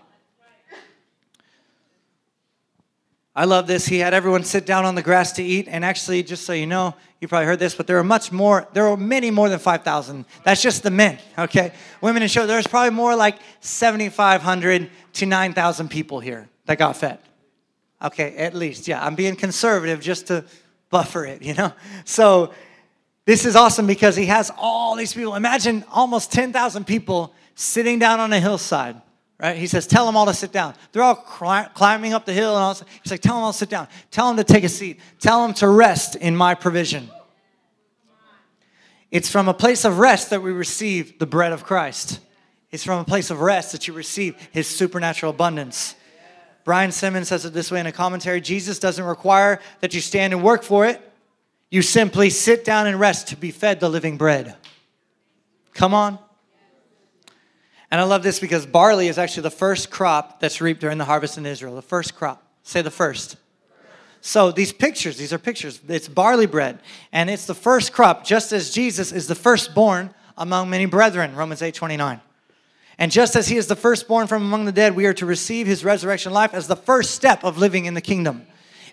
I 3.36 3.46
love 3.46 3.68
this. 3.68 3.86
He 3.86 4.00
had 4.00 4.14
everyone 4.14 4.44
sit 4.44 4.66
down 4.66 4.86
on 4.86 4.96
the 4.96 5.02
grass 5.02 5.34
to 5.34 5.44
eat. 5.44 5.68
And 5.70 5.86
actually, 5.86 6.24
just 6.24 6.46
so 6.46 6.54
you 6.54 6.66
know, 6.66 6.96
you 7.22 7.28
probably 7.28 7.46
heard 7.46 7.60
this, 7.60 7.76
but 7.76 7.88
there 7.88 7.98
are 7.98 8.04
much 8.04 8.32
more, 8.32 8.68
there 8.74 8.88
are 8.88 8.98
many 8.98 9.30
more 9.30 9.50
than 9.50 9.60
5,000. 9.60 10.26
That's 10.44 10.62
just 10.62 10.84
the 10.84 10.92
men, 10.92 11.20
okay? 11.38 11.74
Women 12.02 12.24
and 12.24 12.32
children, 12.32 12.48
there's 12.48 12.68
probably 12.68 12.92
more 12.92 13.16
like 13.16 13.38
7,500 13.60 14.90
to 15.14 15.26
9,000 15.26 15.90
people 15.90 16.20
here 16.20 16.50
that 16.66 16.78
got 16.78 16.98
fed. 16.98 17.20
Okay, 18.02 18.36
at 18.38 18.54
least, 18.54 18.88
yeah. 18.88 19.06
I'm 19.06 19.16
being 19.16 19.36
conservative 19.36 20.00
just 20.00 20.28
to 20.28 20.46
buffer 20.90 21.26
it, 21.26 21.42
you 21.42 21.54
know? 21.54 21.74
So 22.06 22.54
this 23.26 23.46
is 23.46 23.56
awesome 23.56 23.86
because 23.86 24.16
he 24.16 24.26
has 24.26 24.52
all 24.58 24.96
these 24.96 25.14
people. 25.14 25.36
Imagine 25.36 25.84
almost 25.92 26.32
10,000 26.32 26.86
people 26.88 27.34
sitting 27.56 28.00
down 28.00 28.22
on 28.22 28.32
a 28.32 28.40
hillside, 28.40 29.02
right? 29.42 29.58
He 29.58 29.68
says, 29.68 29.88
Tell 29.88 30.06
them 30.06 30.18
all 30.18 30.26
to 30.26 30.34
sit 30.34 30.52
down. 30.52 30.76
They're 30.92 31.04
all 31.04 31.16
climbing 31.16 32.14
up 32.14 32.26
the 32.26 32.34
hill 32.34 32.56
and 32.56 32.64
all. 32.64 32.74
He's 33.04 33.12
like, 33.12 33.22
Tell 33.22 33.36
them 33.36 33.44
all 33.44 33.52
to 33.52 33.58
sit 33.58 33.70
down. 33.70 33.88
Tell 34.12 34.28
them 34.28 34.38
to 34.38 34.44
take 34.44 34.64
a 34.64 34.70
seat. 34.70 35.00
Tell 35.20 35.42
them 35.44 35.54
to 35.56 35.68
rest 35.68 36.16
in 36.16 36.36
my 36.36 36.56
provision. 36.56 37.10
It's 39.12 39.30
from 39.30 39.48
a 39.48 39.54
place 39.54 39.86
of 39.86 39.98
rest 39.98 40.30
that 40.30 40.42
we 40.42 40.52
receive 40.52 41.18
the 41.18 41.26
bread 41.26 41.52
of 41.52 41.64
Christ. 41.64 42.20
It's 42.72 42.84
from 42.84 43.00
a 43.00 43.06
place 43.06 43.32
of 43.32 43.42
rest 43.42 43.72
that 43.72 43.88
you 43.88 43.94
receive 43.94 44.36
his 44.52 44.68
supernatural 44.68 45.32
abundance. 45.32 45.96
Brian 46.64 46.92
Simmons 46.92 47.30
says 47.30 47.46
it 47.46 47.54
this 47.54 47.72
way 47.72 47.80
in 47.80 47.88
a 47.88 47.92
commentary 47.92 48.42
Jesus 48.42 48.78
doesn't 48.78 49.04
require 49.04 49.60
that 49.80 49.96
you 49.96 50.02
stand 50.02 50.34
and 50.34 50.44
work 50.44 50.62
for 50.62 50.86
it. 50.86 51.02
You 51.72 51.82
simply 51.82 52.30
sit 52.30 52.66
down 52.66 52.86
and 52.86 53.00
rest 53.00 53.30
to 53.30 53.36
be 53.36 53.50
fed 53.50 53.80
the 53.80 53.90
living 53.90 54.18
bread. 54.18 54.56
Come 55.74 55.94
on. 55.94 56.20
And 57.92 58.00
I 58.00 58.04
love 58.04 58.24
this 58.24 58.40
because 58.40 58.66
barley 58.66 59.08
is 59.08 59.18
actually 59.18 59.44
the 59.44 59.52
first 59.52 59.90
crop 59.90 60.40
that's 60.40 60.62
reaped 60.62 60.82
during 60.82 60.98
the 60.98 61.06
harvest 61.06 61.38
in 61.38 61.46
Israel. 61.46 61.76
The 61.76 61.82
first 61.82 62.16
crop. 62.16 62.46
Say 62.64 62.82
the 62.82 62.92
first. 62.92 63.38
So 64.22 64.52
these 64.52 64.74
pictures, 64.74 65.18
these 65.18 65.34
are 65.34 65.40
pictures. 65.40 65.80
It's 65.88 66.08
barley 66.08 66.46
bread, 66.46 66.80
and 67.12 67.30
it's 67.30 67.46
the 67.46 67.56
first 67.56 67.94
crop, 67.94 68.26
just 68.26 68.52
as 68.52 68.70
Jesus 68.72 69.12
is 69.12 69.28
the 69.28 69.36
firstborn 69.36 70.14
among 70.38 70.70
many 70.70 70.86
brethren, 70.86 71.36
Romans 71.36 71.62
8 71.62 71.74
29. 71.74 72.22
And 72.98 73.14
just 73.14 73.38
as 73.38 73.48
he 73.48 73.56
is 73.56 73.68
the 73.68 73.78
firstborn 73.78 74.28
from 74.28 74.44
among 74.44 74.66
the 74.66 74.74
dead, 74.74 74.94
we 74.94 75.06
are 75.06 75.14
to 75.14 75.26
receive 75.26 75.68
his 75.68 75.86
resurrection 75.86 76.34
life 76.34 76.54
as 76.54 76.68
the 76.68 76.76
first 76.76 77.12
step 77.12 77.46
of 77.46 77.58
living 77.58 77.86
in 77.86 77.94
the 77.94 78.02
kingdom. 78.02 78.46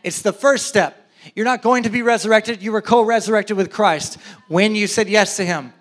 It's 0.05 0.23
the 0.23 0.33
first 0.33 0.69
step. 0.69 1.11
You're 1.35 1.45
not 1.45 1.61
going 1.61 1.83
to 1.83 1.91
be 1.91 2.03
resurrected. 2.03 2.63
You 2.63 2.71
were 2.71 2.83
co 2.83 3.03
resurrected 3.03 3.57
with 3.57 3.73
Christ 3.73 4.19
when 4.47 4.77
you 4.77 4.87
said 4.87 5.09
yes 5.09 5.37
to 5.39 5.45
Him. 5.45 5.73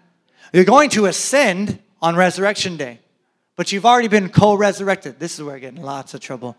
You're 0.54 0.66
going 0.66 0.90
to 0.92 1.06
ascend 1.06 1.80
on 2.02 2.16
resurrection 2.16 2.78
day, 2.78 3.00
but 3.56 3.72
you've 3.72 3.86
already 3.86 4.08
been 4.08 4.30
co 4.30 4.56
resurrected. 4.56 5.20
This 5.20 5.36
is 5.36 5.44
where 5.44 5.56
I 5.56 5.60
get 5.60 5.76
in 5.76 5.82
lots 5.82 6.14
of 6.14 6.20
trouble. 6.20 6.58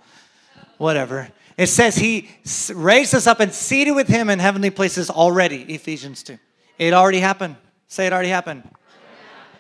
Whatever. 0.78 1.28
It 1.56 1.68
says 1.68 1.96
He 1.96 2.30
raised 2.74 3.14
us 3.14 3.26
up 3.26 3.40
and 3.40 3.52
seated 3.52 3.92
with 3.92 4.08
Him 4.08 4.30
in 4.30 4.38
heavenly 4.38 4.70
places 4.70 5.10
already, 5.10 5.62
Ephesians 5.62 6.22
2. 6.22 6.38
It 6.78 6.92
already 6.92 7.20
happened. 7.20 7.56
Say 7.88 8.06
it 8.06 8.12
already 8.12 8.28
happened. 8.28 8.68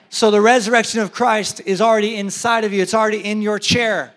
So 0.08 0.30
the 0.30 0.40
resurrection 0.40 1.00
of 1.00 1.12
Christ 1.12 1.60
is 1.66 1.80
already 1.80 2.16
inside 2.16 2.64
of 2.64 2.72
you, 2.72 2.82
it's 2.82 2.94
already 2.94 3.24
in 3.24 3.42
your 3.42 3.58
chair. 3.58 4.14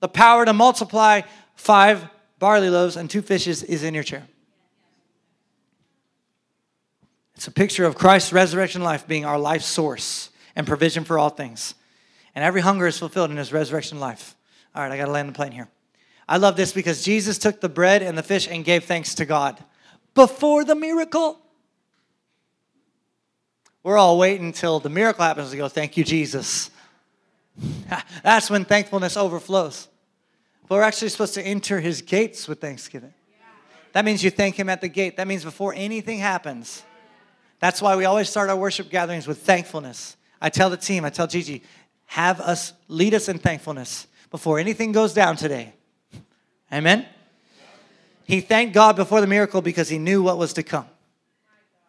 The 0.00 0.08
power 0.08 0.44
to 0.44 0.52
multiply 0.52 1.22
five 1.54 2.08
barley 2.38 2.70
loaves 2.70 2.96
and 2.96 3.10
two 3.10 3.20
fishes 3.20 3.62
is 3.62 3.82
in 3.82 3.94
your 3.94 4.04
chair. 4.04 4.26
It's 7.34 7.46
a 7.46 7.52
picture 7.52 7.84
of 7.84 7.96
Christ's 7.96 8.32
resurrection 8.32 8.82
life 8.82 9.06
being 9.06 9.24
our 9.24 9.38
life 9.38 9.62
source 9.62 10.30
and 10.58 10.66
provision 10.66 11.04
for 11.04 11.18
all 11.18 11.30
things. 11.30 11.74
And 12.34 12.44
every 12.44 12.60
hunger 12.60 12.86
is 12.86 12.98
fulfilled 12.98 13.30
in 13.30 13.38
his 13.38 13.52
resurrection 13.52 14.00
life. 14.00 14.36
All 14.74 14.82
right, 14.82 14.92
I 14.92 14.98
got 14.98 15.06
to 15.06 15.12
land 15.12 15.30
the 15.30 15.32
plane 15.32 15.52
here. 15.52 15.68
I 16.28 16.36
love 16.36 16.56
this 16.56 16.72
because 16.72 17.02
Jesus 17.02 17.38
took 17.38 17.60
the 17.60 17.68
bread 17.70 18.02
and 18.02 18.18
the 18.18 18.22
fish 18.22 18.46
and 18.46 18.64
gave 18.64 18.84
thanks 18.84 19.14
to 19.14 19.24
God 19.24 19.62
before 20.14 20.64
the 20.64 20.74
miracle. 20.74 21.38
We're 23.82 23.96
all 23.96 24.18
waiting 24.18 24.46
until 24.46 24.80
the 24.80 24.90
miracle 24.90 25.24
happens 25.24 25.52
to 25.52 25.56
go, 25.56 25.68
Thank 25.68 25.96
you, 25.96 26.04
Jesus. 26.04 26.70
That's 28.22 28.50
when 28.50 28.64
thankfulness 28.64 29.16
overflows. 29.16 29.88
But 30.68 30.74
we're 30.74 30.82
actually 30.82 31.08
supposed 31.08 31.34
to 31.34 31.42
enter 31.42 31.80
his 31.80 32.02
gates 32.02 32.46
with 32.46 32.60
thanksgiving. 32.60 33.14
That 33.92 34.04
means 34.04 34.22
you 34.22 34.30
thank 34.30 34.56
him 34.56 34.68
at 34.68 34.82
the 34.82 34.88
gate. 34.88 35.16
That 35.16 35.26
means 35.26 35.44
before 35.44 35.72
anything 35.74 36.18
happens, 36.18 36.82
That's 37.60 37.80
why 37.80 37.96
we 37.96 38.04
always 38.04 38.28
start 38.28 38.50
our 38.50 38.56
worship 38.56 38.90
gatherings 38.90 39.26
with 39.26 39.38
thankfulness. 39.38 40.17
I 40.40 40.50
tell 40.50 40.70
the 40.70 40.76
team, 40.76 41.04
I 41.04 41.10
tell 41.10 41.26
Gigi, 41.26 41.62
have 42.06 42.40
us 42.40 42.72
lead 42.88 43.14
us 43.14 43.28
in 43.28 43.38
thankfulness 43.38 44.06
before 44.30 44.58
anything 44.58 44.92
goes 44.92 45.12
down 45.12 45.36
today. 45.36 45.72
Amen? 46.72 47.06
He 48.24 48.40
thanked 48.40 48.74
God 48.74 48.96
before 48.96 49.20
the 49.20 49.26
miracle 49.26 49.62
because 49.62 49.88
he 49.88 49.98
knew 49.98 50.22
what 50.22 50.38
was 50.38 50.52
to 50.54 50.62
come. 50.62 50.86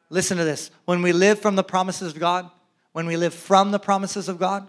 Listen 0.10 0.38
to 0.38 0.44
this. 0.44 0.72
When 0.86 1.02
we 1.02 1.12
live 1.12 1.40
from 1.40 1.56
the 1.56 1.64
promises 1.64 2.14
of 2.14 2.20
God, 2.20 2.50
when 2.94 3.06
we 3.06 3.18
live 3.18 3.34
from 3.34 3.72
the 3.72 3.80
promises 3.80 4.28
of 4.30 4.40
God, 4.40 4.68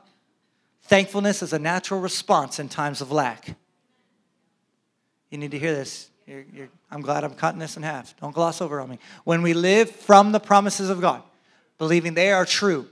thankfulness 0.83 1.43
is 1.43 1.53
a 1.53 1.59
natural 1.59 2.01
response 2.01 2.59
in 2.59 2.69
times 2.69 3.01
of 3.01 3.11
lack. 3.11 3.57
You 5.31 5.39
need 5.39 5.53
to 5.53 5.59
hear 5.59 5.75
this. 5.75 6.11
You're, 6.27 6.45
you're, 6.53 6.69
I'm 6.91 7.01
glad 7.01 7.25
I'm 7.25 7.35
cutting 7.35 7.61
this 7.61 7.77
in 7.77 7.83
half. 7.83 8.17
Don't 8.21 8.35
gloss 8.35 8.61
over 8.61 8.81
on 8.81 8.91
me. 8.91 8.99
When 9.25 9.43
we 9.43 9.55
live 9.55 9.91
from 9.91 10.33
the 10.33 10.41
promises 10.41 10.91
of 10.91 11.01
God, 11.01 11.23
believing 11.79 12.15
they 12.15 12.31
are 12.31 12.45
true, 12.45 12.87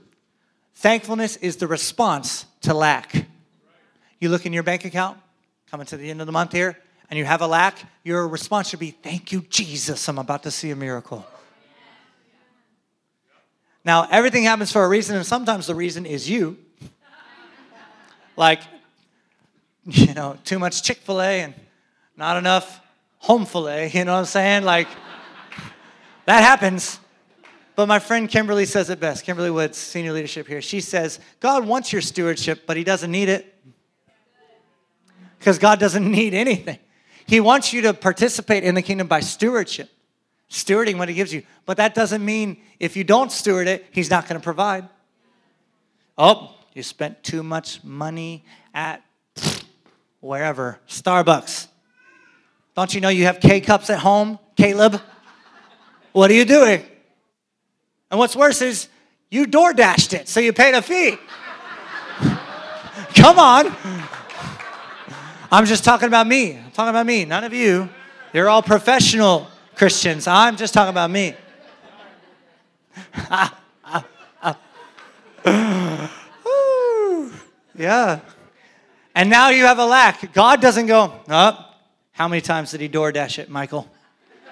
thankfulness 0.75 1.35
is 1.37 1.57
the 1.57 1.67
response 1.67 2.45
to 2.61 2.73
lack. 2.73 3.27
You 4.19 4.29
look 4.29 4.45
in 4.45 4.53
your 4.53 4.63
bank 4.63 4.85
account, 4.85 5.17
coming 5.69 5.85
to 5.87 5.97
the 5.97 6.09
end 6.09 6.21
of 6.21 6.25
the 6.25 6.33
month 6.33 6.51
here, 6.51 6.77
and 7.09 7.17
you 7.17 7.25
have 7.25 7.41
a 7.41 7.47
lack, 7.47 7.77
your 8.03 8.27
response 8.27 8.69
should 8.69 8.79
be, 8.79 8.91
Thank 8.91 9.31
you, 9.31 9.41
Jesus, 9.49 10.07
I'm 10.07 10.19
about 10.19 10.43
to 10.43 10.51
see 10.51 10.71
a 10.71 10.75
miracle. 10.75 11.25
Now, 13.85 14.07
everything 14.11 14.43
happens 14.43 14.71
for 14.71 14.83
a 14.83 14.87
reason, 14.87 15.15
and 15.15 15.25
sometimes 15.25 15.67
the 15.67 15.75
reason 15.75 16.05
is 16.05 16.29
you. 16.29 16.57
like, 18.35 18.61
you 19.85 20.13
know, 20.13 20.37
too 20.43 20.59
much 20.59 20.83
Chick 20.83 20.97
fil 20.97 21.21
A 21.21 21.41
and 21.41 21.53
not 22.15 22.37
enough 22.37 22.81
home 23.19 23.45
filet, 23.45 23.89
you 23.93 24.05
know 24.05 24.13
what 24.13 24.19
I'm 24.19 24.25
saying? 24.25 24.63
Like, 24.63 24.87
that 26.25 26.43
happens. 26.43 26.99
But 27.79 27.87
my 27.87 27.99
friend 27.99 28.27
Kimberly 28.27 28.65
says 28.65 28.89
it 28.89 28.99
best. 28.99 29.23
Kimberly 29.23 29.49
Woods, 29.49 29.77
senior 29.77 30.11
leadership 30.11 30.49
here. 30.49 30.61
She 30.61 30.81
says, 30.81 31.17
God 31.39 31.65
wants 31.65 31.93
your 31.93 32.01
stewardship, 32.01 32.63
but 32.67 32.75
He 32.75 32.83
doesn't 32.83 33.09
need 33.09 33.29
it. 33.29 33.55
Because 35.37 35.57
God 35.59 35.79
doesn't 35.79 36.11
need 36.11 36.33
anything. 36.33 36.77
He 37.25 37.39
wants 37.39 37.71
you 37.71 37.83
to 37.83 37.93
participate 37.93 38.65
in 38.65 38.75
the 38.75 38.81
kingdom 38.81 39.07
by 39.07 39.21
stewardship, 39.21 39.89
stewarding 40.51 40.97
what 40.97 41.07
He 41.07 41.15
gives 41.15 41.33
you. 41.33 41.43
But 41.65 41.77
that 41.77 41.95
doesn't 41.95 42.25
mean 42.25 42.61
if 42.81 42.97
you 42.97 43.05
don't 43.05 43.31
steward 43.31 43.69
it, 43.69 43.85
He's 43.91 44.09
not 44.09 44.27
going 44.27 44.37
to 44.37 44.43
provide. 44.43 44.89
Oh, 46.17 46.57
you 46.73 46.83
spent 46.83 47.23
too 47.23 47.43
much 47.43 47.81
money 47.81 48.43
at 48.73 49.01
wherever, 50.19 50.81
Starbucks. 50.89 51.69
Don't 52.75 52.93
you 52.93 52.99
know 52.99 53.07
you 53.07 53.23
have 53.23 53.39
K 53.39 53.61
cups 53.61 53.89
at 53.89 53.99
home, 53.99 54.37
Caleb? 54.57 54.99
What 56.11 56.29
are 56.29 56.33
you 56.33 56.43
doing? 56.43 56.83
And 58.11 58.19
what's 58.19 58.35
worse 58.35 58.61
is 58.61 58.87
you 59.29 59.45
door 59.45 59.73
dashed 59.73 60.13
it, 60.13 60.27
so 60.27 60.39
you 60.39 60.53
paid 60.53 60.73
a 60.73 60.81
fee. 60.81 61.17
Come 63.15 63.37
on. 63.37 63.75
I'm 65.51 65.65
just 65.65 65.83
talking 65.83 66.07
about 66.07 66.27
me. 66.27 66.57
I'm 66.57 66.71
talking 66.71 66.89
about 66.89 67.05
me, 67.05 67.25
none 67.25 67.43
of 67.43 67.53
you. 67.53 67.89
You're 68.33 68.49
all 68.49 68.61
professional 68.61 69.47
Christians. 69.75 70.27
I'm 70.27 70.55
just 70.57 70.73
talking 70.73 70.91
about 70.91 71.11
me. 71.11 71.35
yeah. 77.75 78.19
And 79.15 79.29
now 79.29 79.49
you 79.49 79.65
have 79.65 79.79
a 79.79 79.85
lack. 79.85 80.33
God 80.33 80.61
doesn't 80.61 80.85
go, 80.85 81.13
oh, 81.27 81.65
how 82.11 82.27
many 82.27 82.41
times 82.41 82.71
did 82.71 82.81
he 82.81 82.87
door 82.87 83.11
dash 83.11 83.39
it, 83.39 83.49
Michael? 83.49 83.89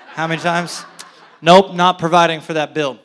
How 0.07 0.27
many 0.27 0.41
times? 0.41 0.83
Nope, 1.41 1.73
not 1.73 1.99
providing 1.99 2.41
for 2.41 2.53
that 2.53 2.73
bill. 2.73 2.99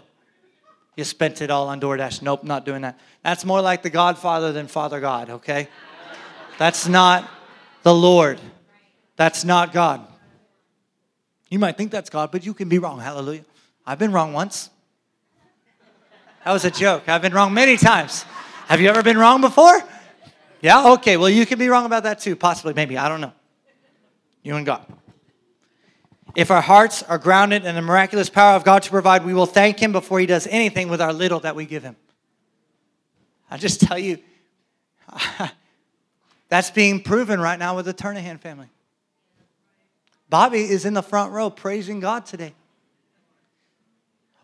You 0.97 1.05
spent 1.05 1.41
it 1.41 1.51
all 1.51 1.69
on 1.69 1.81
DoorDash. 1.81 2.23
Nope, 2.23 2.45
not 2.45 2.67
doing 2.67 2.83
that. 2.83 2.99
That's 3.23 3.45
more 3.45 3.61
like 3.61 3.83
the 3.83 3.91
Godfather 3.91 4.53
than 4.53 4.67
Father 4.67 5.01
God, 5.01 5.31
okay? 5.31 5.69
That's 6.59 6.87
not 6.87 7.29
the 7.83 7.95
Lord. 7.95 8.39
That's 9.17 9.45
not 9.45 9.73
God. 9.73 10.07
You 11.49 11.59
might 11.59 11.77
think 11.77 11.91
that's 11.91 12.11
God, 12.11 12.31
but 12.31 12.45
you 12.45 12.55
can 12.55 12.69
be 12.69 12.79
wrong. 12.79 13.01
Hallelujah. 13.01 13.45
I've 13.87 13.99
been 13.99 14.13
wrong 14.13 14.33
once. 14.33 14.71
That 16.45 16.53
was 16.53 16.65
a 16.65 16.71
joke. 16.71 17.09
I've 17.09 17.23
been 17.23 17.33
wrong 17.33 17.55
many 17.55 17.77
times. 17.77 18.25
Have 18.69 18.81
you 18.81 18.89
ever 18.89 19.03
been 19.03 19.19
wrong 19.19 19.41
before? 19.41 19.83
Yeah? 20.61 20.93
Okay, 20.93 21.17
well, 21.17 21.31
you 21.31 21.47
can 21.47 21.59
be 21.59 21.69
wrong 21.69 21.87
about 21.87 22.03
that 22.05 22.21
too, 22.21 22.37
possibly, 22.37 22.75
maybe. 22.75 22.99
I 22.99 23.09
don't 23.09 23.21
know. 23.21 23.33
You 24.43 24.57
and 24.57 24.67
God. 24.67 24.87
If 26.35 26.51
our 26.51 26.63
hearts 26.63 27.03
are 27.03 27.19
grounded 27.19 27.67
in 27.67 27.75
the 27.75 27.83
miraculous 27.83 28.31
power 28.31 28.57
of 28.57 28.65
God 28.65 28.83
to 28.85 28.91
provide, 28.91 29.25
we 29.25 29.35
will 29.35 29.47
thank 29.47 29.79
Him 29.79 29.93
before 29.93 30.19
He 30.19 30.27
does 30.27 30.47
anything 30.47 30.89
with 30.89 31.01
our 31.01 31.13
little 31.13 31.41
that 31.41 31.55
we 31.55 31.67
give 31.67 31.83
Him. 31.83 31.97
I 33.51 33.59
just 33.59 33.81
tell 33.81 33.99
you, 33.99 34.19
that's 36.49 36.71
being 36.71 37.03
proven 37.03 37.39
right 37.39 37.59
now 37.59 37.77
with 37.77 37.85
the 37.85 37.95
Turnahan 37.95 38.41
family. 38.41 38.69
Bobby 40.31 40.63
is 40.63 40.87
in 40.87 40.95
the 40.95 41.03
front 41.03 41.33
row 41.33 41.51
praising 41.51 42.01
God 42.01 42.25
today, 42.25 42.55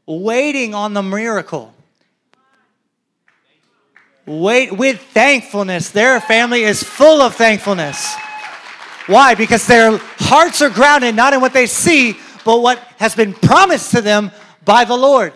waiting 0.04 0.74
on 0.74 0.92
the 0.92 1.02
miracle. 1.02 1.72
Wait 4.26 4.70
with 4.76 5.00
thankfulness. 5.00 5.88
Their 5.88 6.20
family 6.20 6.64
is 6.64 6.82
full 6.82 7.22
of 7.22 7.34
thankfulness. 7.34 8.14
Why? 9.08 9.34
Because 9.34 9.66
their 9.66 9.96
hearts 9.96 10.60
are 10.60 10.68
grounded 10.68 11.16
not 11.16 11.32
in 11.32 11.40
what 11.40 11.54
they 11.54 11.66
see, 11.66 12.16
but 12.44 12.60
what 12.60 12.78
has 12.98 13.14
been 13.14 13.32
promised 13.32 13.92
to 13.92 14.02
them 14.02 14.30
by 14.64 14.84
the 14.84 14.96
Lord. 14.96 15.32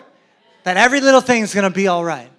That 0.63 0.77
every 0.77 1.01
little 1.01 1.21
thing 1.21 1.41
is 1.41 1.53
going 1.53 1.63
to 1.63 1.75
be 1.75 1.87
all 1.87 2.05
right. 2.05 2.29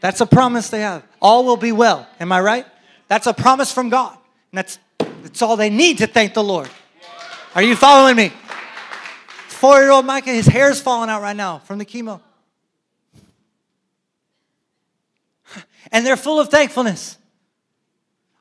That's 0.00 0.20
a 0.20 0.26
promise 0.26 0.68
they 0.68 0.80
have. 0.80 1.02
All 1.20 1.46
will 1.46 1.56
be 1.56 1.72
well. 1.72 2.06
Am 2.20 2.30
I 2.30 2.42
right? 2.42 2.66
That's 3.08 3.26
a 3.26 3.32
promise 3.32 3.72
from 3.72 3.88
God. 3.88 4.12
And 4.52 4.58
that's, 4.58 4.78
that's 4.98 5.40
all 5.40 5.56
they 5.56 5.70
need 5.70 5.98
to 5.98 6.06
thank 6.06 6.34
the 6.34 6.44
Lord. 6.44 6.68
Are 7.54 7.62
you 7.62 7.74
following 7.74 8.14
me? 8.14 8.30
Four 9.48 9.80
year 9.80 9.92
old 9.92 10.04
Micah, 10.04 10.30
his 10.30 10.46
hair's 10.46 10.78
falling 10.78 11.08
out 11.08 11.22
right 11.22 11.34
now 11.34 11.60
from 11.60 11.78
the 11.78 11.86
chemo. 11.86 12.20
And 15.90 16.04
they're 16.04 16.16
full 16.16 16.38
of 16.38 16.50
thankfulness. 16.50 17.16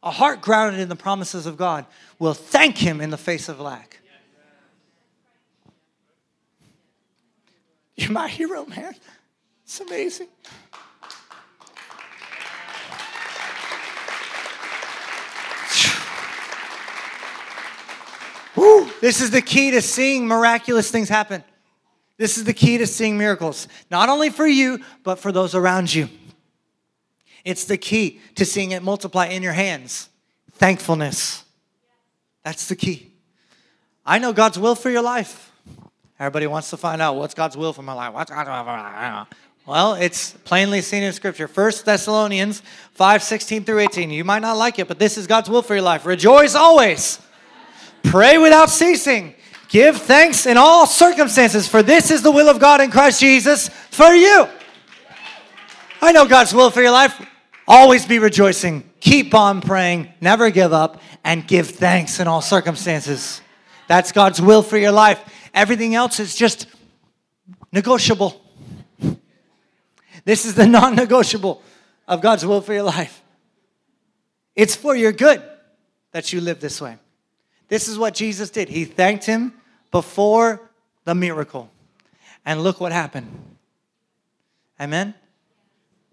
A 0.04 0.12
heart 0.12 0.41
grounded 0.41 0.82
in 0.82 0.89
the 0.89 0.97
promises 0.97 1.45
of 1.45 1.56
God 1.56 1.86
will 2.20 2.34
thank 2.34 2.78
Him 2.78 2.99
in 2.99 3.10
the 3.10 3.18
face 3.18 3.47
of 3.47 3.60
lack. 3.62 3.99
You're 7.95 8.12
my 8.12 8.28
hero, 8.28 8.66
man. 8.66 8.95
It's 9.64 9.80
amazing. 9.80 10.28
Woo, 18.56 18.89
this 18.99 19.22
is 19.22 19.32
the 19.32 19.41
key 19.41 19.72
to 19.72 19.82
seeing 19.82 20.28
miraculous 20.28 20.91
things 20.91 21.08
happen. 21.08 21.43
This 22.18 22.38
is 22.38 22.43
the 22.43 22.54
key 22.54 22.78
to 22.78 22.88
seeing 22.88 23.18
miracles, 23.18 23.68
not 23.89 24.10
only 24.10 24.30
for 24.30 24.45
you, 24.45 24.80
but 25.04 25.18
for 25.18 25.32
those 25.32 25.56
around 25.56 25.93
you. 25.93 26.10
It's 27.44 27.66
the 27.66 27.78
key 27.78 28.20
to 28.36 28.46
seeing 28.46 28.72
it 28.72 28.84
multiply 28.84 29.28
in 29.28 29.44
your 29.44 29.54
hands. 29.54 30.10
Thankfulness. 30.54 31.44
That's 32.44 32.68
the 32.68 32.76
key. 32.76 33.12
I 34.06 34.20
know 34.20 34.34
God's 34.34 34.60
will 34.60 34.76
for 34.76 34.89
your 34.89 35.02
life. 35.02 35.52
Everybody 36.20 36.48
wants 36.48 36.70
to 36.70 36.78
find 36.78 37.02
out 37.02 37.16
what's 37.16 37.34
God's 37.34 37.58
will 37.58 37.74
for 37.74 37.82
my 37.82 37.94
life. 37.94 38.14
What's 38.14 38.30
God's 38.30 38.50
will 38.50 38.60
for 38.60 38.66
my 38.66 39.20
life? 39.20 39.28
Well, 39.66 39.94
it's 39.94 40.32
plainly 40.32 40.82
seen 40.82 41.04
in 41.04 41.14
Scripture. 41.14 41.48
1 41.48 41.72
Thessalonians 41.86 42.62
5 42.91 43.24
16 43.24 43.64
through 43.64 43.80
18. 43.80 44.10
You 44.10 44.24
might 44.24 44.41
not 44.41 44.58
like 44.58 44.78
it, 44.78 44.88
but 44.88 45.00
this 45.00 45.18
is 45.18 45.26
God's 45.26 45.50
will 45.50 45.62
for 45.62 45.74
your 45.74 45.84
life. 45.84 46.06
Rejoice 46.06 46.54
always, 46.54 47.20
pray 48.04 48.38
without 48.38 48.70
ceasing, 48.70 49.34
give 49.70 49.98
thanks 49.98 50.46
in 50.46 50.58
all 50.58 50.86
circumstances, 50.86 51.68
for 51.68 51.82
this 51.82 52.12
is 52.12 52.22
the 52.22 52.32
will 52.32 52.50
of 52.50 52.60
God 52.60 52.82
in 52.82 52.91
Christ 52.91 53.22
Jesus 53.22 53.70
for 53.70 54.14
you. 54.14 54.48
I 56.02 56.12
know 56.12 56.28
God's 56.28 56.54
will 56.54 56.70
for 56.70 56.82
your 56.82 56.91
life. 56.91 57.26
Always 57.68 58.05
be 58.05 58.20
rejoicing. 58.20 58.89
Keep 58.99 59.34
on 59.34 59.61
praying. 59.61 60.14
Never 60.20 60.49
give 60.49 60.74
up. 60.74 61.01
And 61.24 61.47
give 61.47 61.70
thanks 61.70 62.20
in 62.20 62.28
all 62.28 62.41
circumstances. 62.41 63.41
That's 63.88 64.11
God's 64.11 64.41
will 64.41 64.61
for 64.61 64.78
your 64.78 64.91
life. 64.91 65.22
Everything 65.53 65.95
else 65.95 66.20
is 66.20 66.36
just 66.36 66.68
negotiable. 67.72 68.41
This 70.26 70.45
is 70.45 70.55
the 70.55 70.68
non 70.68 70.95
negotiable 70.95 71.61
of 72.07 72.22
God's 72.22 72.45
will 72.45 72.61
for 72.61 72.74
your 72.74 72.84
life. 72.84 73.22
It's 74.55 74.76
for 74.76 74.95
your 74.95 75.11
good 75.11 75.41
that 76.11 76.32
you 76.32 76.41
live 76.41 76.59
this 76.59 76.80
way. 76.80 76.97
This 77.68 77.88
is 77.88 77.97
what 77.97 78.14
Jesus 78.14 78.49
did. 78.49 78.70
He 78.70 78.86
thanked 78.86 79.26
him 79.26 79.53
before 79.91 80.70
the 81.05 81.16
miracle. 81.16 81.70
And 82.45 82.61
look 82.61 82.80
what 82.80 82.91
happened. 82.91 83.28
Amen? 84.80 85.16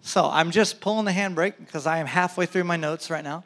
So 0.03 0.29
I'm 0.31 0.51
just 0.51 0.81
pulling 0.81 1.05
the 1.05 1.13
handbrake 1.13 1.55
because 1.59 1.87
I 1.87 1.99
am 1.99 2.07
halfway 2.07 2.47
through 2.47 2.65
my 2.65 2.77
notes 2.77 3.11
right 3.11 3.25
now. 3.25 3.45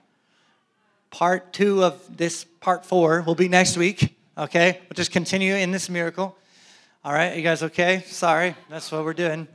Part 1.11 1.53
two 1.53 1.85
of 1.85 2.17
this 2.17 2.45
part 2.61 2.85
four 2.85 3.23
will 3.23 3.35
be 3.35 3.49
next 3.49 3.77
week. 3.77 4.17
Okay, 4.37 4.79
we'll 4.83 4.95
just 4.95 5.13
continue 5.13 5.55
in 5.55 5.71
this 5.71 5.89
miracle. 5.89 6.37
All 7.05 7.13
right, 7.13 7.37
you 7.37 7.43
guys 7.43 7.63
okay? 7.63 8.03
Sorry, 8.07 8.57
that's 8.69 8.91
what 8.91 9.05
we're 9.05 9.15
doing. 9.15 9.47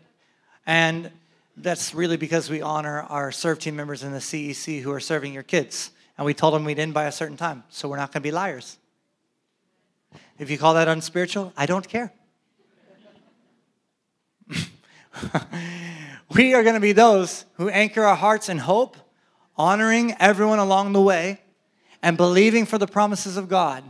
And 0.66 1.12
that's 1.58 1.93
really 1.93 2.16
because 2.16 2.50
we 2.50 2.62
honor 2.62 3.02
our 3.10 3.32
serve 3.32 3.60
team 3.60 3.76
members 3.76 4.04
in 4.04 4.12
the 4.12 4.20
CEC 4.20 4.82
who 4.82 4.91
are 4.91 5.00
serving 5.00 5.34
your 5.34 5.43
kids. 5.43 5.91
And 6.18 6.26
we 6.26 6.34
told 6.34 6.54
them 6.54 6.64
we'd 6.64 6.80
end 6.80 6.93
by 6.93 7.06
a 7.06 7.12
certain 7.12 7.38
time, 7.38 7.64
so 7.70 7.89
we're 7.89 7.97
not 7.97 8.12
going 8.12 8.22
to 8.22 8.28
be 8.28 8.32
liars. 8.32 8.78
If 10.38 10.50
you 10.50 10.58
call 10.58 10.76
that 10.76 10.88
unspiritual, 10.88 11.54
I 11.58 11.66
don't 11.66 11.88
care. 11.88 12.14
we 16.36 16.54
are 16.54 16.64
going 16.64 16.76
to 16.76 16.82
be 16.82 16.92
those 16.92 17.46
who 17.56 17.70
anchor 17.70 18.04
our 18.04 18.16
hearts 18.16 18.50
in 18.50 18.58
hope, 18.60 18.98
honoring 19.58 20.16
everyone 20.20 20.60
along 20.60 20.94
the 20.94 21.02
way, 21.02 21.40
and 22.02 22.18
believing 22.18 22.66
for 22.66 22.78
the 22.78 22.88
promises 22.88 23.38
of 23.38 23.50
God. 23.50 23.84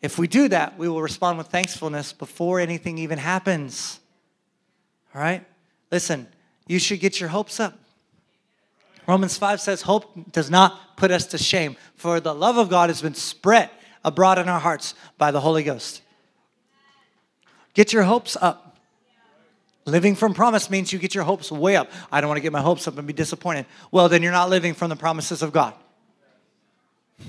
If 0.00 0.18
we 0.18 0.26
do 0.26 0.48
that, 0.48 0.76
we 0.78 0.88
will 0.88 1.02
respond 1.02 1.38
with 1.38 1.46
thankfulness 1.48 2.12
before 2.12 2.58
anything 2.58 2.98
even 2.98 3.18
happens. 3.18 4.00
All 5.14 5.20
right? 5.20 5.46
Listen, 5.90 6.26
you 6.66 6.78
should 6.78 7.00
get 7.00 7.20
your 7.20 7.28
hopes 7.28 7.60
up. 7.60 7.78
Romans 9.06 9.36
5 9.36 9.60
says, 9.60 9.82
Hope 9.82 10.32
does 10.32 10.50
not 10.50 10.96
put 10.96 11.10
us 11.10 11.26
to 11.26 11.38
shame, 11.38 11.76
for 11.96 12.18
the 12.18 12.34
love 12.34 12.56
of 12.56 12.68
God 12.68 12.88
has 12.88 13.02
been 13.02 13.14
spread 13.14 13.70
abroad 14.04 14.38
in 14.38 14.48
our 14.48 14.60
hearts 14.60 14.94
by 15.18 15.30
the 15.30 15.40
Holy 15.40 15.62
Ghost. 15.62 16.02
Get 17.74 17.92
your 17.92 18.02
hopes 18.04 18.36
up. 18.40 18.71
Living 19.84 20.14
from 20.14 20.32
promise 20.32 20.70
means 20.70 20.92
you 20.92 20.98
get 20.98 21.14
your 21.14 21.24
hopes 21.24 21.50
way 21.50 21.74
up. 21.76 21.90
I 22.10 22.20
don't 22.20 22.28
want 22.28 22.36
to 22.38 22.42
get 22.42 22.52
my 22.52 22.60
hopes 22.60 22.86
up 22.86 22.98
and 22.98 23.06
be 23.06 23.12
disappointed. 23.12 23.66
Well, 23.90 24.08
then 24.08 24.22
you're 24.22 24.30
not 24.32 24.48
living 24.48 24.74
from 24.74 24.90
the 24.90 24.96
promises 24.96 25.42
of 25.42 25.52
God. 25.52 25.74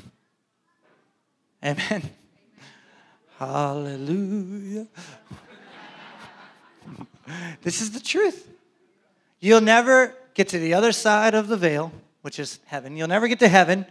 Amen. 1.64 2.10
Hallelujah. 3.39 4.88
this 7.64 7.82
is 7.82 7.91
the 7.91 7.99
truth. 7.99 8.47
You'll 9.39 9.62
never 9.62 10.16
get 10.36 10.49
to 10.49 10.60
the 10.60 10.76
other 10.76 10.91
side 10.91 11.34
of 11.34 11.47
the 11.47 11.58
veil, 11.58 11.91
which 12.22 12.38
is 12.38 12.60
heaven. 12.66 12.95
You'll 12.95 13.08
never 13.08 13.28
get 13.28 13.39
to 13.39 13.47
heaven 13.47 13.88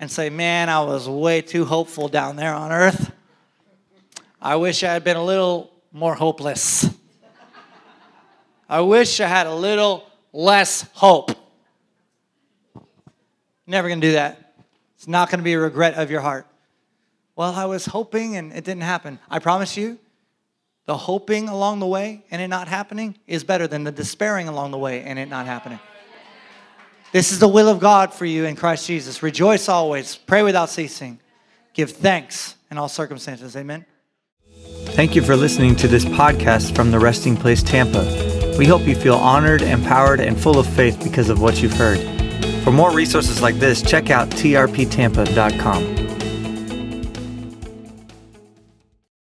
and 0.00 0.10
say, 0.10 0.30
Man, 0.30 0.68
I 0.68 0.82
was 0.82 1.08
way 1.08 1.42
too 1.42 1.64
hopeful 1.64 2.08
down 2.08 2.34
there 2.34 2.54
on 2.54 2.72
earth. 2.72 3.12
I 4.42 4.56
wish 4.56 4.82
I 4.82 4.92
had 4.92 5.04
been 5.04 5.16
a 5.16 5.24
little 5.24 5.70
more 5.92 6.14
hopeless. 6.14 6.88
I 8.70 8.82
wish 8.82 9.18
I 9.18 9.26
had 9.26 9.48
a 9.48 9.54
little 9.54 10.06
less 10.32 10.86
hope. 10.92 11.32
Never 13.66 13.88
gonna 13.88 14.00
do 14.00 14.12
that. 14.12 14.54
It's 14.94 15.08
not 15.08 15.28
gonna 15.28 15.42
be 15.42 15.54
a 15.54 15.58
regret 15.58 15.94
of 15.94 16.08
your 16.08 16.20
heart. 16.20 16.46
Well, 17.34 17.52
I 17.52 17.64
was 17.64 17.86
hoping 17.86 18.36
and 18.36 18.52
it 18.52 18.64
didn't 18.64 18.82
happen. 18.82 19.18
I 19.28 19.40
promise 19.40 19.76
you, 19.76 19.98
the 20.86 20.96
hoping 20.96 21.48
along 21.48 21.80
the 21.80 21.86
way 21.86 22.22
and 22.30 22.40
it 22.40 22.46
not 22.46 22.68
happening 22.68 23.16
is 23.26 23.42
better 23.42 23.66
than 23.66 23.82
the 23.82 23.90
despairing 23.90 24.46
along 24.46 24.70
the 24.70 24.78
way 24.78 25.02
and 25.02 25.18
it 25.18 25.28
not 25.28 25.46
happening. 25.46 25.80
This 27.10 27.32
is 27.32 27.40
the 27.40 27.48
will 27.48 27.68
of 27.68 27.80
God 27.80 28.14
for 28.14 28.24
you 28.24 28.44
in 28.44 28.54
Christ 28.54 28.86
Jesus. 28.86 29.20
Rejoice 29.20 29.68
always, 29.68 30.14
pray 30.14 30.44
without 30.44 30.70
ceasing, 30.70 31.18
give 31.74 31.90
thanks 31.90 32.54
in 32.70 32.78
all 32.78 32.88
circumstances. 32.88 33.56
Amen. 33.56 33.84
Thank 34.84 35.16
you 35.16 35.22
for 35.22 35.34
listening 35.34 35.74
to 35.76 35.88
this 35.88 36.04
podcast 36.04 36.76
from 36.76 36.92
the 36.92 37.00
Resting 37.00 37.36
Place 37.36 37.64
Tampa. 37.64 38.29
We 38.60 38.66
hope 38.66 38.86
you 38.86 38.94
feel 38.94 39.14
honored, 39.14 39.62
empowered, 39.62 40.20
and 40.20 40.38
full 40.38 40.58
of 40.58 40.66
faith 40.66 41.02
because 41.02 41.30
of 41.30 41.40
what 41.40 41.62
you've 41.62 41.72
heard. 41.72 41.98
For 42.62 42.70
more 42.70 42.92
resources 42.92 43.40
like 43.40 43.54
this, 43.54 43.80
check 43.80 44.10
out 44.10 44.28
trptampa.com. 44.28 45.99